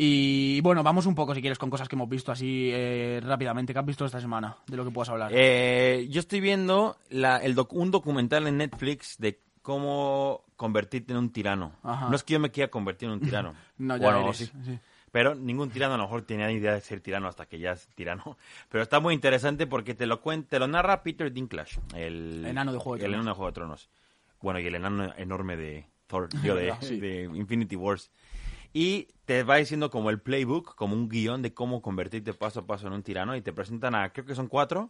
Y 0.00 0.60
bueno, 0.60 0.82
vamos 0.84 1.06
un 1.06 1.14
poco, 1.14 1.34
si 1.34 1.40
quieres, 1.40 1.58
con 1.58 1.70
cosas 1.70 1.88
que 1.88 1.96
hemos 1.96 2.08
visto 2.08 2.30
así 2.30 2.70
eh, 2.72 3.20
rápidamente. 3.24 3.72
¿Qué 3.72 3.78
has 3.80 3.84
visto 3.86 4.04
esta 4.04 4.20
semana? 4.20 4.56
De 4.66 4.76
lo 4.76 4.84
que 4.84 4.90
puedas 4.92 5.08
hablar. 5.08 5.32
Eh, 5.34 6.06
yo 6.10 6.20
estoy 6.20 6.40
viendo 6.40 6.96
la, 7.10 7.38
el 7.38 7.54
doc- 7.56 7.72
un 7.72 7.90
documental 7.90 8.46
en 8.46 8.58
Netflix 8.58 9.16
de 9.18 9.40
cómo 9.68 10.46
convertirte 10.56 11.12
en 11.12 11.18
un 11.18 11.30
tirano. 11.30 11.72
Ajá. 11.82 12.08
No 12.08 12.16
es 12.16 12.22
que 12.22 12.32
yo 12.32 12.40
me 12.40 12.50
quiera 12.50 12.70
convertir 12.70 13.06
en 13.10 13.16
un 13.16 13.20
tirano. 13.20 13.54
no, 13.76 13.98
ya 13.98 14.02
bueno, 14.02 14.20
eres, 14.24 14.38
sí. 14.38 14.50
sí. 14.64 14.78
Pero 15.12 15.34
ningún 15.34 15.68
tirano 15.68 15.92
a 15.92 15.98
lo 15.98 16.04
mejor 16.04 16.22
tenía 16.22 16.46
ni 16.46 16.54
idea 16.54 16.72
de 16.72 16.80
ser 16.80 17.02
tirano 17.02 17.28
hasta 17.28 17.44
que 17.44 17.58
ya 17.58 17.72
es 17.72 17.86
tirano. 17.88 18.38
Pero 18.70 18.82
está 18.82 18.98
muy 18.98 19.12
interesante 19.12 19.66
porque 19.66 19.92
te 19.92 20.06
lo 20.06 20.22
cuenta, 20.22 20.48
te 20.48 20.58
lo 20.58 20.68
narra 20.68 21.02
Peter 21.02 21.30
Dinklage, 21.30 21.82
el 21.94 22.46
Enano 22.46 22.72
de 22.72 22.78
Juego 22.78 22.96
de 22.96 23.04
el 23.04 23.10
Tronos. 23.10 23.14
enano 23.20 23.28
de 23.30 23.34
Juego 23.36 23.50
de 23.50 23.54
Tronos. 23.54 23.90
Bueno, 24.40 24.58
y 24.58 24.66
el 24.66 24.74
enano 24.74 25.12
enorme 25.18 25.58
de 25.58 25.84
Thor, 26.06 26.30
de, 26.30 26.74
Sí. 26.80 26.98
de 26.98 27.24
Infinity 27.24 27.76
Wars. 27.76 28.10
Y 28.72 29.08
te 29.26 29.42
va 29.42 29.56
diciendo 29.56 29.90
como 29.90 30.08
el 30.08 30.18
playbook, 30.18 30.76
como 30.76 30.94
un 30.94 31.10
guion 31.10 31.42
de 31.42 31.52
cómo 31.52 31.82
convertirte 31.82 32.32
paso 32.32 32.60
a 32.60 32.66
paso 32.66 32.86
en 32.86 32.94
un 32.94 33.02
tirano. 33.02 33.36
Y 33.36 33.42
te 33.42 33.52
presentan 33.52 33.94
a, 33.94 34.14
creo 34.14 34.24
que 34.24 34.34
son 34.34 34.48
cuatro, 34.48 34.88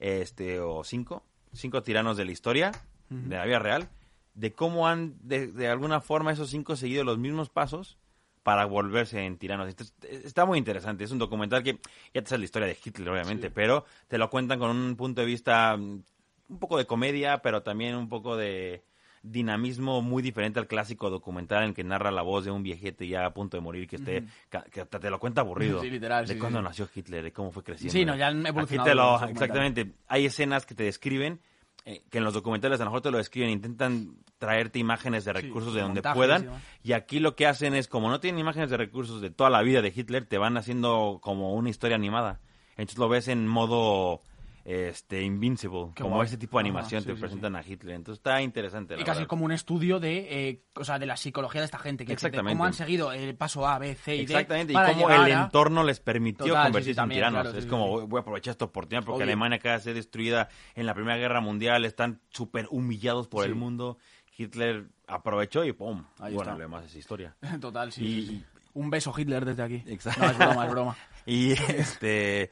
este, 0.00 0.58
o 0.58 0.82
cinco, 0.82 1.22
cinco 1.52 1.80
tiranos 1.84 2.16
de 2.16 2.24
la 2.24 2.32
historia, 2.32 2.72
de 3.08 3.36
la 3.36 3.44
vida 3.44 3.58
real, 3.58 3.88
de 4.34 4.52
cómo 4.52 4.88
han, 4.88 5.14
de, 5.22 5.46
de 5.48 5.68
alguna 5.68 6.00
forma, 6.00 6.32
esos 6.32 6.50
cinco 6.50 6.74
seguido 6.76 7.04
los 7.04 7.18
mismos 7.18 7.48
pasos 7.50 7.98
para 8.42 8.64
volverse 8.66 9.24
en 9.24 9.38
tiranos. 9.38 9.68
Entonces, 9.68 9.94
está 10.24 10.44
muy 10.44 10.58
interesante. 10.58 11.04
Es 11.04 11.10
un 11.12 11.18
documental 11.18 11.62
que 11.62 11.78
ya 12.12 12.20
te 12.22 12.26
sabes 12.28 12.40
la 12.40 12.44
historia 12.44 12.68
de 12.68 12.76
Hitler, 12.84 13.08
obviamente, 13.08 13.50
pero 13.50 13.84
te 14.08 14.18
lo 14.18 14.28
cuentan 14.30 14.58
con 14.58 14.70
un 14.76 14.96
punto 14.96 15.20
de 15.22 15.26
vista 15.26 15.76
mm, 15.76 16.02
un 16.48 16.58
poco 16.58 16.76
de 16.76 16.86
comedia, 16.86 17.38
pero 17.38 17.62
también 17.62 17.94
un 17.94 18.08
poco 18.08 18.36
de 18.36 18.82
dinamismo 19.22 20.02
muy 20.02 20.22
diferente 20.22 20.58
al 20.60 20.66
clásico 20.66 21.08
documental 21.08 21.62
en 21.62 21.68
el 21.70 21.74
que 21.74 21.82
narra 21.82 22.10
la 22.10 22.20
voz 22.20 22.44
de 22.44 22.50
un 22.50 22.62
viejete 22.62 23.08
ya 23.08 23.24
a 23.24 23.32
punto 23.32 23.56
de 23.56 23.62
morir 23.62 23.88
que 23.88 23.96
esté 23.96 24.24
que 24.70 24.82
hasta 24.82 25.00
te 25.00 25.08
lo 25.08 25.18
cuenta 25.18 25.40
aburrido 25.40 25.80
Sí, 25.80 25.88
literal, 25.88 26.26
de 26.26 26.34
sí, 26.34 26.38
cuándo 26.38 26.60
nació 26.60 26.86
Hitler 26.94 27.24
de 27.24 27.32
cómo 27.32 27.50
fue 27.50 27.64
creciendo 27.64 27.92
Sí, 27.98 28.04
no, 28.04 28.16
ya 28.16 28.26
han 28.28 28.40
Aquí 28.40 28.48
evolucionado 28.50 28.90
te 28.90 28.94
lo- 28.94 29.02
los 29.12 29.20
documentales. 29.22 29.42
exactamente 29.42 29.94
hay 30.08 30.26
escenas 30.26 30.66
que 30.66 30.74
te 30.74 30.82
describen 30.84 31.40
eh, 31.86 32.02
que 32.10 32.18
en 32.18 32.24
los 32.24 32.34
documentales 32.34 32.80
a 32.80 32.84
lo 32.84 32.90
mejor 32.90 33.02
te 33.02 33.10
lo 33.10 33.18
describen 33.18 33.50
intentan 33.50 34.16
traerte 34.38 34.78
imágenes 34.78 35.24
de 35.24 35.32
recursos 35.34 35.74
de 35.74 35.82
donde 35.82 36.00
y 36.00 36.14
puedan 36.14 36.50
y 36.82 36.92
aquí 36.92 37.20
lo 37.20 37.36
que 37.36 37.46
hacen 37.46 37.74
es 37.74 37.88
como 37.88 38.08
no 38.08 38.20
tienen 38.20 38.40
imágenes 38.40 38.70
de 38.70 38.76
recursos 38.76 39.20
de 39.20 39.30
toda 39.30 39.50
la 39.50 39.62
vida 39.62 39.82
de 39.82 39.92
Hitler 39.94 40.24
te 40.24 40.38
van 40.38 40.56
haciendo 40.56 41.18
como 41.22 41.54
una 41.54 41.70
historia 41.70 41.96
animada. 41.96 42.40
Entonces 42.76 42.98
lo 42.98 43.08
ves 43.08 43.28
en 43.28 43.46
modo 43.46 44.22
este 44.64 45.20
Invincible 45.22 45.90
Qué 45.94 46.02
como 46.02 46.16
guay. 46.16 46.26
ese 46.26 46.38
tipo 46.38 46.56
de 46.56 46.62
Ajá, 46.62 46.68
animación 46.68 47.02
sí, 47.02 47.08
te 47.08 47.14
sí, 47.14 47.20
presentan 47.20 47.54
a 47.54 47.62
Hitler 47.62 47.96
entonces 47.96 48.18
está 48.20 48.40
interesante 48.40 48.94
la 48.94 49.02
Y 49.02 49.04
casi 49.04 49.18
verdad. 49.18 49.28
como 49.28 49.44
un 49.44 49.52
estudio 49.52 50.00
de, 50.00 50.48
eh, 50.48 50.62
o 50.74 50.84
sea, 50.84 50.98
de 50.98 51.04
la 51.06 51.16
psicología 51.18 51.60
de 51.60 51.66
esta 51.66 51.78
gente. 51.78 52.06
Que 52.06 52.14
Exactamente. 52.14 52.54
cómo 52.56 52.64
han 52.64 52.72
seguido 52.72 53.12
el 53.12 53.36
paso 53.36 53.66
A, 53.68 53.78
B, 53.78 53.94
C 53.94 54.14
y 54.14 54.18
D. 54.18 54.22
Exactamente, 54.32 54.72
y 54.72 54.76
cómo 54.76 55.10
el 55.10 55.32
a- 55.32 55.42
entorno 55.44 55.84
les 55.84 56.00
permitió 56.00 56.46
Total, 56.46 56.64
convertirse 56.64 56.86
sí, 56.86 56.90
en 56.92 56.96
también, 56.96 57.18
tiranos. 57.18 57.42
claro, 57.42 57.58
es 57.58 57.66
como, 57.66 58.06
voy 58.06 58.18
a 58.18 58.22
aprovechar 58.22 58.52
esta 58.52 58.64
oportunidad 58.64 59.04
porque 59.04 59.16
Obvio. 59.16 59.24
Alemania 59.24 59.56
acaba 59.58 59.76
de 59.76 59.82
ser 59.82 59.94
destruida 59.94 60.48
en 60.74 60.86
la 60.86 60.94
Primera 60.94 61.16
Guerra 61.18 61.40
Mundial, 61.42 61.84
están 61.84 62.20
súper 62.30 62.66
humillados 62.70 63.28
por 63.28 63.44
el 63.44 63.54
mundo. 63.54 63.98
Hitler 64.36 64.86
aprovechó 65.06 65.64
y 65.64 65.72
¡pum! 65.72 66.04
Ahí 66.18 66.34
bueno, 66.34 66.50
está. 66.50 66.52
lo 66.54 66.58
demás 66.58 66.84
es 66.86 66.96
historia. 66.96 67.36
Total, 67.60 67.92
sí, 67.92 68.04
Y-. 68.04 68.44
Un 68.72 68.90
beso 68.90 69.14
Hitler 69.16 69.44
desde 69.44 69.62
aquí. 69.62 69.84
Exacto. 69.86 70.20
No, 70.24 70.30
es 70.32 70.36
broma, 70.38 70.64
es 70.64 70.70
broma. 70.72 70.96
Y 71.26 71.52
este... 71.52 72.50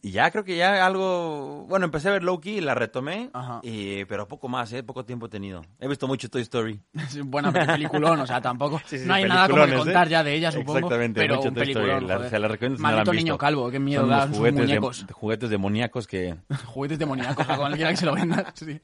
Y 0.00 0.12
ya 0.12 0.30
creo 0.30 0.44
que 0.44 0.56
ya 0.56 0.86
algo... 0.86 1.66
Bueno, 1.68 1.86
empecé 1.86 2.08
a 2.08 2.12
ver 2.12 2.22
Loki, 2.22 2.60
la 2.60 2.76
retomé, 2.76 3.30
Ajá. 3.32 3.58
y- 3.64 4.04
pero 4.04 4.28
poco 4.28 4.48
más, 4.48 4.72
¿eh? 4.72 4.84
Poco 4.84 5.04
tiempo 5.04 5.26
he 5.26 5.28
tenido. 5.28 5.64
He 5.80 5.88
visto 5.88 6.06
mucho 6.06 6.30
Toy 6.30 6.42
Story. 6.42 6.80
Es 6.94 7.20
buena 7.24 7.50
peliculón, 7.52 8.20
o 8.20 8.26
sea, 8.26 8.40
tampoco. 8.40 8.80
Sí, 8.86 8.98
sí, 9.00 9.06
no 9.06 9.14
hay 9.14 9.24
nada 9.24 9.48
como 9.48 9.56
que 9.56 9.70
peliculones, 9.72 9.84
contar 9.94 10.06
¿eh? 10.06 10.10
ya 10.10 10.22
de 10.22 10.34
ella, 10.34 10.52
supongo. 10.52 10.78
Exactamente, 10.78 11.20
pero 11.20 11.36
mucho 11.36 11.48
un 11.48 11.54
Toy 11.56 11.68
Story. 11.70 12.06
La- 12.06 12.28
se 12.30 12.38
la 12.38 12.46
recomiendo 12.48 12.76
si 12.76 12.82
no 12.82 12.88
la 12.90 12.94
Maldito 12.96 13.12
niño 13.12 13.38
calvo, 13.38 13.70
qué 13.72 13.78
miedo 13.80 14.06
los 14.06 14.28
sus 14.28 14.36
juguetes, 14.36 14.60
muñecos. 14.60 15.06
de, 15.06 15.12
juguetes 15.12 15.50
demoníacos 15.50 16.06
que, 16.06 16.36
juguetes 16.66 16.98
demoníacos, 17.00 17.48
a 17.48 17.56
cualquiera 17.56 17.90
que 17.90 17.96
se 17.96 18.06
lo 18.06 18.14
venda. 18.14 18.52
sí. 18.54 18.80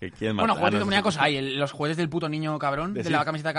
que 0.00 0.32
Bueno, 0.32 0.54
juguetes 0.54 0.72
no 0.72 0.78
demoníacos 0.78 1.18
hay. 1.18 1.36
el- 1.36 1.58
los 1.58 1.70
juguetes 1.72 1.98
del 1.98 2.08
puto 2.08 2.30
niño 2.30 2.58
cabrón, 2.58 2.94
De 2.94 3.02
de, 3.02 3.10
la 3.10 3.24
camiseta 3.26 3.50
de 3.50 3.54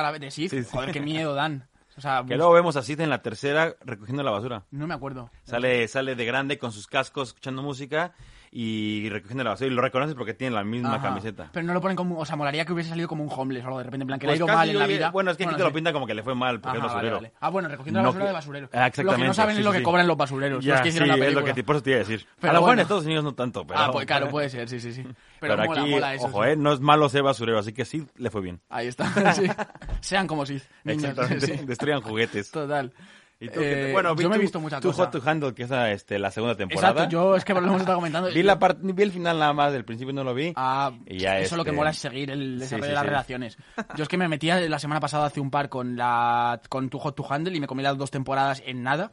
sí. 0.64 0.70
Joder, 0.72 0.92
qué 0.92 1.00
miedo 1.00 1.36
dan. 1.36 1.68
O 1.98 2.02
sea, 2.02 2.24
Que 2.28 2.36
luego 2.36 2.52
vemos 2.54 2.76
a 2.76 2.82
Sid 2.84 3.00
en 3.00 3.10
la 3.10 3.22
tercera 3.22 3.76
recogiendo 3.86 4.22
la 4.24 4.32
basura. 4.32 4.64
no 4.72 4.86
me 4.88 4.94
acuerdo. 4.94 5.30
Sale, 5.44 5.88
sale 5.88 6.16
de 6.16 6.26
grande 6.26 6.58
con 6.58 6.72
sus 6.72 6.88
cascos 6.88 7.30
escuchando 7.30 7.62
música 7.62 8.14
y 8.58 9.10
recogiendo 9.10 9.44
la 9.44 9.50
basura. 9.50 9.68
Y 9.70 9.74
lo 9.74 9.82
reconoces 9.82 10.16
porque 10.16 10.34
tiene 10.34 10.56
la 10.56 10.64
misma 10.64 10.96
Ajá. 10.96 11.10
camiseta. 11.10 11.50
Pero 11.52 11.66
no 11.66 11.74
lo 11.74 11.82
ponen 11.82 11.98
como. 11.98 12.18
O 12.18 12.26
sea, 12.26 12.38
molaría 12.38 12.64
que 12.64 12.72
hubiese 12.72 12.90
salido 12.90 13.10
como 13.10 13.22
un 13.22 13.30
homeless 13.30 13.66
o 13.66 13.68
algo 13.68 13.80
de 13.80 13.84
repente. 13.84 14.04
En 14.04 14.08
plan, 14.08 14.18
que 14.18 14.28
Pues 14.28 14.40
le 14.40 14.44
ha 14.44 14.46
ido 14.46 14.48
casi 14.48 14.58
mal 14.58 14.70
en 14.70 14.80
la 14.80 14.88
vida. 14.88 15.12
Bueno, 15.12 15.32
es 15.32 15.36
que 15.38 15.44
aquí 15.44 15.56
te 15.56 15.62
lo 15.64 15.68
sí. 15.68 15.74
pinta 15.76 15.92
como 15.92 16.08
que 16.08 16.14
le 16.14 16.24
fue 16.24 16.36
mal 16.36 16.62
porque 16.62 16.78
Ajá, 16.78 16.88
es 16.88 16.94
vale, 16.94 17.10
basurero. 17.10 17.16
vale. 17.18 17.32
Ah, 17.42 17.50
bueno, 17.50 17.68
recogiendo 17.68 18.00
la 18.00 18.08
basura 18.08 18.26
de 18.28 18.32
basurero. 18.32 18.70
Ah, 18.72 18.88
exactamente, 18.88 19.12
Lo 19.18 19.22
que 19.24 19.28
no 19.28 19.34
saben 19.34 19.56
sí, 19.56 19.60
es 19.60 19.66
lo 19.66 19.72
que 19.74 19.78
sí. 19.80 19.84
cobran 19.84 20.08
los 20.08 20.16
basureros. 20.16 20.64
Ya, 20.64 20.72
los 20.76 20.82
que 20.84 20.88
hicieron 20.88 21.10
la 21.10 21.16
es 21.16 21.20
película. 21.20 21.42
lo 21.42 21.46
que 21.48 21.54
te, 21.54 21.64
por 21.66 21.76
eso 21.76 21.84
te 21.84 21.90
iba 21.90 21.98
a 21.98 22.00
decir. 22.00 22.26
Pero 22.40 22.52
a 22.52 22.54
lo 22.54 22.60
mejor 22.62 22.70
en 22.72 22.76
bueno. 22.78 22.82
Estados 22.84 23.06
Unidos 23.06 23.24
no 23.26 23.34
tanto, 23.36 23.68
pero... 23.68 23.78
Ah, 23.80 23.90
pues 23.92 24.06
claro, 24.06 24.30
puede 24.30 24.50
ser, 24.50 24.70
sí, 24.70 24.80
sí, 24.80 24.94
sí. 24.94 25.04
Pero, 25.42 25.58
Pero, 25.58 25.66
mola, 25.70 25.82
aquí, 25.82 25.92
mola 25.92 26.14
eso. 26.14 26.26
ojo, 26.28 26.46
eh, 26.46 26.56
no 26.56 26.72
es 26.72 26.80
malo 26.80 27.10
ser 27.10 27.22
basurero, 27.22 27.60
así 27.60 27.74
que 27.74 27.84
sí 27.84 28.08
le 28.16 28.30
fue 28.32 28.40
bien. 28.42 28.62
Ahí 28.70 28.88
está. 28.88 29.06
Sean 30.00 30.28
como. 30.28 30.46
Niños, 30.46 30.64
Exactamente, 30.86 31.46
sí. 31.58 31.66
destruyan 31.66 32.02
juguetes. 32.02 32.50
Total. 32.52 32.94
¿Y 33.40 33.50
tú 33.50 33.60
Eh, 33.62 33.90
bueno, 33.92 34.16
yo 34.16 34.30
me 34.30 34.38
he 34.38 34.40
visto 34.40 34.60
mucha 34.62 34.80
tu 34.80 34.88
cosa. 34.90 35.04
Hot 35.04 35.12
to 35.12 35.30
Handle, 35.30 35.54
que 35.54 35.64
es 35.64 35.72
ah, 35.72 35.92
este, 35.92 36.18
la 36.20 36.32
segunda 36.32 36.56
temporada. 36.56 36.92
Exacto, 36.92 37.12
yo 37.12 37.36
es 37.36 37.44
que 37.44 37.54
lo 37.54 37.60
hemos 37.60 37.82
estado 37.82 37.98
comentando. 37.98 38.30
Vi, 38.34 38.44
la 38.44 38.58
part- 38.58 38.78
vi 38.82 39.04
el 39.04 39.12
final 39.12 39.38
nada 39.38 39.52
más, 39.52 39.74
del 39.74 39.84
principio 39.84 40.14
no 40.14 40.24
lo 40.24 40.34
vi. 40.34 40.54
Ah, 40.56 40.92
Y 41.06 41.18
ya, 41.18 41.40
eso 41.40 41.58
lo 41.58 41.64
que 41.66 41.72
este, 41.72 41.78
mola 41.78 41.90
es 41.90 41.98
seguir 41.98 42.32
el 42.32 42.60
desarrollo 42.60 42.86
sí, 42.86 42.90
de 42.90 42.94
las 42.96 43.04
sí. 43.04 43.10
relaciones. 43.10 43.58
Yo 43.98 44.04
es 44.04 44.10
que 44.10 44.18
me 44.18 44.28
metía 44.30 44.60
la 44.62 44.80
semana 44.80 45.02
pasada 45.02 45.26
hace 45.26 45.42
un 45.42 45.52
par 45.52 45.68
con 45.70 45.98
la 45.98 46.62
con 46.70 46.90
tu 46.90 46.98
Hot 47.00 47.16
to 47.16 47.26
Handle 47.30 47.56
y 47.56 47.60
me 47.60 47.68
comí 47.68 47.84
las 47.84 47.98
dos 47.98 48.10
temporadas 48.10 48.64
en 48.66 48.84
nada 48.84 49.12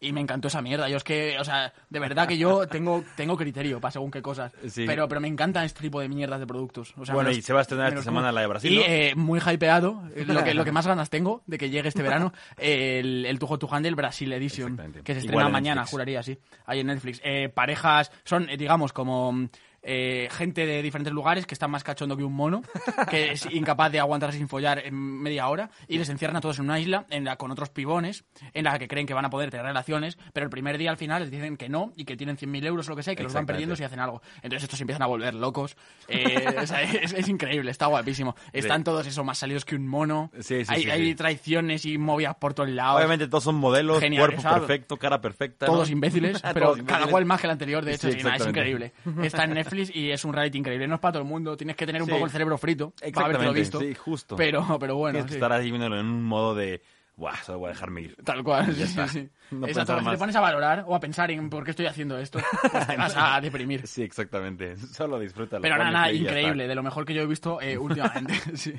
y 0.00 0.12
me 0.12 0.20
encantó 0.20 0.48
esa 0.48 0.62
mierda. 0.62 0.88
Yo 0.88 0.96
es 0.96 1.04
que, 1.04 1.36
o 1.40 1.44
sea, 1.44 1.72
de 1.90 1.98
verdad 1.98 2.28
que 2.28 2.38
yo 2.38 2.68
tengo 2.68 3.02
tengo 3.16 3.36
criterio 3.36 3.80
para 3.80 3.90
según 3.90 4.10
qué 4.12 4.22
cosas, 4.22 4.52
Sí. 4.68 4.84
pero 4.86 5.08
pero 5.08 5.20
me 5.20 5.26
encantan 5.28 5.64
este 5.64 5.80
tipo 5.80 6.00
de 6.00 6.08
mierdas 6.08 6.38
de 6.38 6.46
productos. 6.46 6.94
O 6.96 7.04
sea, 7.04 7.14
Bueno, 7.14 7.30
y 7.32 7.42
se 7.42 7.52
va 7.52 7.58
a 7.58 7.62
estrenar 7.62 7.88
esta 7.88 8.02
semana 8.02 8.30
la 8.30 8.40
de 8.42 8.46
Brasil, 8.46 8.72
Y 8.72 8.76
¿no? 8.76 8.82
eh, 8.86 9.12
muy 9.16 9.40
hypeado, 9.40 10.02
eh, 10.14 10.24
lo 10.28 10.44
que 10.44 10.54
lo 10.54 10.64
que 10.64 10.70
más 10.72 10.86
ganas 10.86 11.10
tengo 11.10 11.42
de 11.46 11.58
que 11.58 11.70
llegue 11.70 11.88
este 11.88 12.02
verano 12.02 12.32
el 12.58 13.26
el 13.26 13.38
tu 13.40 13.46
Hot 13.48 13.63
to 13.66 13.74
Handle 13.74 13.94
Brasil 13.94 14.32
Edition, 14.32 14.76
que 15.02 15.14
se 15.14 15.20
estrena 15.20 15.46
en 15.46 15.52
mañana, 15.52 15.86
juraría, 15.86 16.22
sí. 16.22 16.38
Ahí 16.66 16.80
en 16.80 16.88
Netflix. 16.88 17.20
Eh, 17.24 17.48
parejas, 17.48 18.10
son, 18.24 18.48
eh, 18.48 18.56
digamos, 18.56 18.92
como 18.92 19.32
mm, 19.32 19.48
eh, 19.84 20.28
gente 20.32 20.66
de 20.66 20.82
diferentes 20.82 21.12
lugares 21.12 21.46
que 21.46 21.54
están 21.54 21.70
más 21.70 21.84
cachondo 21.84 22.16
que 22.16 22.24
un 22.24 22.32
mono, 22.32 22.62
que 23.10 23.32
es 23.32 23.46
incapaz 23.52 23.92
de 23.92 24.00
aguantarse 24.00 24.38
sin 24.38 24.48
follar 24.48 24.80
en 24.84 24.94
media 24.94 25.48
hora, 25.48 25.70
y 25.88 25.98
les 25.98 26.08
encierran 26.08 26.36
a 26.36 26.40
todos 26.40 26.58
en 26.58 26.64
una 26.64 26.80
isla 26.80 27.06
en 27.10 27.24
la, 27.24 27.36
con 27.36 27.50
otros 27.50 27.70
pibones, 27.70 28.24
en 28.52 28.64
la 28.64 28.78
que 28.78 28.88
creen 28.88 29.06
que 29.06 29.14
van 29.14 29.24
a 29.24 29.30
poder 29.30 29.50
tener 29.50 29.66
relaciones, 29.66 30.18
pero 30.32 30.44
el 30.44 30.50
primer 30.50 30.78
día 30.78 30.90
al 30.90 30.96
final 30.96 31.22
les 31.22 31.30
dicen 31.30 31.56
que 31.56 31.68
no, 31.68 31.92
y 31.96 32.04
que 32.04 32.16
tienen 32.16 32.36
100.000 32.36 32.66
euros 32.66 32.86
o 32.88 32.90
lo 32.90 32.96
que 32.96 33.02
sea, 33.02 33.12
y 33.12 33.16
que 33.16 33.22
los 33.22 33.32
van 33.32 33.46
perdiendo 33.46 33.76
si 33.76 33.84
hacen 33.84 34.00
algo. 34.00 34.22
Entonces 34.36 34.64
estos 34.64 34.78
se 34.78 34.82
empiezan 34.84 35.02
a 35.02 35.06
volver 35.06 35.34
locos. 35.34 35.76
Eh, 36.08 36.56
o 36.60 36.66
sea, 36.66 36.82
es, 36.82 37.12
es 37.12 37.28
increíble, 37.28 37.70
está 37.70 37.86
guapísimo. 37.86 38.34
Están 38.52 38.84
todos 38.84 39.06
eso 39.06 39.22
más 39.24 39.38
salidos 39.38 39.64
que 39.64 39.76
un 39.76 39.86
mono. 39.86 40.30
Sí, 40.40 40.64
sí, 40.64 40.66
hay, 40.68 40.82
sí, 40.82 40.90
hay 40.90 41.06
sí. 41.08 41.14
traiciones 41.14 41.84
y 41.84 41.98
movidas 41.98 42.36
por 42.36 42.54
todos 42.54 42.70
lados. 42.70 42.96
Obviamente 42.96 43.28
todos 43.28 43.44
son 43.44 43.56
modelos, 43.56 44.00
Genial, 44.00 44.22
cuerpo 44.26 44.42
¿sabes? 44.42 44.60
perfecto, 44.60 44.96
cara 44.96 45.20
perfecta. 45.20 45.66
¿no? 45.66 45.72
todos 45.74 45.90
imbéciles, 45.90 46.40
Todos 46.40 46.54
pero 46.54 46.66
cada 46.72 46.78
imbéciles. 46.80 47.10
cual 47.10 47.24
más 47.26 47.40
que 47.40 47.46
el 47.46 47.50
anterior, 47.50 47.84
de 47.84 47.94
hecho, 47.94 48.10
Sí, 48.10 48.18
sí, 48.18 48.24
nada, 48.24 48.36
es 48.36 48.46
increíble. 48.46 48.92
Está 49.22 49.44
en 49.44 49.54
Netflix 49.54 49.73
y 49.74 50.10
es 50.10 50.24
un 50.24 50.32
reality 50.32 50.58
increíble. 50.58 50.86
No 50.88 50.94
es 50.96 51.00
para 51.00 51.12
todo 51.12 51.22
el 51.22 51.28
mundo, 51.28 51.56
tienes 51.56 51.76
que 51.76 51.86
tener 51.86 52.02
un 52.02 52.06
Sí. 52.06 52.12
poco 52.12 52.24
el 52.26 52.30
cerebro 52.30 52.56
frito 52.58 52.90
para 52.90 53.08
Exactamente, 53.08 53.36
habértelo 53.48 53.52
visto. 53.52 53.80
sí, 53.80 53.94
justo. 53.94 54.36
Pero, 54.36 54.78
pero 54.78 54.96
bueno, 54.96 55.14
Tienes 55.16 55.26
que 55.26 55.32
sí. 55.32 55.36
estar 55.38 55.52
ahí 55.52 55.70
viéndolo 55.70 55.98
en 55.98 56.06
un 56.06 56.24
modo 56.24 56.54
de... 56.54 56.82
Buah, 57.16 57.36
solo 57.44 57.60
voy 57.60 57.68
a 57.68 57.72
dejarme 57.74 58.00
ir. 58.00 58.16
Tal 58.24 58.42
cual, 58.42 58.74
sí, 58.74 58.86
sí, 58.88 59.00
sí. 59.08 59.28
No 59.52 59.68
Exacto, 59.68 60.00
si 60.00 60.04
te 60.10 60.18
pones 60.18 60.34
a 60.34 60.40
valorar 60.40 60.84
o 60.88 60.96
a 60.96 61.00
pensar 61.00 61.30
en 61.30 61.48
por 61.48 61.62
qué 61.62 61.70
estoy 61.70 61.86
haciendo 61.86 62.18
esto, 62.18 62.40
pues 62.72 62.86
te 62.88 62.96
vas 62.96 63.14
a 63.16 63.40
deprimir. 63.40 63.86
Sí, 63.86 64.02
exactamente. 64.02 64.76
Solo 64.92 65.20
disfrútalo. 65.20 65.62
Pero 65.62 65.76
nada, 65.78 65.90
nada, 65.92 66.12
increíble, 66.12 66.66
de 66.66 66.74
lo 66.74 66.82
mejor 66.82 67.04
que 67.04 67.14
yo 67.14 67.22
he 67.22 67.26
visto 67.26 67.60
eh, 67.60 67.78
últimamente. 67.78 68.34
sí. 68.56 68.74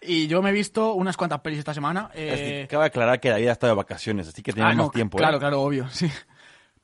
Y 0.00 0.26
yo 0.26 0.40
me 0.40 0.50
he 0.50 0.52
visto 0.54 0.94
unas 0.94 1.18
cuantas 1.18 1.40
pelis 1.40 1.58
esta 1.58 1.74
semana. 1.74 2.10
Es 2.14 2.40
eh, 2.40 2.44
que 2.62 2.68
cabe 2.68 2.86
aclarar 2.86 3.20
que 3.20 3.28
David 3.28 3.48
ha 3.48 3.52
estado 3.52 3.72
de 3.74 3.76
vacaciones, 3.76 4.28
así 4.28 4.42
que 4.42 4.52
Ah, 4.52 4.54
tenemos 4.54 4.76
no, 4.76 4.82
más 4.84 4.92
tiempo. 4.92 5.18
¿eh? 5.18 5.20
Claro, 5.20 5.38
claro, 5.38 5.60
obvio, 5.60 5.86
sí. 5.90 6.10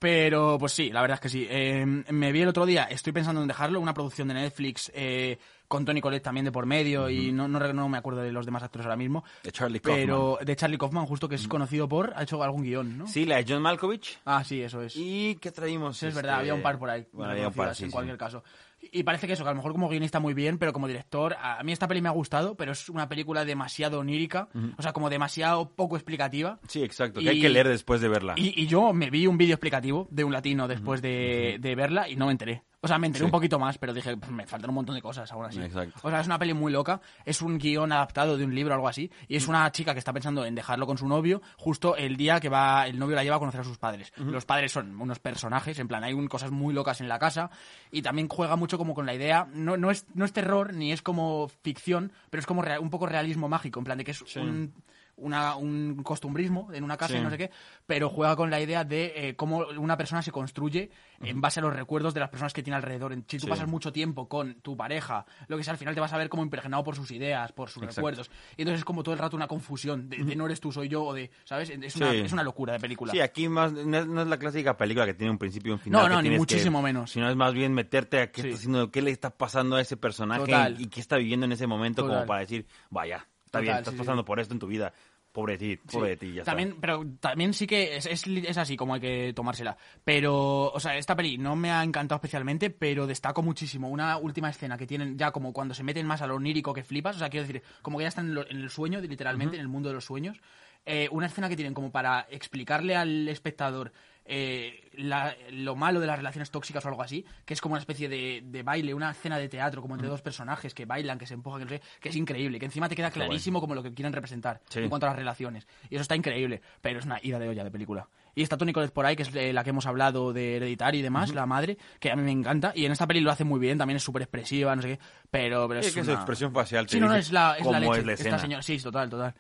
Pero, 0.03 0.57
pues 0.59 0.73
sí, 0.73 0.91
la 0.91 1.01
verdad 1.01 1.15
es 1.15 1.21
que 1.21 1.29
sí. 1.29 1.47
Eh, 1.49 1.87
me 1.87 2.33
vi 2.33 2.41
el 2.41 2.49
otro 2.49 2.67
día, 2.67 2.88
estoy 2.91 3.12
pensando 3.12 3.41
en 3.41 3.47
dejarlo, 3.47 3.79
una 3.79 3.95
producción 3.95 4.27
de 4.27 4.35
Netflix 4.35 4.91
eh, 4.97 5.38
con 5.73 5.87
Tony 5.87 6.03
Collette 6.03 6.23
también 6.23 6.45
de 6.45 6.53
por 6.53 6.67
medio 6.67 7.09
y 7.09 7.33
no, 7.33 7.49
no, 7.49 7.89
me 7.89 7.97
acuerdo 7.97 8.21
de 8.21 8.31
los 8.31 8.45
demás 8.45 8.63
actores 8.63 8.85
ahora 8.85 8.97
mismo. 8.99 9.25
De 9.43 9.51
Charlie 9.53 9.81
Kaufman. 9.81 10.01
Pero 10.05 10.39
de 10.45 10.55
Charlie 10.55 10.77
Kaufman, 10.77 11.07
justo 11.07 11.31
que 11.31 11.37
es 11.37 11.49
conocido 11.49 11.89
por, 11.89 12.13
ha 12.15 12.25
hecho 12.25 12.43
algún 12.43 12.63
guion, 12.63 12.99
¿no? 12.99 13.07
Sí, 13.07 13.25
la 13.25 13.37
de 13.37 13.47
John 13.49 13.63
Malkovich. 13.63 14.19
Ah, 14.27 14.45
sí, 14.45 14.61
eso 14.61 14.83
es. 14.83 14.95
¿Y 14.97 15.37
qué 15.37 15.51
traímos? 15.51 15.97
Sí, 15.97 16.09
es 16.09 16.15
verdad, 16.15 16.33
Este, 16.35 16.41
había 16.41 16.55
un 16.55 16.61
par 16.63 16.79
por 16.79 16.91
ahí. 16.91 17.07
Bueno, 17.11 17.33
había 17.33 17.49
un 17.49 17.55
par, 17.55 17.75
sí, 17.75 17.85
en 17.85 17.89
sí. 17.89 17.93
cualquier 17.95 18.19
caso. 18.19 18.45
Y 18.91 19.03
parece 19.03 19.27
que 19.27 19.33
eso, 19.33 19.45
que 19.45 19.49
a 19.49 19.53
lo 19.53 19.57
mejor 19.57 19.73
como 19.73 19.89
guionista 19.89 20.21
muy 20.21 20.35
bien, 20.35 20.59
pero 20.59 20.75
como 20.75 20.89
director, 20.89 21.35
a 21.41 21.63
mí 21.63 21.73
esta 21.73 21.89
peli 21.89 22.03
me 22.03 22.09
ha 22.09 22.13
gustado, 22.13 22.55
pero 22.55 22.73
es 22.73 22.91
una 22.91 23.09
película 23.09 23.47
demasiado 23.47 24.01
onírica, 24.01 24.49
o 24.77 24.83
sea, 24.83 24.93
como 24.93 25.09
demasiado 25.09 25.71
poco 25.71 25.97
explicativa. 25.97 26.59
Sí, 26.69 26.83
exacto, 26.83 27.21
que 27.21 27.25
Y- 27.27 27.29
hay 27.29 27.41
que 27.41 27.49
leer 27.49 27.69
después 27.69 28.03
de 28.03 28.09
verla. 28.09 28.35
Y, 28.37 28.61
y 28.61 28.67
yo 28.67 28.93
me 28.93 29.09
vi 29.09 29.27
un 29.27 29.39
vídeo 29.39 29.55
explicativo 29.55 30.07
de 30.11 30.25
un 30.25 30.33
latino 30.33 30.69
después 30.69 31.01
de, 31.01 31.57
de 31.61 31.75
verla 31.77 32.09
y 32.11 32.17
no 32.17 32.27
me 32.27 32.33
enteré. 32.33 32.63
O 32.85 32.88
sea, 32.88 32.99
me 32.99 33.07
enteré 33.07 33.21
Sí. 33.23 33.27
un 33.27 33.31
poquito 33.31 33.61
más, 33.61 33.79
pero 33.79 33.95
dije, 33.95 34.16
pues 34.16 34.31
me 34.33 34.45
faltan 34.45 34.71
un 34.71 34.75
montón 34.75 34.97
de 34.97 35.01
cosas 35.03 35.31
aún 35.31 35.45
así. 35.47 35.61
Exacto. 35.61 36.01
O 36.03 36.11
sea, 36.11 36.21
es 36.21 36.27
una 36.27 36.37
peli 36.38 36.53
muy 36.53 36.73
loca, 36.73 37.01
es 37.25 37.40
un 37.40 37.57
guion 37.57 37.92
adaptado 37.92 38.37
de 38.37 38.45
un 38.45 38.53
libro 38.55 38.73
o 38.73 38.75
algo 38.75 38.88
así, 38.88 39.09
y 39.29 39.37
es 39.37 39.47
una 39.47 39.71
chica 39.71 39.92
que 39.92 40.01
está 40.01 40.12
pensando 40.12 40.45
en 40.45 40.57
dejarlo 40.57 40.85
con 40.85 40.99
su 40.99 41.07
novio 41.07 41.42
justo 41.57 41.95
el 41.97 42.16
día 42.16 42.40
que 42.40 42.49
va 42.49 42.88
el 42.88 42.99
novio 42.99 43.14
la 43.14 43.23
lleva 43.23 43.37
a 43.37 43.38
conocer 43.38 43.61
a 43.61 43.64
sus 43.64 43.79
padres. 43.79 44.12
Los 44.16 44.45
padres 44.47 44.73
son 44.73 45.01
unos 45.01 45.21
personajes, 45.21 45.79
en 45.79 45.87
plan, 45.87 46.03
hay 46.03 46.12
un- 46.12 46.27
cosas 46.27 46.51
muy 46.51 46.75
locas 46.75 47.01
en 47.01 47.09
la 47.09 47.21
casa, 47.21 47.51
y 47.92 48.03
también 48.03 48.29
juega 48.29 48.57
mucho 48.57 48.79
como 48.79 48.95
con 48.95 49.07
la 49.07 49.14
idea, 49.14 49.47
no, 49.53 49.77
no, 49.77 49.92
es, 49.92 50.07
no 50.14 50.25
es 50.25 50.33
terror 50.33 50.75
ni 50.75 50.90
es 50.90 51.03
como 51.03 51.49
ficción, 51.62 52.11
pero 52.31 52.40
es 52.40 52.47
como 52.47 52.62
un 52.81 52.90
poco 52.90 53.07
realismo 53.07 53.49
mágico, 53.49 53.79
en 53.79 53.85
plan 53.85 53.99
de 53.99 54.05
que 54.05 54.11
es 54.11 54.23
un 54.37 54.75
una- 55.23 55.57
un 55.57 56.03
costumbrismo 56.03 56.69
en 56.73 56.85
una 56.85 56.97
casa 56.97 57.15
Sí. 57.15 57.21
y 57.21 57.23
no 57.23 57.31
sé 57.31 57.39
qué, 57.39 57.51
pero 57.87 58.09
juega 58.11 58.37
con 58.37 58.51
la 58.51 58.61
idea 58.61 58.85
de 58.85 59.13
eh, 59.29 59.37
cómo 59.37 59.65
una 59.79 59.97
persona 59.97 60.23
se 60.23 60.31
construye 60.33 60.91
en 61.21 61.41
base 61.41 61.61
a 61.61 61.63
los 61.63 61.75
recuerdos 61.75 62.15
de 62.15 62.21
las 62.21 62.29
personas 62.31 62.53
que 62.53 62.63
tiene 62.63 62.77
alrededor. 62.77 63.15
Si 63.15 63.39
tú 63.39 63.45
Sí. 63.45 63.47
pasas 63.47 63.69
mucho 63.69 63.93
tiempo 63.93 64.29
con 64.29 64.55
tu 64.61 64.77
pareja, 64.77 65.25
lo 65.49 65.57
que 65.57 65.65
sea, 65.65 65.73
al 65.73 65.79
final 65.79 65.95
te 65.95 66.01
vas 66.01 66.13
a 66.13 66.19
ver 66.19 66.29
como 66.29 66.43
impregnado 66.43 66.83
por 66.83 66.97
sus 66.97 67.11
ideas, 67.13 67.53
por 67.53 67.69
sus 67.71 67.83
Exacto. 67.83 68.01
recuerdos. 68.01 68.31
Y 68.57 68.63
entonces 68.63 68.81
es 68.81 68.85
como 68.85 69.03
todo 69.03 69.15
el 69.15 69.19
rato 69.21 69.37
una 69.37 69.47
confusión 69.47 70.09
de, 70.09 70.19
de 70.25 70.37
no 70.37 70.47
eres 70.47 70.61
tú, 70.61 70.73
soy 70.73 70.89
yo, 70.89 71.05
o 71.05 71.15
de, 71.15 71.31
¿sabes? 71.45 71.71
Es 71.71 71.97
una, 71.97 72.11
Sí. 72.11 72.19
es 72.19 72.33
una 72.33 72.43
locura 72.43 72.73
de 72.75 72.81
película. 72.81 73.13
Sí, 73.13 73.21
aquí 73.21 73.49
más 73.49 73.73
no 73.73 73.99
es, 73.99 74.07
no 74.07 74.23
es 74.23 74.27
la 74.29 74.39
clásica 74.39 74.77
película 74.77 75.07
que 75.07 75.15
tiene 75.15 75.31
un 75.31 75.39
principio 75.39 75.71
y 75.71 75.73
un 75.75 75.79
final. 75.79 76.03
No, 76.03 76.09
no, 76.17 76.23
ni 76.23 76.31
muchísimo 76.31 76.79
que- 76.81 76.85
menos. 76.85 77.11
Sino 77.13 77.29
es 77.31 77.37
más 77.37 77.55
bien 77.55 77.73
meterte 77.73 78.21
a 78.21 78.31
qué 78.33 78.41
está 78.43 78.55
haciendo, 78.57 78.91
qué 78.91 79.03
le 79.03 79.11
está 79.13 79.31
pasando 79.31 79.77
a 79.77 79.81
ese 79.81 79.97
personaje 79.97 80.41
Total. 80.47 80.81
y 80.81 80.87
qué 80.89 81.01
está 81.01 81.17
viviendo 81.17 81.47
en 81.47 81.53
ese 81.53 81.67
momento 81.67 82.03
Total. 82.03 82.17
como 82.17 82.27
para 82.27 82.41
decir, 82.41 82.67
vaya, 82.91 83.29
está 83.53 83.59
Total, 83.61 83.62
bien, 83.65 83.77
estás 83.79 83.93
sí, 83.95 83.99
pasando 83.99 84.23
sí. 84.23 84.27
por 84.27 84.41
esto 84.41 84.55
en 84.55 84.61
tu 84.61 84.67
vida. 84.67 84.93
Pobre 85.31 85.57
de 85.57 85.77
ti, 85.77 85.83
Sí. 85.88 85.97
pobre 85.97 86.11
de 86.11 86.17
ti, 86.19 86.33
ya 86.35 86.45
también, 86.45 86.69
está. 86.71 86.81
Pero 86.83 87.05
también 87.19 87.55
sí 87.55 87.67
que 87.67 87.97
es, 87.97 88.05
es, 88.05 88.27
es 88.27 88.59
así 88.59 88.77
como 88.77 88.93
hay 88.95 89.01
que 89.01 89.33
tomársela. 89.35 89.77
Pero, 90.05 90.71
o 90.71 90.79
sea, 90.81 90.97
esta 90.99 91.17
peli 91.17 91.38
no 91.38 91.57
me 91.57 91.71
ha 91.71 91.83
encantado 91.83 92.17
especialmente, 92.17 92.69
pero 92.69 93.07
destaco 93.07 93.43
muchísimo 93.43 93.88
una 93.88 94.19
última 94.19 94.51
escena 94.51 94.77
que 94.77 94.87
tienen 94.87 95.17
ya 95.17 95.31
como 95.31 95.53
cuando 95.55 95.73
se 95.73 95.85
meten 95.85 96.07
más 96.07 96.21
a 96.21 96.27
lo 96.27 96.35
onírico 96.35 96.75
que 96.75 96.83
flipas. 96.85 97.17
O 97.17 97.19
sea, 97.19 97.31
quiero 97.31 97.47
decir, 97.47 97.62
como 97.81 97.97
que 97.97 98.03
ya 98.05 98.09
están 98.09 98.27
en, 98.27 98.35
lo- 98.35 98.47
en 98.51 98.59
el 98.61 98.69
sueño, 98.69 99.01
literalmente, 99.01 99.57
en 99.57 99.62
el 99.62 99.69
mundo 99.69 99.88
de 99.88 99.95
los 99.95 100.05
sueños. 100.05 100.38
Eh, 100.85 101.09
una 101.12 101.27
escena 101.27 101.49
que 101.49 101.57
tienen 101.57 101.73
como 101.73 101.91
para 101.91 102.27
explicarle 102.29 102.95
al 102.97 103.27
espectador 103.29 103.93
eh, 104.25 104.89
la- 104.95 105.35
lo 105.51 105.75
malo 105.75 105.99
de 106.01 106.07
las 106.07 106.17
relaciones 106.17 106.51
tóxicas 106.51 106.85
o 106.85 106.89
algo 106.89 107.03
así, 107.03 107.25
que 107.45 107.55
es 107.55 107.61
como 107.61 107.73
una 107.75 107.81
especie 107.81 108.09
de, 108.09 108.43
de 108.45 108.63
baile, 108.63 108.95
una 108.95 109.11
escena 109.11 109.39
de 109.39 109.49
teatro, 109.49 109.83
como 109.83 109.95
entre 109.95 110.09
dos 110.09 110.23
personajes 110.23 110.75
que 110.75 110.85
bailan, 110.87 111.19
que 111.19 111.27
se 111.27 111.35
empujan, 111.35 111.61
que, 111.61 111.65
no 111.65 111.71
sé, 111.71 111.83
que 112.01 112.09
es 112.11 112.17
increíble, 112.17 112.59
que 112.59 112.67
encima 112.67 112.89
te 112.89 112.95
queda 112.97 113.11
clarísimo 113.11 113.61
como 113.61 113.75
lo 113.75 113.83
que 113.83 113.93
quieren 113.95 114.13
representar 114.13 114.61
Sí. 114.69 114.81
en 114.81 114.89
cuanto 114.89 115.07
a 115.07 115.11
las 115.11 115.17
relaciones. 115.19 115.67
Y 115.91 115.95
eso 115.97 116.03
está 116.03 116.15
increíble, 116.17 116.61
pero 116.81 116.99
es 117.01 117.05
una 117.07 117.19
ida 117.23 117.39
de 117.39 117.49
olla 117.49 117.65
de 117.65 117.71
película. 117.71 118.09
Y 118.35 118.43
está 118.43 118.57
Toni 118.57 118.73
Collette 118.73 118.93
por 118.95 119.05
ahí, 119.05 119.15
que 119.17 119.25
es 119.25 119.33
de 119.33 119.53
la 119.53 119.63
que 119.65 119.71
hemos 119.71 119.85
hablado 119.87 120.33
de 120.33 120.57
Hereditary 120.57 121.01
y 121.01 121.03
demás, 121.03 121.35
la 121.35 121.45
madre, 121.45 121.77
que 122.01 122.11
a 122.11 122.17
mí 122.17 122.23
me 122.23 122.31
encanta. 122.31 122.73
Y 122.75 122.87
en 122.87 122.93
esta 122.93 123.07
peli 123.07 123.21
lo 123.21 123.31
hace 123.31 123.45
muy 123.45 123.61
bien, 123.61 123.77
también 123.77 123.97
es 123.97 124.03
súper 124.03 124.23
expresiva, 124.23 124.75
no 124.75 124.81
sé 124.83 124.89
qué. 124.97 124.99
Pero, 125.31 125.69
pero 125.69 125.81
es 125.81 125.93
que 125.93 126.03
su 126.03 126.11
una- 126.11 126.19
expresión 126.21 126.53
facial 126.53 126.87
te 126.87 126.93
Sí, 126.93 127.01
no, 127.01 127.09
no, 127.09 127.15
es 127.17 127.31
la, 127.31 127.57
es 127.59 127.67
la 127.67 127.79
leche. 127.81 127.99
es 128.01 128.07
la 128.07 128.13
esta 128.15 128.39
señora, 128.39 128.63
sí, 128.63 128.79
total, 128.79 129.11
total. 129.11 129.35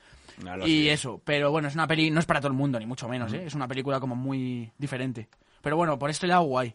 Y 0.66 0.88
eso, 0.88 1.20
pero 1.24 1.50
bueno, 1.50 1.68
es 1.68 1.74
una 1.74 1.86
peli, 1.86 2.10
no 2.10 2.20
es 2.20 2.26
para 2.26 2.40
todo 2.40 2.48
el 2.52 2.56
mundo, 2.58 2.78
ni 2.78 2.86
mucho 2.86 3.08
menos, 3.08 3.32
¿eh? 3.32 3.44
Es 3.46 3.54
una 3.54 3.68
película 3.68 4.00
como 4.00 4.14
muy 4.16 4.70
diferente. 4.78 5.28
Pero 5.60 5.76
bueno, 5.76 5.98
por 5.98 6.10
este 6.10 6.26
lado, 6.26 6.42
guay. 6.42 6.74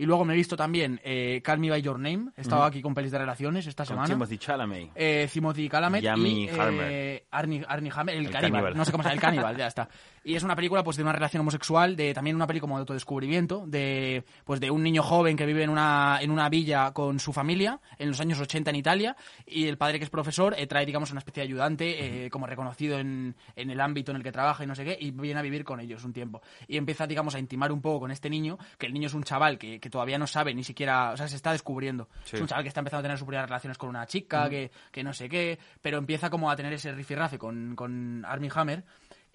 Y 0.00 0.06
luego 0.06 0.24
me 0.24 0.32
he 0.34 0.36
visto 0.36 0.56
también 0.56 1.00
eh, 1.02 1.40
Call 1.42 1.58
Me 1.58 1.70
By 1.70 1.82
Your 1.82 1.98
Name. 1.98 2.30
He 2.36 2.42
estado 2.42 2.62
aquí 2.62 2.80
con 2.80 2.94
pelis 2.94 3.10
de 3.10 3.18
relaciones 3.18 3.66
esta 3.66 3.82
Con 3.84 3.94
semana. 3.96 4.06
Timothy 4.14 4.38
Chalamet. 4.38 4.90
Eh, 4.94 5.28
Timothy 5.32 5.68
Chalamet 5.68 6.02
Yami 6.04 6.44
y 6.44 6.48
Harmer. 6.48 6.86
eh, 6.88 7.24
Arnie, 7.32 7.64
Arnie 7.66 7.90
Hammer, 7.92 8.14
el, 8.14 8.26
El 8.26 8.30
caníbal, 8.30 8.52
caníbal. 8.52 8.76
no 8.76 8.84
sé 8.84 8.92
cómo 8.92 9.02
se 9.02 9.08
llama, 9.08 9.14
el 9.14 9.20
caníbal, 9.20 9.56
ya 9.56 9.66
está. 9.66 9.88
Y 10.28 10.36
es 10.36 10.42
una 10.42 10.54
película 10.54 10.84
pues 10.84 10.98
de 10.98 11.02
una 11.02 11.12
relación 11.12 11.40
homosexual, 11.40 11.96
de 11.96 12.12
también 12.12 12.36
una 12.36 12.46
película 12.46 12.68
como 12.68 12.76
de 12.76 12.80
autodescubrimiento, 12.80 13.64
de 13.66 14.24
pues 14.44 14.60
de 14.60 14.70
un 14.70 14.82
niño 14.82 15.02
joven 15.02 15.38
que 15.38 15.46
vive 15.46 15.62
en 15.62 15.70
una 15.70 16.18
en 16.20 16.30
una 16.30 16.50
villa 16.50 16.92
con 16.92 17.18
su 17.18 17.32
familia 17.32 17.80
en 17.96 18.10
los 18.10 18.20
años 18.20 18.38
80 18.38 18.68
en 18.68 18.76
Italia 18.76 19.16
y 19.46 19.68
el 19.68 19.78
padre 19.78 19.98
que 19.98 20.04
es 20.04 20.10
profesor 20.10 20.54
eh, 20.58 20.66
trae 20.66 20.84
digamos 20.84 21.12
una 21.12 21.20
especie 21.20 21.42
de 21.42 21.48
ayudante 21.48 22.26
eh, 22.26 22.30
como 22.30 22.46
reconocido 22.46 22.98
en, 22.98 23.36
en 23.56 23.70
el 23.70 23.80
ámbito 23.80 24.10
en 24.10 24.18
el 24.18 24.22
que 24.22 24.30
trabaja 24.30 24.64
y 24.64 24.66
no 24.66 24.74
sé 24.74 24.84
qué 24.84 24.98
y 25.00 25.12
viene 25.12 25.40
a 25.40 25.42
vivir 25.42 25.64
con 25.64 25.80
ellos 25.80 26.04
un 26.04 26.12
tiempo 26.12 26.42
y 26.66 26.76
empieza 26.76 27.06
digamos 27.06 27.34
a 27.34 27.38
intimar 27.38 27.72
un 27.72 27.80
poco 27.80 28.00
con 28.00 28.10
este 28.10 28.28
niño, 28.28 28.58
que 28.76 28.84
el 28.84 28.92
niño 28.92 29.06
es 29.06 29.14
un 29.14 29.22
chaval 29.22 29.56
que, 29.56 29.80
que 29.80 29.88
todavía 29.88 30.18
no 30.18 30.26
sabe 30.26 30.52
ni 30.52 30.62
siquiera, 30.62 31.12
o 31.12 31.16
sea, 31.16 31.26
se 31.26 31.36
está 31.36 31.52
descubriendo. 31.52 32.10
Sí. 32.24 32.36
Es 32.36 32.42
un 32.42 32.48
chaval 32.48 32.64
que 32.64 32.68
está 32.68 32.80
empezando 32.80 33.00
a 33.00 33.02
tener 33.04 33.16
sus 33.16 33.26
primeras 33.26 33.48
relaciones 33.48 33.78
con 33.78 33.88
una 33.88 34.06
chica, 34.06 34.50
que, 34.50 34.70
que 34.92 35.02
no 35.02 35.14
sé 35.14 35.30
qué, 35.30 35.58
pero 35.80 35.96
empieza 35.96 36.28
como 36.28 36.50
a 36.50 36.56
tener 36.56 36.74
ese 36.74 36.92
rifirrafe 36.92 37.38
con, 37.38 37.74
con 37.74 38.26
Armie 38.26 38.50
Hammer 38.54 38.84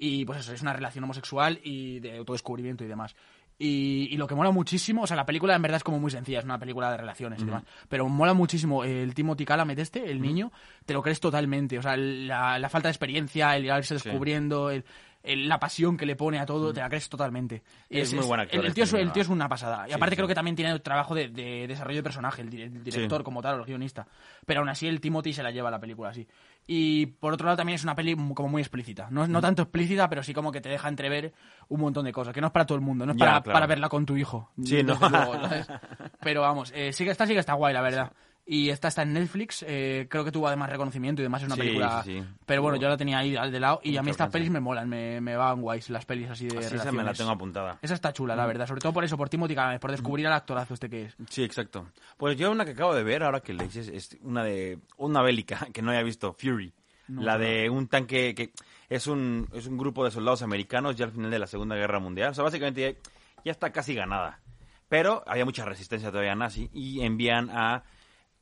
y 0.06 0.26
pues 0.26 0.39
eso, 0.39 0.54
es 0.54 0.62
una 0.62 0.74
relación 0.74 1.04
homosexual 1.06 1.60
y 1.63 2.00
de 2.00 2.18
autodescubrimiento 2.18 2.84
y 2.84 2.88
demás. 2.88 3.16
Y, 3.60 4.08
y 4.12 4.18
lo 4.18 4.28
que 4.28 4.36
mola 4.36 4.50
muchísimo, 4.52 5.04
o 5.04 5.08
sea, 5.08 5.16
la 5.16 5.26
película 5.26 5.56
en 5.56 5.62
verdad 5.62 5.78
es 5.78 5.84
como 5.84 6.00
muy 6.00 6.10
sencilla, 6.12 6.39
es 6.39 6.46
una 6.46 6.58
película 6.60 6.89
de 6.92 6.98
relaciones 6.98 7.42
y 7.42 7.46
demás, 7.46 7.63
pero 7.88 8.10
mola 8.10 8.34
muchísimo 8.34 8.84
el 8.84 9.13
Timothy 9.13 9.46
Chalamet 9.46 9.78
este, 9.80 10.10
el 10.12 10.22
niño, 10.22 10.52
te 10.86 10.94
lo 10.94 11.02
crees 11.04 11.20
totalmente, 11.20 11.78
o 11.78 11.82
sea, 11.82 11.96
la, 11.96 12.58
la 12.60 12.70
falta 12.70 12.88
de 12.88 12.92
experiencia, 12.92 13.56
el 13.56 13.66
irse 13.66 13.94
descubriendo, 13.94 14.72
el, 14.72 14.84
el- 15.22 15.48
la 15.48 15.60
pasión 15.60 15.96
que 15.96 16.06
le 16.06 16.16
pone 16.18 16.39
a 16.39 16.46
todo, 16.46 16.74
te 16.74 16.82
la 16.82 16.89
crees 16.89 17.08
totalmente. 17.08 17.62
Es 17.89 18.13
muy 18.13 18.26
buen 18.26 18.42
actor 18.42 18.60
El, 18.60 18.66
el 18.66 18.74
tío, 18.74 18.84
es, 18.84 18.94
el 18.94 19.06
¿no? 19.06 19.13
tío 19.13 19.22
es 19.22 19.30
una 19.30 19.48
pasada. 19.48 19.86
Y 19.88 19.92
Sí, 19.92 19.96
aparte 19.96 20.16
sí. 20.16 20.18
creo 20.18 20.28
que 20.28 20.36
también 20.36 20.56
tiene 20.58 20.78
trabajo 20.80 21.16
de, 21.16 21.30
de 21.30 21.66
desarrollo 21.68 21.98
de 22.00 22.04
personaje, 22.04 22.42
el, 22.42 22.50
di- 22.50 22.62
el 22.63 22.84
director 22.84 23.24
como 23.24 23.42
tal, 23.42 23.56
o 23.56 23.60
el 23.60 23.66
guionista. 23.66 24.06
Pero 24.46 24.60
aún 24.62 24.68
así 24.70 24.86
el 24.88 25.00
Timothy 25.00 25.32
se 25.32 25.42
la 25.44 25.52
lleva 25.52 25.72
la 25.72 25.80
película 25.80 26.10
así. 26.10 26.28
Y 26.65 27.08
por 27.08 27.34
otro 27.34 27.45
lado 27.45 27.58
también 27.58 27.76
es 27.76 27.84
una 27.84 27.95
peli 27.95 28.15
como 28.34 28.47
muy 28.47 28.62
explícita. 28.62 29.08
No, 29.12 29.28
no 29.28 29.41
tanto 29.41 29.63
explícita, 29.63 30.08
pero 30.10 30.23
sí 30.23 30.34
como 30.34 30.52
que 30.52 30.62
te 30.62 30.69
deja 30.69 30.88
entrever 30.88 31.34
un 31.67 31.82
montón 31.82 32.06
de 32.06 32.13
cosas. 32.13 32.34
Que 32.34 32.39
no 32.41 32.47
es 32.47 32.54
para 32.54 32.65
todo 32.65 32.78
el 32.78 32.82
mundo, 32.84 33.06
no 33.06 33.12
es 33.12 33.17
Ya, 33.17 33.26
para, 33.26 33.41
claro. 33.41 33.54
para 33.54 33.67
verla 33.67 33.89
con 33.89 34.06
tu 34.06 34.15
hijo. 34.15 34.49
Sí, 34.63 34.82
¿no? 34.82 34.97
Pero 36.21 36.41
vamos, 36.41 36.71
eh, 36.76 36.93
sí 36.93 37.04
que 37.04 37.12
está, 37.12 37.28
sí 37.28 37.34
que 37.34 37.39
está 37.39 37.54
guay, 37.54 37.73
la 37.73 37.82
verdad. 37.82 38.12
Y 38.46 38.70
esta 38.70 38.90
está 38.90 39.04
en 39.04 39.14
Netflix, 39.14 39.64
eh, 39.66 40.06
creo 40.10 40.26
que 40.26 40.32
tuvo 40.32 40.48
además 40.48 40.70
reconocimiento 40.70 41.22
y 41.22 41.24
demás, 41.24 41.42
es 41.42 41.46
una 41.48 41.56
Sí, 41.56 41.62
película... 41.62 42.04
sí, 42.04 42.20
sí. 42.20 42.28
Pero 42.46 42.62
bueno, 42.62 42.78
yo 42.78 42.90
la 42.90 42.98
tenía 42.98 43.20
ahí 43.20 43.38
al 43.38 43.54
de 43.54 43.60
lado 43.62 43.80
y 43.84 43.90
Mucho 43.92 44.00
a 44.02 44.04
mí 44.04 44.12
estas 44.12 44.30
pelis 44.32 44.50
me 44.52 44.60
molan, 44.60 44.90
me, 44.90 45.22
me 45.22 45.38
van 45.38 45.62
guays 45.62 45.90
las 45.90 46.04
pelis 46.06 46.30
así 46.30 46.48
de 46.50 46.58
Así 46.58 46.76
esa 46.76 46.92
me 46.92 47.04
la 47.04 47.14
tengo 47.14 47.32
apuntada. 47.32 47.80
Esa 47.82 47.94
está 47.94 48.12
chula, 48.12 48.36
la 48.36 48.46
verdad, 48.46 48.68
sobre 48.68 48.82
todo 48.82 48.92
por 48.92 49.06
eso, 49.06 49.16
por 49.16 49.30
Timothy 49.30 49.56
Chalamet, 49.56 49.80
por 49.80 49.92
descubrir 49.92 50.28
al 50.28 50.34
actorazo 50.34 50.74
este 50.74 50.90
que 50.90 51.04
es. 51.04 51.16
Sí, 51.30 51.42
exacto. 51.42 51.88
Pues 52.18 52.38
yo 52.38 52.52
una 52.52 52.66
que 52.66 52.72
acabo 52.72 52.94
de 52.94 53.04
ver, 53.04 53.24
ahora 53.24 53.40
que 53.40 53.54
le 53.54 53.64
dices, 53.64 53.88
es 53.88 54.18
una 54.24 54.44
de 54.44 54.78
una 54.98 55.22
bélica 55.22 55.68
que 55.74 55.82
no 55.82 55.92
había 55.92 56.04
visto, 56.04 56.34
Fury. 56.34 56.74
la 57.08 57.38
de 57.38 57.70
un 57.70 57.88
tanque 57.88 58.36
que 58.36 58.52
es 58.90 59.08
un, 59.08 59.48
es 59.54 59.68
un 59.68 59.78
grupo 59.78 60.04
de 60.04 60.12
soldados 60.12 60.42
americanos 60.42 60.98
ya 60.98 61.06
al 61.06 61.12
final 61.12 61.32
de 61.32 61.40
la 61.40 61.48
Segunda 61.48 61.78
Guerra 61.78 62.00
Mundial. 62.00 62.32
O 62.32 62.34
sea, 62.34 62.44
básicamente 62.44 62.82
ya, 62.82 63.10
ya 63.46 63.52
está 63.54 63.72
casi 63.72 63.96
ganada. 63.96 64.42
Pero 64.90 65.24
había 65.26 65.46
mucha 65.46 65.64
resistencia 65.64 66.12
todavía 66.12 66.36
nazi 66.36 66.70
y 66.74 67.02
envían 67.02 67.50
a 67.50 67.84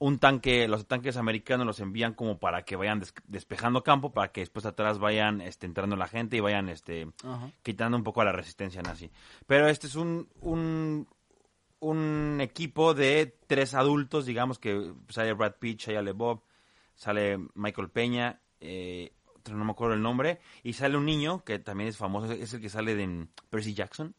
un 0.03 0.17
tanque, 0.17 0.67
los 0.67 0.87
tanques 0.87 1.15
americanos 1.15 1.67
los 1.67 1.79
envían 1.79 2.15
como 2.15 2.39
para 2.39 2.63
que 2.65 2.75
vayan 2.75 2.99
des- 2.99 3.13
despejando 3.27 3.83
campo, 3.83 4.11
para 4.11 4.31
que 4.31 4.41
después 4.41 4.65
atrás 4.65 4.97
vayan 4.97 5.41
este, 5.41 5.67
entrando 5.67 5.95
la 5.95 6.07
gente 6.07 6.37
y 6.37 6.39
vayan 6.39 6.69
este, 6.69 7.07
quitando 7.61 7.97
un 7.97 8.03
poco 8.03 8.23
la 8.23 8.31
resistencia 8.31 8.81
nazi. 8.81 9.11
Pero 9.45 9.67
este 9.67 9.85
es 9.85 9.93
un, 9.95 10.27
un, 10.41 11.07
un 11.81 12.39
equipo 12.41 12.95
de 12.95 13.37
tres 13.45 13.75
adultos, 13.75 14.25
digamos 14.25 14.57
que 14.57 14.91
sale 15.09 15.33
Brad 15.33 15.57
Pitt, 15.59 15.81
Shia 15.81 16.01
LaBeouf, 16.01 16.41
sale 16.95 17.37
Michael 17.53 17.89
Peña, 17.91 18.39
eh, 18.59 19.13
otro 19.35 19.55
no 19.55 19.65
me 19.65 19.71
acuerdo 19.71 19.93
el 19.93 20.01
nombre, 20.01 20.39
y 20.63 20.73
sale 20.73 20.97
un 20.97 21.05
niño 21.05 21.43
que 21.43 21.59
también 21.59 21.89
es 21.89 21.97
famoso, 21.97 22.31
es 22.31 22.51
el 22.53 22.59
que 22.61 22.69
sale 22.69 22.95
de 22.95 23.27
Percy 23.51 23.75
Jackson, 23.75 24.15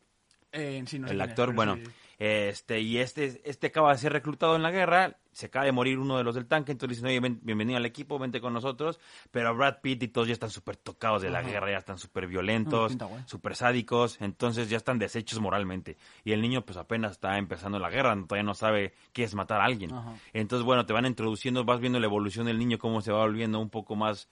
Eh, 0.52 0.82
sí, 0.86 0.98
no 0.98 1.08
el 1.08 1.20
es, 1.20 1.28
actor, 1.28 1.52
bueno, 1.54 1.76
sí, 1.76 1.86
sí. 1.86 1.92
Este 2.24 2.80
y 2.80 2.98
este 2.98 3.40
este 3.48 3.66
acaba 3.68 3.90
de 3.92 3.98
ser 3.98 4.12
reclutado 4.12 4.54
en 4.54 4.62
la 4.62 4.70
guerra, 4.70 5.16
se 5.32 5.46
acaba 5.46 5.64
de 5.64 5.72
morir 5.72 5.98
uno 5.98 6.18
de 6.18 6.22
los 6.24 6.34
del 6.36 6.46
tanque, 6.46 6.70
entonces 6.70 6.98
dicen, 6.98 7.08
oye, 7.08 7.18
ven- 7.18 7.40
bienvenido 7.42 7.76
al 7.78 7.84
equipo, 7.86 8.18
vente 8.18 8.40
con 8.40 8.52
nosotros, 8.52 9.00
pero 9.32 9.52
Brad 9.56 9.78
Pitt 9.82 10.02
y 10.04 10.08
todos 10.08 10.28
ya 10.28 10.34
están 10.34 10.50
súper 10.50 10.76
tocados 10.76 11.22
de 11.22 11.30
la 11.30 11.42
guerra, 11.42 11.70
ya 11.72 11.78
están 11.78 11.98
súper 11.98 12.24
No, 12.24 12.28
violentos, 12.30 12.96
guay. 12.96 13.22
súper 13.26 13.56
sádicos, 13.56 14.20
entonces 14.20 14.68
ya 14.70 14.76
están 14.76 14.98
deshechos 15.00 15.40
moralmente. 15.40 15.96
Y 16.22 16.32
el 16.32 16.42
niño 16.42 16.64
pues 16.64 16.76
apenas 16.78 17.12
está 17.12 17.38
empezando 17.38 17.78
la 17.80 17.90
guerra, 17.90 18.14
todavía 18.14 18.42
no 18.44 18.54
sabe 18.54 18.92
qué 19.12 19.24
es 19.24 19.34
matar 19.34 19.60
a 19.60 19.64
alguien. 19.64 19.92
Ajá. 19.92 20.14
Entonces, 20.32 20.64
bueno, 20.64 20.86
te 20.86 20.92
van 20.92 21.06
introduciendo, 21.06 21.64
vas 21.64 21.80
viendo 21.80 21.98
la 21.98 22.06
evolución 22.06 22.46
del 22.46 22.58
niño, 22.58 22.78
cómo 22.78 23.00
se 23.00 23.10
va 23.10 23.18
volviendo 23.20 23.58
un 23.58 23.70
poco 23.70 23.96
más, 23.96 24.28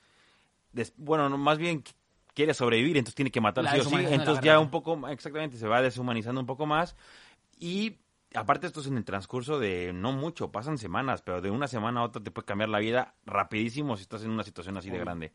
des- 0.73 0.95
bueno, 0.97 1.29
no, 1.29 1.39
más 1.39 1.59
bien 1.59 1.83
qu- 1.83 1.93
quiere 2.35 2.55
sobrevivir, 2.55 2.97
entonces 2.97 3.15
tiene 3.17 3.31
que 3.31 3.41
matar 3.41 3.65
sí 3.65 3.81
o 3.81 3.85
sí. 3.85 3.89
Entonces 4.15 4.45
ya 4.45 4.59
un 4.61 4.71
poco, 4.71 5.09
exactamente, 5.09 5.57
se 5.57 5.67
va 5.67 5.83
deshumanizando 5.83 6.41
un 6.41 6.47
poco 6.47 6.67
más. 6.67 6.95
Y 7.61 7.99
aparte 8.35 8.67
esto 8.67 8.81
es 8.81 8.87
en 8.87 8.97
el 8.97 9.05
transcurso 9.05 9.61
de 9.61 9.93
no 9.93 10.13
mucho, 10.13 10.51
pasan 10.51 10.79
semanas, 10.79 11.21
pero 11.21 11.43
de 11.43 11.51
una 11.51 11.69
semana 11.69 12.01
a 12.01 12.05
otra 12.05 12.23
te 12.23 12.31
puede 12.31 12.47
cambiar 12.47 12.71
la 12.71 12.79
vida 12.79 13.15
rapidísimo 13.27 13.97
si 13.97 14.03
estás 14.03 14.25
en 14.25 14.31
una 14.31 14.45
situación 14.45 14.79
así 14.79 14.89
de 14.91 14.99
grande. 14.99 15.33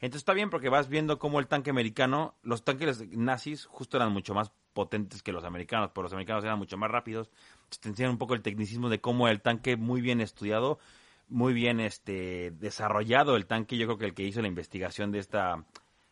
Entonces 0.00 0.22
está 0.22 0.32
bien 0.32 0.50
porque 0.50 0.68
vas 0.68 0.88
viendo 0.88 1.18
cómo 1.18 1.38
el 1.38 1.46
tanque 1.46 1.70
americano, 1.70 2.34
los 2.42 2.64
tanques 2.64 3.08
nazis 3.10 3.66
justo 3.66 3.96
eran 3.96 4.12
mucho 4.12 4.34
más 4.34 4.52
potentes 4.72 5.22
que 5.22 5.32
los 5.32 5.44
americanos, 5.44 5.90
pero 5.94 6.02
los 6.02 6.12
americanos 6.12 6.44
eran 6.44 6.58
mucho 6.58 6.76
más 6.76 6.90
rápidos. 6.90 7.30
Entonces 7.54 7.80
te 7.80 7.88
enseñan 7.90 8.12
un 8.12 8.18
poco 8.18 8.34
el 8.34 8.42
tecnicismo 8.42 8.88
de 8.88 9.00
cómo 9.00 9.28
el 9.28 9.40
tanque 9.40 9.76
muy 9.76 10.00
bien 10.00 10.20
estudiado, 10.20 10.80
muy 11.28 11.52
bien 11.52 11.78
este 11.78 12.50
desarrollado 12.52 13.36
el 13.36 13.46
tanque, 13.46 13.76
yo 13.76 13.86
creo 13.86 13.98
que 13.98 14.06
el 14.06 14.14
que 14.14 14.24
hizo 14.24 14.42
la 14.42 14.48
investigación 14.48 15.12
de 15.12 15.20
esta 15.20 15.64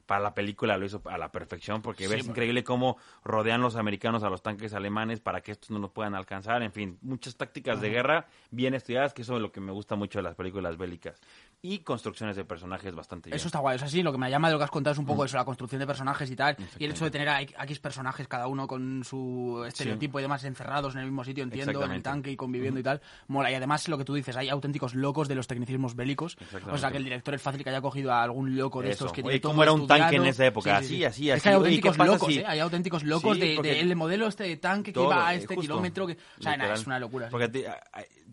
para 0.06 0.20
la 0.20 0.34
película 0.34 0.76
lo 0.78 0.86
hizo 0.86 1.02
a 1.04 1.18
la 1.18 1.30
perfección 1.30 1.82
porque 1.82 2.06
Sí, 2.06 2.14
ves 2.14 2.26
increíble 2.26 2.64
cómo 2.64 2.96
rodean 3.24 3.60
los 3.60 3.76
americanos 3.76 4.22
a 4.22 4.30
los 4.30 4.42
tanques 4.42 4.72
alemanes 4.72 5.20
para 5.20 5.40
que 5.40 5.52
estos 5.52 5.70
no 5.70 5.78
los 5.78 5.90
puedan 5.90 6.14
alcanzar, 6.14 6.62
en 6.62 6.72
fin, 6.72 6.98
muchas 7.02 7.36
tácticas 7.36 7.80
de 7.80 7.90
guerra 7.90 8.26
bien 8.50 8.74
estudiadas, 8.74 9.12
que 9.12 9.22
eso 9.22 9.36
es 9.36 9.42
lo 9.42 9.52
que 9.52 9.60
me 9.60 9.72
gusta 9.72 9.96
mucho 9.96 10.20
de 10.20 10.22
las 10.22 10.34
películas 10.34 10.76
bélicas 10.78 11.20
y 11.62 11.80
construcciones 11.80 12.36
de 12.36 12.44
personajes 12.44 12.94
bastante 12.94 13.30
bien. 13.30 13.36
Eso 13.36 13.48
está 13.48 13.58
guay, 13.58 13.74
o 13.76 13.78
sea, 13.78 13.88
sí, 13.88 14.02
lo 14.02 14.12
que 14.12 14.18
me 14.18 14.30
llama 14.30 14.48
de 14.48 14.52
lo 14.52 14.58
que 14.58 14.64
has 14.64 14.70
contado 14.70 14.92
es 14.92 14.98
un 14.98 15.06
poco 15.06 15.24
eso, 15.24 15.36
la 15.36 15.44
construcción 15.44 15.80
de 15.80 15.86
personajes 15.86 16.30
y 16.30 16.36
tal, 16.36 16.56
y 16.78 16.84
el 16.84 16.92
hecho 16.92 17.04
de 17.04 17.10
tener 17.10 17.28
a 17.28 17.42
X 17.42 17.80
personajes, 17.80 18.28
cada 18.28 18.46
uno 18.46 18.68
con 18.68 19.02
su 19.04 19.64
estereotipo 19.66 20.18
y 20.20 20.22
demás, 20.22 20.44
encerrados 20.44 20.94
en 20.94 21.00
el 21.00 21.06
mismo 21.06 21.24
sitio, 21.24 21.42
entiendo, 21.42 21.84
en 21.84 21.90
el 21.92 22.02
tanque 22.02 22.30
y 22.30 22.36
conviviendo 22.36 22.78
y 22.78 22.82
tal, 22.84 23.00
mola. 23.26 23.50
Y 23.50 23.54
además, 23.54 23.88
lo 23.88 23.98
que 23.98 24.04
tú 24.04 24.14
dices, 24.14 24.36
hay 24.36 24.48
auténticos 24.48 24.94
locos 24.94 25.26
de 25.28 25.34
los 25.34 25.46
tecnicismos 25.48 25.96
bélicos, 25.96 26.36
o 26.70 26.78
sea, 26.78 26.90
que 26.92 26.98
el 26.98 27.04
director 27.04 27.34
es 27.34 27.42
fácil 27.42 27.64
que 27.64 27.70
haya 27.70 27.80
cogido 27.80 28.12
a 28.12 28.22
algún 28.22 28.56
loco 28.56 28.80
de 28.82 28.90
estos 28.90 29.10
que 29.12 29.22
Oye, 29.22 29.30
tiene 29.30 29.40
todo 29.40 29.52
¿cómo 29.52 29.62
era 29.64 29.72
un 29.72 29.86
tanque 29.88 30.16
en 30.16 30.26
esa 30.26 30.46
época? 30.46 30.76
Así, 30.76 31.04
así, 31.04 31.30
Es 31.30 31.36
así. 31.36 31.42
que 31.42 31.48
hay 31.48 31.54
Oye, 31.56 31.80
¿qué 31.80 31.88
auténticos 31.88 32.06
locos, 32.06 32.32
si- 32.32 32.38
¿eh? 32.40 32.44
Hay 32.46 32.58
auténticos 32.60 33.02
locos 33.04 33.36
Sí, 33.36 33.40
de, 33.60 33.80
el 33.80 33.96
modelo 33.96 34.26
este 34.28 34.44
de 34.44 34.56
tanque 34.58 34.92
que 34.92 35.00
iba 35.02 35.26
a 35.26 35.34
eh, 35.34 35.38
este 35.38 35.54
justo. 35.54 35.62
kilómetro, 35.62 36.06
que... 36.06 36.12
O 36.38 36.42
sea, 36.42 36.56
nada, 36.56 36.74
es 36.74 36.86
una 36.86 36.98
locura. 37.00 37.26
sí. 37.26 37.32
Porque 37.32 37.66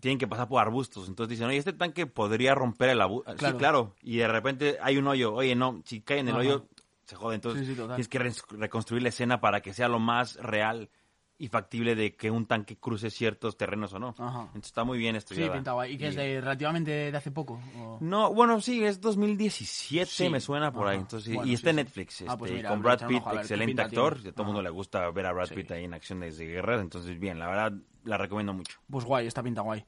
tienen 0.04 0.18
que 0.18 0.28
pasar 0.28 0.48
por 0.48 0.60
arbustos. 0.60 1.08
Entonces 1.08 1.30
dicen, 1.30 1.46
oye, 1.46 1.56
este 1.56 1.72
tanque 1.72 2.06
podría 2.06 2.54
romper 2.54 2.90
el 2.90 3.00
abuso. 3.00 3.24
Claro. 3.36 3.54
Sí, 3.54 3.58
claro. 3.58 3.94
Y 4.02 4.18
de 4.18 4.28
repente 4.28 4.76
hay 4.82 4.98
un 4.98 5.06
hoyo. 5.06 5.32
Oye, 5.32 5.54
no, 5.54 5.80
si 5.86 6.02
cae 6.02 6.18
en 6.18 6.28
el 6.28 6.34
Ajá. 6.34 6.40
hoyo, 6.42 6.66
se 7.06 7.16
jode. 7.16 7.36
Entonces 7.36 7.64
Sí, 7.66 7.72
sí, 7.72 7.74
total. 7.80 7.96
tienes 7.96 8.08
que 8.08 8.18
re- 8.18 8.58
reconstruir 8.58 9.02
la 9.02 9.08
escena 9.08 9.40
para 9.40 9.62
que 9.62 9.72
sea 9.72 9.88
lo 9.88 9.98
más 10.00 10.36
real 10.36 10.90
y 11.36 11.48
factible 11.48 11.94
de 11.96 12.14
que 12.14 12.30
un 12.30 12.46
tanque 12.46 12.76
cruce 12.76 13.10
ciertos 13.10 13.56
terrenos 13.56 13.92
o 13.92 13.98
no. 13.98 14.14
Ajá. 14.18 14.42
Entonces 14.42 14.66
está 14.66 14.84
muy 14.84 14.98
bien 14.98 15.14
Sí, 15.14 15.18
estudiada. 15.18 15.52
pinta 15.54 15.72
guay. 15.72 15.92
¿Y 15.94 15.98
que 15.98 16.08
es 16.08 16.14
de 16.16 16.40
relativamente 16.40 16.90
de 17.10 17.16
hace 17.16 17.30
poco? 17.32 17.60
o- 17.76 17.98
No, 18.00 18.32
bueno, 18.32 18.60
sí, 18.60 18.84
es 18.84 19.00
2017, 19.00 20.06
Sí. 20.06 20.28
me 20.28 20.40
suena 20.40 20.72
por 20.72 20.86
ahí. 20.86 20.98
Entonces, 20.98 21.34
Bueno, 21.34 21.46
y 21.46 21.50
sí, 21.50 21.54
está 21.54 21.70
en 21.70 21.76
sí. 21.76 21.82
Netflix, 21.82 22.24
Ah, 22.28 22.36
pues 22.36 22.50
este, 22.50 22.56
mira, 22.58 22.68
con 22.70 22.82
Brad 22.82 23.06
Pitt, 23.06 23.24
ver 23.24 23.36
excelente 23.38 23.82
actor. 23.82 24.18
A 24.18 24.30
todo 24.32 24.42
el 24.42 24.46
mundo 24.46 24.62
le 24.62 24.70
gusta 24.70 25.10
ver 25.10 25.26
a 25.26 25.32
Brad 25.32 25.46
Sí. 25.46 25.54
Pitt 25.56 25.70
ahí 25.72 25.84
en 25.84 25.94
acciones 25.94 26.38
de 26.38 26.46
guerra, 26.46 26.80
entonces 26.80 27.18
bien, 27.18 27.38
la 27.38 27.48
verdad 27.48 27.72
la 28.04 28.16
recomiendo 28.16 28.52
mucho. 28.54 28.78
Pues 28.88 29.04
guay, 29.04 29.26
esta 29.26 29.42
pinta 29.42 29.62
guay. 29.62 29.84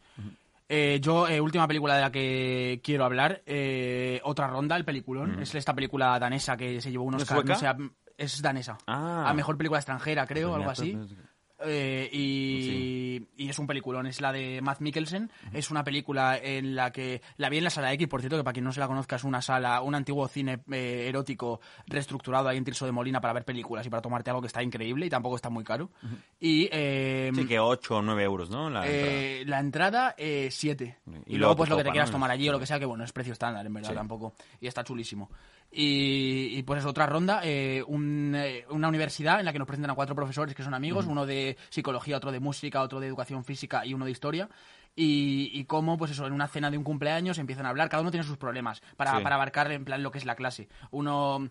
Eh, 0.68 0.98
yo, 1.00 1.28
eh, 1.28 1.40
última 1.40 1.68
película 1.68 1.94
de 1.94 2.00
la 2.00 2.10
que 2.10 2.80
quiero 2.82 3.04
hablar, 3.04 3.40
eh, 3.46 4.20
otra 4.24 4.48
ronda, 4.48 4.74
el 4.74 4.84
peliculón. 4.84 5.40
Es 5.40 5.54
esta 5.54 5.74
película 5.74 6.18
danesa 6.18 6.56
que 6.56 6.80
se 6.80 6.90
llevó 6.90 7.04
unos 7.04 7.20
¿No 7.20 7.22
es 7.22 7.28
sueca? 7.28 7.52
no 7.52 7.58
sé, 7.60 7.66
a- 7.68 7.76
es 8.18 8.42
danesa. 8.42 8.76
Ah. 8.86 9.28
A 9.28 9.34
mejor 9.34 9.56
película 9.56 9.78
extranjera, 9.78 10.26
creo, 10.26 10.48
Pues 10.48 10.58
algo 10.58 10.70
así. 10.70 10.98
Pues- 11.56 11.68
Eh, 11.68 12.08
y, 12.12 13.26
y 13.36 13.48
es 13.48 13.58
un 13.58 13.66
peliculón, 13.66 14.06
es 14.06 14.20
la 14.20 14.30
de 14.32 14.60
Matt 14.60 14.80
Mikkelsen. 14.80 15.30
Es 15.52 15.70
una 15.70 15.84
película 15.84 16.38
en 16.38 16.74
la 16.76 16.92
que 16.92 17.22
la 17.38 17.48
vi 17.48 17.58
en 17.58 17.64
la 17.64 17.70
sala 17.70 17.92
X, 17.94 18.06
por 18.08 18.20
cierto, 18.20 18.36
que 18.36 18.44
para 18.44 18.52
quien 18.52 18.64
no 18.64 18.72
se 18.72 18.80
la 18.80 18.86
conozca 18.86 19.16
es 19.16 19.24
una 19.24 19.40
sala, 19.40 19.80
un 19.80 19.94
antiguo 19.94 20.28
cine 20.28 20.60
eh, 20.70 21.06
erótico 21.08 21.60
reestructurado 21.86 22.48
ahí 22.48 22.58
en 22.58 22.64
Tirso 22.64 22.84
de 22.86 22.92
Molina 22.92 23.20
para 23.20 23.32
ver 23.34 23.44
películas 23.44 23.86
y 23.86 23.90
para 23.90 24.02
tomarte 24.02 24.30
algo 24.30 24.40
que 24.42 24.48
está 24.48 24.62
increíble 24.62 25.06
y 25.06 25.10
tampoco 25.10 25.36
está 25.36 25.48
muy 25.50 25.64
caro. 25.64 25.90
Y 26.40 26.68
eh, 26.70 27.30
Sí, 27.34 27.46
que 27.46 27.58
8 27.58 27.96
o 27.96 28.02
9 28.02 28.22
euros, 28.22 28.50
¿no? 28.50 28.68
La 28.70 28.84
entrada. 28.86 29.16
eh, 29.16 29.60
entrada, 29.60 30.14
7. 30.50 30.98
Y 31.26 31.34
Y, 31.34 31.38
luego 31.38 31.54
tu 31.54 31.58
pues 31.58 31.70
lo 31.70 31.76
que 31.76 31.84
te 31.84 31.90
quieras 31.90 32.10
¿no? 32.10 32.16
tomar 32.16 32.30
allí 32.30 32.48
o 32.48 32.52
lo 32.52 32.58
que 32.58 32.66
sea, 32.66 32.78
que 32.78 32.84
bueno, 32.86 33.04
es 33.04 33.12
precio 33.12 33.32
estándar, 33.32 33.64
en 33.64 33.72
verdad, 33.72 33.90
Sí. 33.90 33.94
tampoco. 33.94 34.34
Y 34.60 34.66
está 34.66 34.84
chulísimo. 34.84 35.30
Y, 35.78 36.56
y, 36.56 36.62
pues 36.62 36.80
es 36.80 36.86
otra 36.86 37.06
ronda, 37.06 37.40
eh, 37.44 37.82
un, 37.86 38.32
eh, 38.34 38.64
una 38.70 38.88
universidad 38.88 39.40
en 39.40 39.44
la 39.44 39.52
que 39.52 39.58
nos 39.58 39.66
presentan 39.66 39.90
a 39.90 39.94
cuatro 39.94 40.14
profesores 40.14 40.54
que 40.54 40.62
son 40.62 40.72
amigos, 40.74 41.06
uno 41.06 41.26
de 41.26 41.45
psicología, 41.68 42.16
otro 42.16 42.32
de 42.32 42.40
música, 42.40 42.82
otro 42.82 42.98
de 43.00 43.06
educación 43.06 43.44
física 43.44 43.84
y 43.86 43.94
uno 43.94 44.04
de 44.06 44.10
historia. 44.10 44.48
Y, 44.98 45.50
y 45.52 45.64
cómo, 45.64 45.98
pues 45.98 46.12
eso, 46.12 46.26
en 46.26 46.32
una 46.32 46.48
cena 46.48 46.70
de 46.70 46.78
un 46.78 46.82
cumpleaños 46.82 47.36
empiezan 47.38 47.66
a 47.66 47.68
hablar, 47.68 47.90
cada 47.90 48.00
uno 48.00 48.10
tiene 48.10 48.24
sus 48.24 48.38
problemas 48.38 48.80
para, 48.96 49.14
Sí. 49.18 49.22
para 49.22 49.34
abarcar 49.34 49.70
en 49.70 49.84
plan 49.84 50.02
lo 50.02 50.10
que 50.10 50.16
es 50.16 50.24
la 50.24 50.36
clase. 50.36 50.68
Uno 50.90 51.50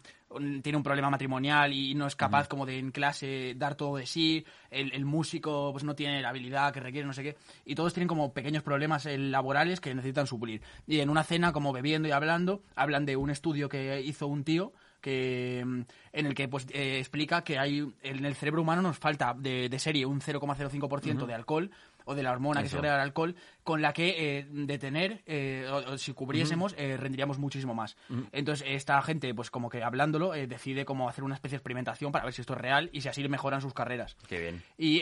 tiene 0.63 0.75
un 0.77 0.81
problema 0.81 1.11
matrimonial 1.11 1.71
y 1.71 1.93
no 1.93 2.07
es 2.07 2.15
capaz 2.15 2.47
como 2.47 2.65
de 2.65 2.79
en 2.79 2.89
clase 2.89 3.53
dar 3.55 3.75
todo 3.75 3.97
de 3.97 4.07
sí, 4.07 4.43
el, 4.71 4.91
el 4.93 5.05
músico 5.05 5.69
pues 5.71 5.83
no 5.83 5.93
tiene 5.93 6.23
la 6.23 6.29
habilidad 6.29 6.73
que 6.73 6.79
requiere, 6.79 7.05
no 7.05 7.13
sé 7.13 7.21
qué, 7.21 7.37
y 7.65 7.75
todos 7.75 7.93
tienen 7.93 8.07
como 8.07 8.33
pequeños 8.33 8.63
problemas 8.63 9.05
eh, 9.05 9.15
laborales 9.19 9.79
que 9.79 9.93
necesitan 9.93 10.25
suplir. 10.25 10.63
Y 10.87 10.99
en 11.01 11.11
una 11.11 11.23
cena, 11.23 11.53
como 11.53 11.71
bebiendo 11.71 12.07
y 12.07 12.11
hablando, 12.11 12.63
hablan 12.75 13.05
de 13.05 13.15
un 13.15 13.29
estudio 13.29 13.69
que 13.69 14.01
hizo 14.01 14.25
un 14.25 14.43
tío 14.43 14.73
que 15.05 15.61
mm, 15.63 15.81
en 16.13 16.25
el 16.25 16.33
que 16.33 16.47
pues 16.47 16.65
eh, 16.73 16.97
explica 16.97 17.43
que 17.43 17.59
hay 17.59 17.87
en 18.01 18.25
el 18.25 18.33
cerebro 18.33 18.63
humano 18.63 18.81
nos 18.81 18.97
falta 18.97 19.35
de, 19.37 19.69
de 19.69 19.79
serie 19.79 20.03
un 20.07 20.19
0,05% 20.19 21.27
de 21.27 21.33
alcohol 21.35 21.69
o 22.05 22.15
de 22.15 22.23
la 22.23 22.31
hormona 22.31 22.61
que 22.61 22.67
Eso. 22.67 22.77
segrega 22.77 22.95
el 22.95 23.01
alcohol, 23.01 23.35
con 23.63 23.81
la 23.81 23.91
que 23.93 24.37
eh, 24.39 24.47
detener, 24.49 25.23
eh, 25.25 25.67
o, 25.69 25.93
o 25.93 25.97
si 25.97 26.13
cubriésemos, 26.13 26.73
eh, 26.77 26.97
rendiríamos 26.97 27.37
muchísimo 27.39 27.73
más. 27.73 27.97
Entonces, 28.31 28.65
esta 28.69 29.01
gente, 29.01 29.33
pues 29.33 29.49
como 29.51 29.69
que 29.69 29.83
hablándolo, 29.83 30.33
eh, 30.35 30.47
decide 30.47 30.85
como 30.85 31.09
hacer 31.09 31.23
una 31.23 31.35
especie 31.35 31.55
de 31.55 31.59
experimentación 31.59 32.11
para 32.11 32.25
ver 32.25 32.33
si 32.33 32.41
esto 32.41 32.53
es 32.53 32.61
real 32.61 32.89
y 32.93 33.01
si 33.01 33.09
así 33.09 33.27
mejoran 33.27 33.61
sus 33.61 33.73
carreras. 33.73 34.15
Qué 34.27 34.39
bien. 34.39 34.63
Y 34.77 35.01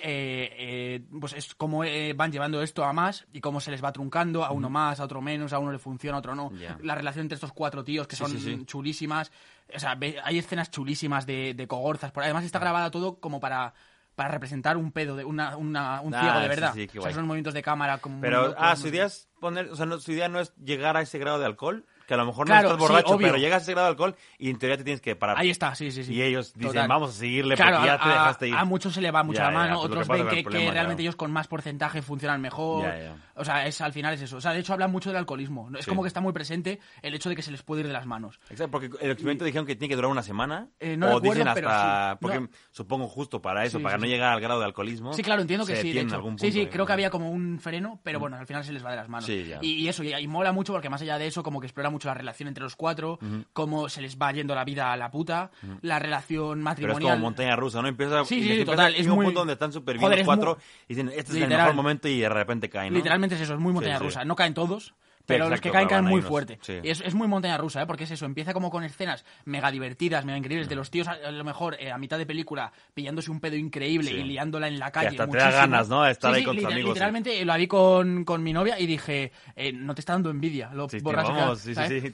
pues 1.19 1.33
es 1.33 1.53
como 1.55 1.83
van 2.15 2.31
llevando 2.31 2.61
esto 2.61 2.83
a 2.85 2.93
más 2.93 3.25
y 3.33 3.41
cómo 3.41 3.59
se 3.59 3.71
les 3.71 3.83
va 3.83 3.91
truncando, 3.91 4.43
a 4.45 4.51
uno 4.51 4.69
más, 4.69 4.99
a 4.99 5.03
otro 5.03 5.21
menos, 5.21 5.53
a 5.53 5.59
uno 5.59 5.71
le 5.71 5.79
funciona, 5.79 6.17
a 6.17 6.19
otro 6.19 6.35
no. 6.35 6.51
La 6.81 6.95
relación 6.95 7.23
entre 7.23 7.35
estos 7.35 7.51
cuatro 7.53 7.83
tíos 7.83 8.07
que 8.07 8.15
Sí, 8.15 8.23
son 8.23 8.31
sí, 8.31 8.39
sí. 8.39 8.65
chulísimas. 8.65 9.31
O 9.75 9.79
sea, 9.79 9.97
hay 10.23 10.37
escenas 10.37 10.69
chulísimas 10.71 11.25
de, 11.25 11.53
de 11.53 11.67
cogorzas. 11.67 12.11
Además 12.15 12.43
está 12.45 12.59
grabada 12.59 12.91
todo 12.91 13.19
como 13.19 13.39
para, 13.39 13.73
para 14.15 14.29
representar 14.29 14.77
un 14.77 14.91
pedo, 14.91 15.15
de 15.15 15.25
una, 15.25 15.57
una- 15.57 16.01
un 16.01 16.13
Ah, 16.13 16.19
ciego 16.21 16.39
de 16.39 16.43
sí, 16.45 16.49
verdad. 16.49 16.73
sí, 16.73 16.87
qué 16.87 16.99
o 16.99 17.01
sea, 17.01 17.11
son 17.13 17.25
movimientos 17.25 17.53
de 17.53 17.61
cámara 17.63 17.97
como 17.97 18.21
Pero, 18.21 18.43
locos, 18.49 18.57
ah, 18.59 18.75
su 18.75 18.87
idea 18.87 19.05
es 19.05 19.27
poner, 19.39 19.69
o 19.69 19.75
sea, 19.75 19.85
no, 19.85 19.99
su 19.99 20.11
idea 20.11 20.29
no 20.29 20.39
es 20.39 20.53
llegar 20.57 20.97
a 20.97 21.01
ese 21.01 21.17
grado 21.19 21.39
de 21.39 21.45
alcohol, 21.45 21.85
que 22.07 22.13
a 22.13 22.17
lo 22.17 22.25
mejor 22.25 22.45
Claro, 22.45 22.69
no 22.69 22.75
estás 22.75 22.89
borracho, 22.89 23.17
pero 23.17 23.37
llegas 23.37 23.61
a 23.61 23.63
ese 23.63 23.71
grado 23.71 23.87
de 23.87 23.91
alcohol 23.91 24.15
y 24.37 24.49
en 24.49 24.57
teoría 24.57 24.77
te 24.77 24.83
tienes 24.83 25.01
que 25.01 25.15
parar. 25.15 25.37
Ahí 25.37 25.49
está, 25.49 25.73
sí, 25.75 25.91
sí, 25.91 26.03
sí. 26.03 26.13
Y 26.13 26.21
ellos 26.21 26.53
dicen, 26.53 26.69
Total. 26.73 26.87
vamos 26.87 27.11
a 27.11 27.13
seguirle 27.13 27.55
Claro, 27.55 27.77
porque 27.77 27.87
ya 27.87 27.93
a, 27.93 27.99
te 28.03 28.09
dejaste 28.09 28.47
ir. 28.49 28.55
a 28.55 28.65
muchos 28.65 28.93
se 28.93 29.01
le 29.01 29.11
va 29.11 29.23
mucho 29.23 29.39
Ya, 29.39 29.45
la 29.45 29.51
mano, 29.51 29.75
pues 29.75 29.85
otros 29.85 30.07
que 30.07 30.13
ven 30.23 30.27
que, 30.27 30.43
realmente 30.43 30.73
claro. 30.73 30.99
ellos 30.99 31.15
con 31.15 31.31
más 31.31 31.47
porcentaje 31.47 32.01
funcionan 32.01 32.41
mejor. 32.41 32.83
Ya. 32.85 33.15
O 33.35 33.45
sea, 33.45 33.65
es, 33.65 33.79
al 33.81 33.93
final 33.93 34.13
es 34.13 34.21
eso. 34.21 34.37
O 34.37 34.41
sea, 34.41 34.51
de 34.53 34.59
hecho 34.59 34.73
hablan 34.73 34.91
mucho 34.91 35.09
del 35.09 35.17
alcoholismo. 35.17 35.69
Es 35.77 35.85
Sí. 35.85 35.89
como 35.89 36.01
que 36.03 36.07
está 36.07 36.21
muy 36.21 36.33
presente 36.33 36.79
el 37.01 37.13
hecho 37.15 37.29
de 37.29 37.35
que 37.35 37.41
se 37.41 37.51
les 37.51 37.63
puede 37.63 37.81
ir 37.81 37.87
de 37.87 37.93
las 37.93 38.05
manos. 38.05 38.39
Exacto, 38.49 38.71
porque 38.71 38.87
el 39.01 39.11
experimento 39.11 39.45
dijeron 39.45 39.65
que 39.65 39.75
tiene 39.75 39.89
que 39.89 39.95
durar 39.95 40.11
una 40.11 40.23
semana. 40.23 40.67
Eh, 40.79 40.97
no 40.97 41.07
o 41.07 41.19
recuerdo, 41.19 41.33
dicen 41.43 41.47
hasta, 41.47 42.11
sí. 42.13 42.17
porque 42.21 42.39
No. 42.41 42.49
supongo 42.71 43.07
justo 43.07 43.41
para 43.41 43.65
eso, 43.65 43.81
para 43.81 43.97
no 43.97 44.05
llegar 44.05 44.33
al 44.33 44.41
grado 44.41 44.59
de 44.59 44.65
alcoholismo. 44.65 45.13
Sí, 45.13 45.23
claro, 45.23 45.41
entiendo 45.41 45.65
que 45.65 45.75
sí, 45.77 45.93
sí, 46.39 46.51
sí, 46.51 46.67
creo 46.67 46.85
que 46.85 46.93
había 46.93 47.09
como 47.09 47.29
un 47.31 47.59
freno, 47.59 47.99
pero 48.03 48.19
bueno, 48.19 48.37
al 48.37 48.45
final 48.47 48.63
se 48.63 48.71
les 48.73 48.83
va 48.85 48.91
de 48.91 48.97
las 48.97 49.09
manos. 49.09 49.29
Y, 49.29 49.87
eso, 49.87 50.03
y, 50.03 50.27
mola 50.27 50.51
mucho 50.51 50.73
porque 50.73 50.89
más 50.89 51.01
allá 51.01 51.17
de 51.17 51.27
eso, 51.27 51.43
como 51.43 51.59
que 51.59 51.67
explora 51.67 51.89
mucho 51.93 52.09
la 52.09 52.13
relación 52.15 52.47
entre 52.49 52.63
los 52.63 52.75
cuatro, 52.75 53.19
cómo 53.53 53.87
se 53.87 54.01
les 54.01 54.17
va 54.17 54.31
yendo 54.33 54.53
la 54.55 54.65
vida 54.65 54.91
a 54.91 54.97
la 54.97 55.09
puta, 55.09 55.51
la 55.81 55.99
relación 55.99 56.39
Pero 56.49 56.53
es 56.59 56.63
matrimonial. 56.63 57.11
como 57.13 57.17
montaña 57.23 57.55
rusa, 57.55 57.81
¿no? 57.81 57.87
Empieza, 57.87 58.25
Sí, 58.25 58.41
sí, 58.43 58.57
sí, 58.57 58.65
total, 58.65 58.93
es 58.95 59.07
un 59.07 59.13
muy- 59.15 59.25
punto 59.25 59.39
donde 59.39 59.53
están 59.53 59.71
súper 59.71 59.97
bien 59.97 60.11
los 60.11 60.21
cuatro 60.25 60.55
muy- 60.55 60.63
y 60.87 60.95
dicen, 60.95 61.07
este 61.09 61.31
es 61.37 61.41
el 61.43 61.47
mejor 61.49 61.73
momento 61.73 62.07
y 62.09 62.19
de 62.19 62.29
repente 62.29 62.69
caen, 62.69 62.91
¿no? 62.93 62.97
Literalmente 62.97 63.35
es 63.35 63.41
eso, 63.41 63.53
es 63.53 63.59
muy 63.59 63.71
montaña 63.71 63.97
sí. 63.99 64.03
rusa. 64.03 64.25
No 64.25 64.35
caen 64.35 64.53
todos, 64.53 64.93
pero 65.25 65.45
los 65.45 65.51
exacto, 65.59 65.69
que 65.69 65.71
caen 65.73 65.87
caen 65.87 66.03
muy 66.05 66.19
unos- 66.19 66.25
fuerte. 66.29 66.59
sí. 66.61 66.79
Y 66.83 66.89
es, 66.89 67.01
es 67.01 67.13
muy 67.15 67.27
montaña 67.27 67.57
rusa, 67.57 67.81
¿eh? 67.81 67.85
porque 67.87 68.03
es 68.03 68.11
eso, 68.11 68.25
empieza 68.25 68.53
como 68.53 68.69
con 68.69 68.83
escenas 68.83 69.23
mega 69.45 69.71
divertidas, 69.71 70.25
mega 70.25 70.37
increíbles, 70.37 70.67
Mm. 70.67 70.69
de 70.69 70.75
los 70.75 70.91
tíos 70.91 71.07
a, 71.07 71.13
a 71.13 71.31
lo 71.31 71.43
mejor 71.43 71.75
eh, 71.79 71.91
a 71.91 71.97
mitad 71.97 72.17
de 72.17 72.25
película 72.25 72.71
pillándose 72.93 73.31
un 73.31 73.39
pedo 73.39 73.55
increíble 73.55 74.09
Sí. 74.09 74.15
y 74.17 74.23
liándola 74.23 74.67
en 74.67 74.79
la 74.79 74.91
calle. 74.91 75.09
hasta 75.09 75.27
te 75.27 75.37
da 75.37 75.51
ganas, 75.51 75.87
¿no? 75.89 76.05
estar 76.05 76.31
Sí, 76.33 76.39
ahí 76.39 76.43
con 76.45 76.55
tus 76.57 76.65
amigos. 76.65 76.89
Literalmente 76.89 77.41
eh, 77.41 77.45
lo 77.45 77.55
vi 77.55 77.67
con, 77.67 78.25
con 78.25 78.43
mi 78.43 78.53
novia 78.53 78.79
y 78.79 78.85
dije, 78.85 79.31
eh, 79.55 79.71
no 79.73 79.95
te 79.95 80.01
está 80.01 80.13
dando 80.13 80.29
envidia, 80.29 80.69
lo 80.73 80.87
borracho 81.01 81.33
que 81.33 81.39
vamos, 81.39 81.67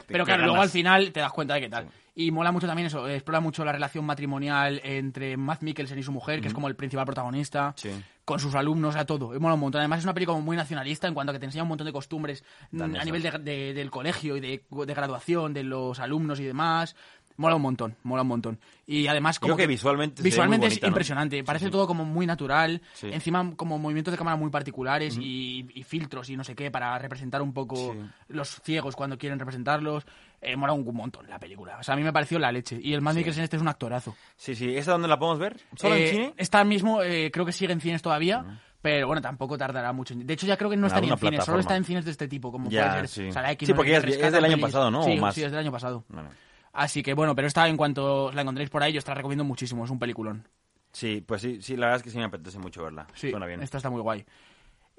Pero 0.07 0.26
claro, 0.26 0.43
luego 0.45 0.62
al 0.62 0.70
final 0.70 1.12
te 1.12 1.20
das 1.20 1.32
cuenta 1.32 1.55
de 1.55 1.62
qué 1.62 1.70
tal. 1.70 1.88
Y 2.22 2.32
mola 2.32 2.51
mucho 2.51 2.67
también 2.67 2.88
eso, 2.88 3.07
explora 3.07 3.39
mucho 3.39 3.63
la 3.63 3.72
relación 3.72 4.03
matrimonial 4.05 4.82
entre 4.84 5.38
Matt 5.38 5.61
Mikkelsen 5.61 5.97
y 5.99 6.03
su 6.03 6.11
mujer, 6.11 6.41
que 6.41 6.49
es 6.49 6.53
como 6.53 6.67
el 6.67 6.76
principal 6.76 7.05
protagonista 7.05 7.74
Sí. 7.78 7.91
con 8.26 8.41
sus 8.41 8.55
alumnos, 8.55 8.97
a 8.97 9.05
todo. 9.05 9.34
Y 9.34 9.39
mola 9.39 9.53
un 9.53 9.61
montón. 9.61 9.80
Además 9.80 9.99
es 9.99 10.03
una 10.05 10.13
película 10.13 10.38
muy 10.38 10.57
nacionalista 10.57 11.07
en 11.07 11.13
cuanto 11.13 11.32
a 11.32 11.34
que 11.34 11.39
te 11.39 11.45
enseña 11.45 11.63
un 11.63 11.70
montón 11.70 11.86
de 11.86 11.93
costumbres 11.93 12.43
mm, 12.72 12.82
a 12.82 13.05
nivel 13.05 13.22
de, 13.24 13.32
de- 13.39 13.74
del 13.74 13.89
colegio 13.89 14.36
y 14.36 14.41
de, 14.41 14.63
de 14.70 14.93
graduación, 14.93 15.53
de 15.53 15.63
los 15.63 15.99
alumnos 15.99 16.41
y 16.41 16.43
demás. 16.43 16.97
Mola 17.39 17.55
un 17.55 17.61
montón, 17.61 17.95
mola 18.03 18.23
un 18.23 18.27
montón. 18.27 18.59
Y 18.85 19.07
además 19.07 19.39
como 19.39 19.55
Creo 19.55 19.63
que 19.65 19.67
visualmente 19.67 20.21
visualmente 20.21 20.67
es 20.67 20.73
bonita, 20.73 20.87
¿no? 20.87 20.89
impresionante. 20.91 21.43
Parece 21.45 21.69
todo 21.69 21.87
como 21.87 22.03
muy 22.03 22.25
natural. 22.25 22.81
Sí. 22.93 23.07
Encima 23.13 23.53
como 23.55 23.79
movimientos 23.79 24.11
de 24.11 24.17
cámara 24.17 24.35
muy 24.35 24.49
particulares 24.49 25.17
y, 25.17 25.65
y 25.73 25.83
filtros 25.83 26.29
y 26.29 26.35
no 26.35 26.43
sé 26.43 26.53
qué 26.53 26.69
para 26.69 26.97
representar 26.99 27.41
un 27.41 27.53
poco 27.53 27.95
los 28.27 28.61
ciegos 28.61 28.97
cuando 28.97 29.17
quieren 29.17 29.39
representarlos. 29.39 30.05
Eh, 30.41 30.57
mola 30.57 30.73
un 30.73 30.93
montón 30.93 31.29
la 31.29 31.39
película. 31.39 31.77
O 31.79 31.83
sea, 31.83 31.93
a 31.93 31.97
mí 31.97 32.03
me 32.03 32.11
pareció 32.11 32.39
la 32.39 32.51
leche. 32.51 32.77
Y 32.81 32.93
el 32.93 32.99
Matt 33.01 33.15
Mikkelsen 33.15 33.43
este 33.45 33.55
es 33.55 33.61
un 33.61 33.69
actorazo. 33.69 34.17
Sí, 34.35 34.53
sí. 34.53 34.75
¿Esa 34.75 34.91
dónde 34.91 35.07
la 35.07 35.17
podemos 35.17 35.39
ver? 35.39 35.57
¿Solo 35.77 35.95
Eh, 35.95 36.07
en 36.09 36.13
cine? 36.13 36.33
Esta 36.35 36.63
mismo, 36.65 37.01
eh, 37.03 37.29
creo 37.31 37.45
que 37.45 37.53
sigue 37.53 37.71
en 37.71 37.79
cines 37.79 38.01
todavía. 38.01 38.59
Pero 38.81 39.07
bueno, 39.07 39.21
tampoco 39.21 39.57
tardará 39.57 39.91
mucho. 39.93 40.13
De 40.15 40.33
hecho, 40.33 40.45
ya 40.45 40.55
creo 40.57 40.69
que 40.69 40.75
no 40.77 40.87
está 40.87 40.99
ni 41.01 41.09
en 41.09 41.17
cines, 41.17 41.45
solo 41.45 41.59
está 41.59 41.75
en 41.77 41.83
cines 41.85 42.03
de 42.05 42.11
este 42.11 42.27
tipo, 42.27 42.51
como 42.51 42.69
Ya, 42.69 42.89
puede 42.91 43.07
ser. 43.07 43.23
sí. 43.25 43.29
o 43.29 43.33
sea, 43.33 43.41
la 43.41 43.51
X 43.53 43.67
Sí, 43.67 43.73
porque 43.73 43.91
que 44.01 44.25
es- 44.25 44.31
del 44.33 44.43
año 44.45 44.57
pasado, 44.57 44.89
¿no? 44.91 45.03
Sí, 45.03 45.17
O 45.17 45.21
más. 45.21 45.35
sí, 45.35 45.43
es 45.43 45.51
del 45.51 45.59
año 45.61 45.71
pasado. 45.71 46.03
Bueno. 46.09 46.29
Así 46.74 47.01
que 47.03 47.13
bueno, 47.13 47.36
pero 47.36 47.47
esta 47.47 47.67
en 47.67 47.78
cuanto 47.78 48.32
la 48.32 48.41
encontréis 48.41 48.70
por 48.70 48.84
ahí, 48.84 48.93
yo 48.93 48.99
os 48.99 49.07
la 49.07 49.13
recomiendo 49.15 49.43
muchísimo, 49.43 49.84
es 49.86 49.91
un 49.91 49.99
peliculón. 49.99 50.47
Sí, 50.91 51.24
pues 51.26 51.41
sí, 51.41 51.61
sí, 51.61 51.76
la 51.76 51.88
verdad 51.88 51.97
es 51.97 52.03
que 52.03 52.09
sí 52.09 52.17
me 52.17 52.24
apetece 52.26 52.57
mucho 52.59 52.84
verla. 52.84 53.07
Sí, 53.13 53.30
Suena 53.32 53.45
bien. 53.45 53.61
esta 53.61 53.78
está 53.78 53.89
muy 53.89 54.01
guay. 54.01 54.26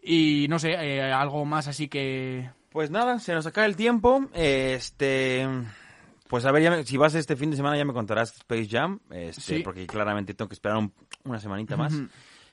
Y 0.03 0.47
no 0.49 0.59
sé, 0.59 0.71
eh, 0.73 1.13
algo 1.13 1.45
más 1.45 1.69
así 1.69 1.89
que... 1.89 2.49
Pues 2.71 2.91
nada, 2.91 3.19
se 3.19 3.35
nos 3.35 3.47
acaba 3.47 3.67
el 3.67 3.77
tiempo. 3.77 4.29
Este. 4.33 5.47
Pues 6.29 6.45
a 6.45 6.53
ver, 6.53 6.63
ya 6.63 6.71
me- 6.71 6.85
si 6.85 6.97
vas 6.97 7.15
este 7.17 7.35
fin 7.37 7.51
de 7.51 7.57
semana 7.57 7.77
ya 7.77 7.85
me 7.85 7.93
contarás 7.93 8.33
Space 8.37 8.69
Jam. 8.71 9.01
Este, 9.11 9.41
Sí. 9.57 9.63
Porque 9.65 9.87
claramente 9.87 10.33
tengo 10.35 10.49
que 10.49 10.55
esperar 10.55 10.79
un- 10.79 10.95
una 11.25 11.41
semanita 11.41 11.77
más. 11.77 11.93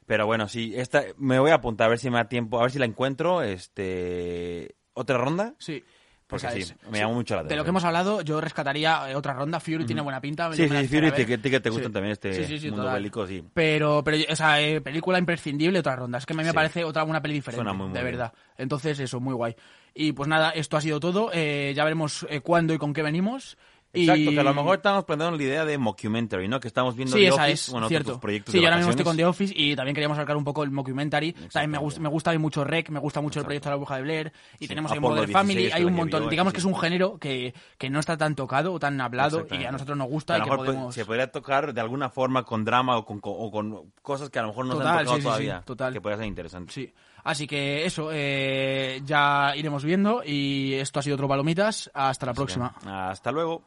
Pero 0.07 0.25
bueno, 0.25 0.47
sí, 0.47 0.73
esta 0.75 1.03
me 1.17 1.37
voy 1.37 1.51
a 1.51 1.55
apuntar 1.55 1.85
a 1.85 1.89
ver 1.89 1.99
si 1.99 2.09
me 2.09 2.17
da 2.17 2.27
tiempo, 2.27 2.59
a 2.59 2.63
ver 2.63 2.71
si 2.71 2.79
la 2.79 2.85
encuentro. 2.85 3.43
Este. 3.43 4.75
¿Otra 4.93 5.17
ronda? 5.19 5.53
Sí. 5.59 5.83
Porque 6.27 6.49
sí, 6.51 6.59
es. 6.59 6.75
me 6.91 6.99
llamó 6.99 7.13
mucho 7.13 7.35
la 7.35 7.39
De 7.41 7.43
lo 7.43 7.47
atención. 7.47 7.63
que 7.65 7.69
hemos 7.69 7.83
hablado, 7.85 8.21
yo 8.21 8.41
rescataría 8.41 9.09
eh, 9.09 9.15
otra 9.15 9.33
ronda. 9.33 9.61
Fury 9.61 9.85
tiene 9.85 10.01
buena 10.01 10.19
pinta. 10.19 10.51
Sí, 10.51 10.67
sí, 10.67 10.87
Fury, 10.87 11.11
que, 11.13 11.25
que 11.39 11.59
te 11.61 11.69
gustan 11.69 11.87
Sí. 11.87 11.93
también 11.93 12.11
este 12.11 12.33
Sí, 12.33 12.43
sí, 12.45 12.59
sí, 12.59 12.67
mundo 12.67 12.83
total. 12.83 12.99
bélico, 12.99 13.25
sí. 13.25 13.43
Pero, 13.53 14.03
pero, 14.03 14.17
o 14.29 14.35
sea, 14.35 14.61
eh, 14.61 14.81
película 14.81 15.19
imprescindible, 15.19 15.79
otra 15.79 15.95
ronda. 15.95 16.17
Es 16.17 16.25
que 16.25 16.33
a 16.33 16.35
mí 16.35 16.43
me 16.43 16.49
Sí. 16.49 16.55
parece 16.55 16.83
otra 16.83 17.05
una 17.05 17.21
peli 17.21 17.35
diferente, 17.35 17.63
Suena 17.63 17.71
muy, 17.73 17.87
muy 17.87 17.93
de 17.97 18.03
bien. 18.03 18.15
verdad. 18.17 18.33
Entonces, 18.57 18.99
eso, 18.99 19.19
muy 19.21 19.33
guay. 19.33 19.55
Y 19.93 20.11
pues 20.11 20.27
nada, 20.27 20.49
esto 20.51 20.75
ha 20.77 20.81
sido 20.81 20.99
todo. 20.99 21.31
Eh, 21.33 21.71
ya 21.75 21.83
veremos 21.85 22.25
eh, 22.29 22.41
cuándo 22.41 22.73
y 22.73 22.77
con 22.77 22.93
qué 22.93 23.01
venimos. 23.01 23.57
Y- 23.93 24.01
Exacto, 24.01 24.31
que 24.31 24.39
a 24.39 24.43
lo 24.43 24.53
mejor 24.53 24.75
estamos 24.77 25.05
planteando 25.05 25.37
la 25.37 25.43
idea 25.43 25.65
de 25.65 25.77
mockumentary, 25.77 26.47
¿no? 26.47 26.59
Que 26.59 26.67
estamos 26.67 26.95
viendo 26.95 27.15
Sí, 27.15 27.21
The 27.23 27.27
esa 27.29 27.43
Office, 27.43 27.53
es, 27.53 27.69
bueno, 27.71 27.87
cierto. 27.87 28.19
proyectos 28.19 28.51
sí, 28.51 28.57
de 28.57 28.61
yo 28.63 28.67
ahora 28.67 28.77
mismo 28.77 28.89
estoy 28.91 29.05
con 29.05 29.15
The. 29.17 29.25
Office 29.25 29.53
y 29.55 29.75
también 29.75 29.95
queríamos 29.95 30.17
sacar 30.17 30.35
un 30.37 30.43
poco 30.43 30.63
el 30.63 30.71
mockumentary. 30.71 31.33
También 31.33 31.71
me, 31.71 31.77
gusta, 31.77 31.99
me 32.01 32.09
gusta 32.09 32.31
bien 32.31 32.41
mucho 32.41 32.63
Rec, 32.63 32.89
me 32.89 32.99
gusta 32.99 33.21
mucho 33.21 33.39
el 33.39 33.45
proyecto 33.45 33.69
de 33.69 33.71
la 33.71 33.77
bruja 33.77 33.95
de 33.95 34.01
Blair. 34.03 34.33
Y 34.59 34.65
Sí, 34.65 34.67
tenemos 34.67 34.91
Apollo 34.91 35.15
Modern 35.15 35.31
Family, 35.31 35.55
16, 35.61 35.73
hay 35.75 35.83
un 35.85 35.93
montón. 35.95 36.21
vio, 36.23 36.29
Digamos 36.29 36.51
sí, 36.51 36.55
que 36.55 36.59
es 36.59 36.65
un 36.65 36.75
género 36.77 37.17
que, 37.17 37.53
que 37.77 37.89
no 37.89 37.99
está 37.99 38.17
tan 38.17 38.35
tocado 38.35 38.73
o 38.73 38.79
tan 38.79 38.99
hablado 39.01 39.47
y 39.49 39.63
a 39.63 39.71
nosotros 39.71 39.97
nos 39.97 40.07
gusta 40.09 40.33
A 40.33 40.37
y 40.37 40.39
lo 40.41 40.45
que 40.45 40.51
mejor 40.51 40.65
podemos... 40.65 40.93
se 40.93 41.05
podría 41.05 41.31
tocar 41.31 41.73
de 41.73 41.81
alguna 41.81 42.09
forma 42.09 42.43
con 42.43 42.65
drama 42.65 42.97
o 42.97 43.05
con, 43.05 43.19
o 43.23 43.49
con 43.51 43.91
cosas 44.01 44.29
que 44.29 44.37
a 44.39 44.41
lo 44.43 44.49
mejor 44.49 44.65
no 44.65 44.73
se 44.73 44.79
Total, 44.79 44.97
han 44.99 45.05
tocado 45.05 45.21
todavía. 45.23 45.61
total. 45.65 45.93
Que 45.93 46.01
podría 46.01 46.17
ser 46.17 46.27
interesante. 46.27 46.73
Sí. 46.73 46.93
Así 47.23 47.47
que 47.47 47.85
eso, 47.85 48.09
eh, 48.13 49.01
ya 49.05 49.53
iremos 49.55 49.83
viendo 49.83 50.21
y 50.25 50.73
esto 50.75 50.99
ha 50.99 51.03
sido 51.03 51.15
otro 51.15 51.27
Palomitas. 51.27 51.89
Hasta 51.93 52.25
la 52.27 52.33
próxima. 52.33 52.73
Hasta 52.85 53.31
luego. 53.31 53.63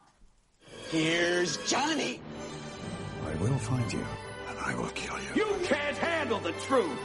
Here's 0.91 1.55
Johnny. 1.65 2.19
I 3.25 3.35
will 3.41 3.57
find 3.59 3.93
you, 3.93 4.05
and 4.49 4.59
I 4.59 4.75
will 4.75 4.89
kill 4.89 5.15
you. 5.19 5.29
You 5.33 5.55
can't 5.63 5.97
handle 5.97 6.39
the 6.39 6.51
truth. 6.67 6.99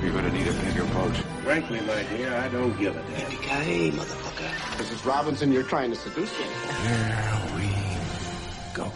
You're 0.00 0.12
gonna 0.12 0.30
need 0.30 0.46
a 0.46 0.52
bigger 0.52 0.84
boat. 0.84 1.16
Frankly, 1.42 1.80
my 1.80 2.04
dear, 2.16 2.32
I 2.32 2.48
don't 2.48 2.78
give 2.78 2.96
a 2.96 3.00
damn. 3.10 3.32
Yippee-ki-yay, 3.32 3.90
motherfucker. 3.90 4.48
Mrs. 4.78 5.04
Robinson, 5.04 5.50
you're 5.50 5.64
trying 5.64 5.90
to 5.90 5.96
seduce 5.96 6.30
me. 6.38 6.44
Here 6.84 7.42
we 7.56 7.68
go. 8.72 8.92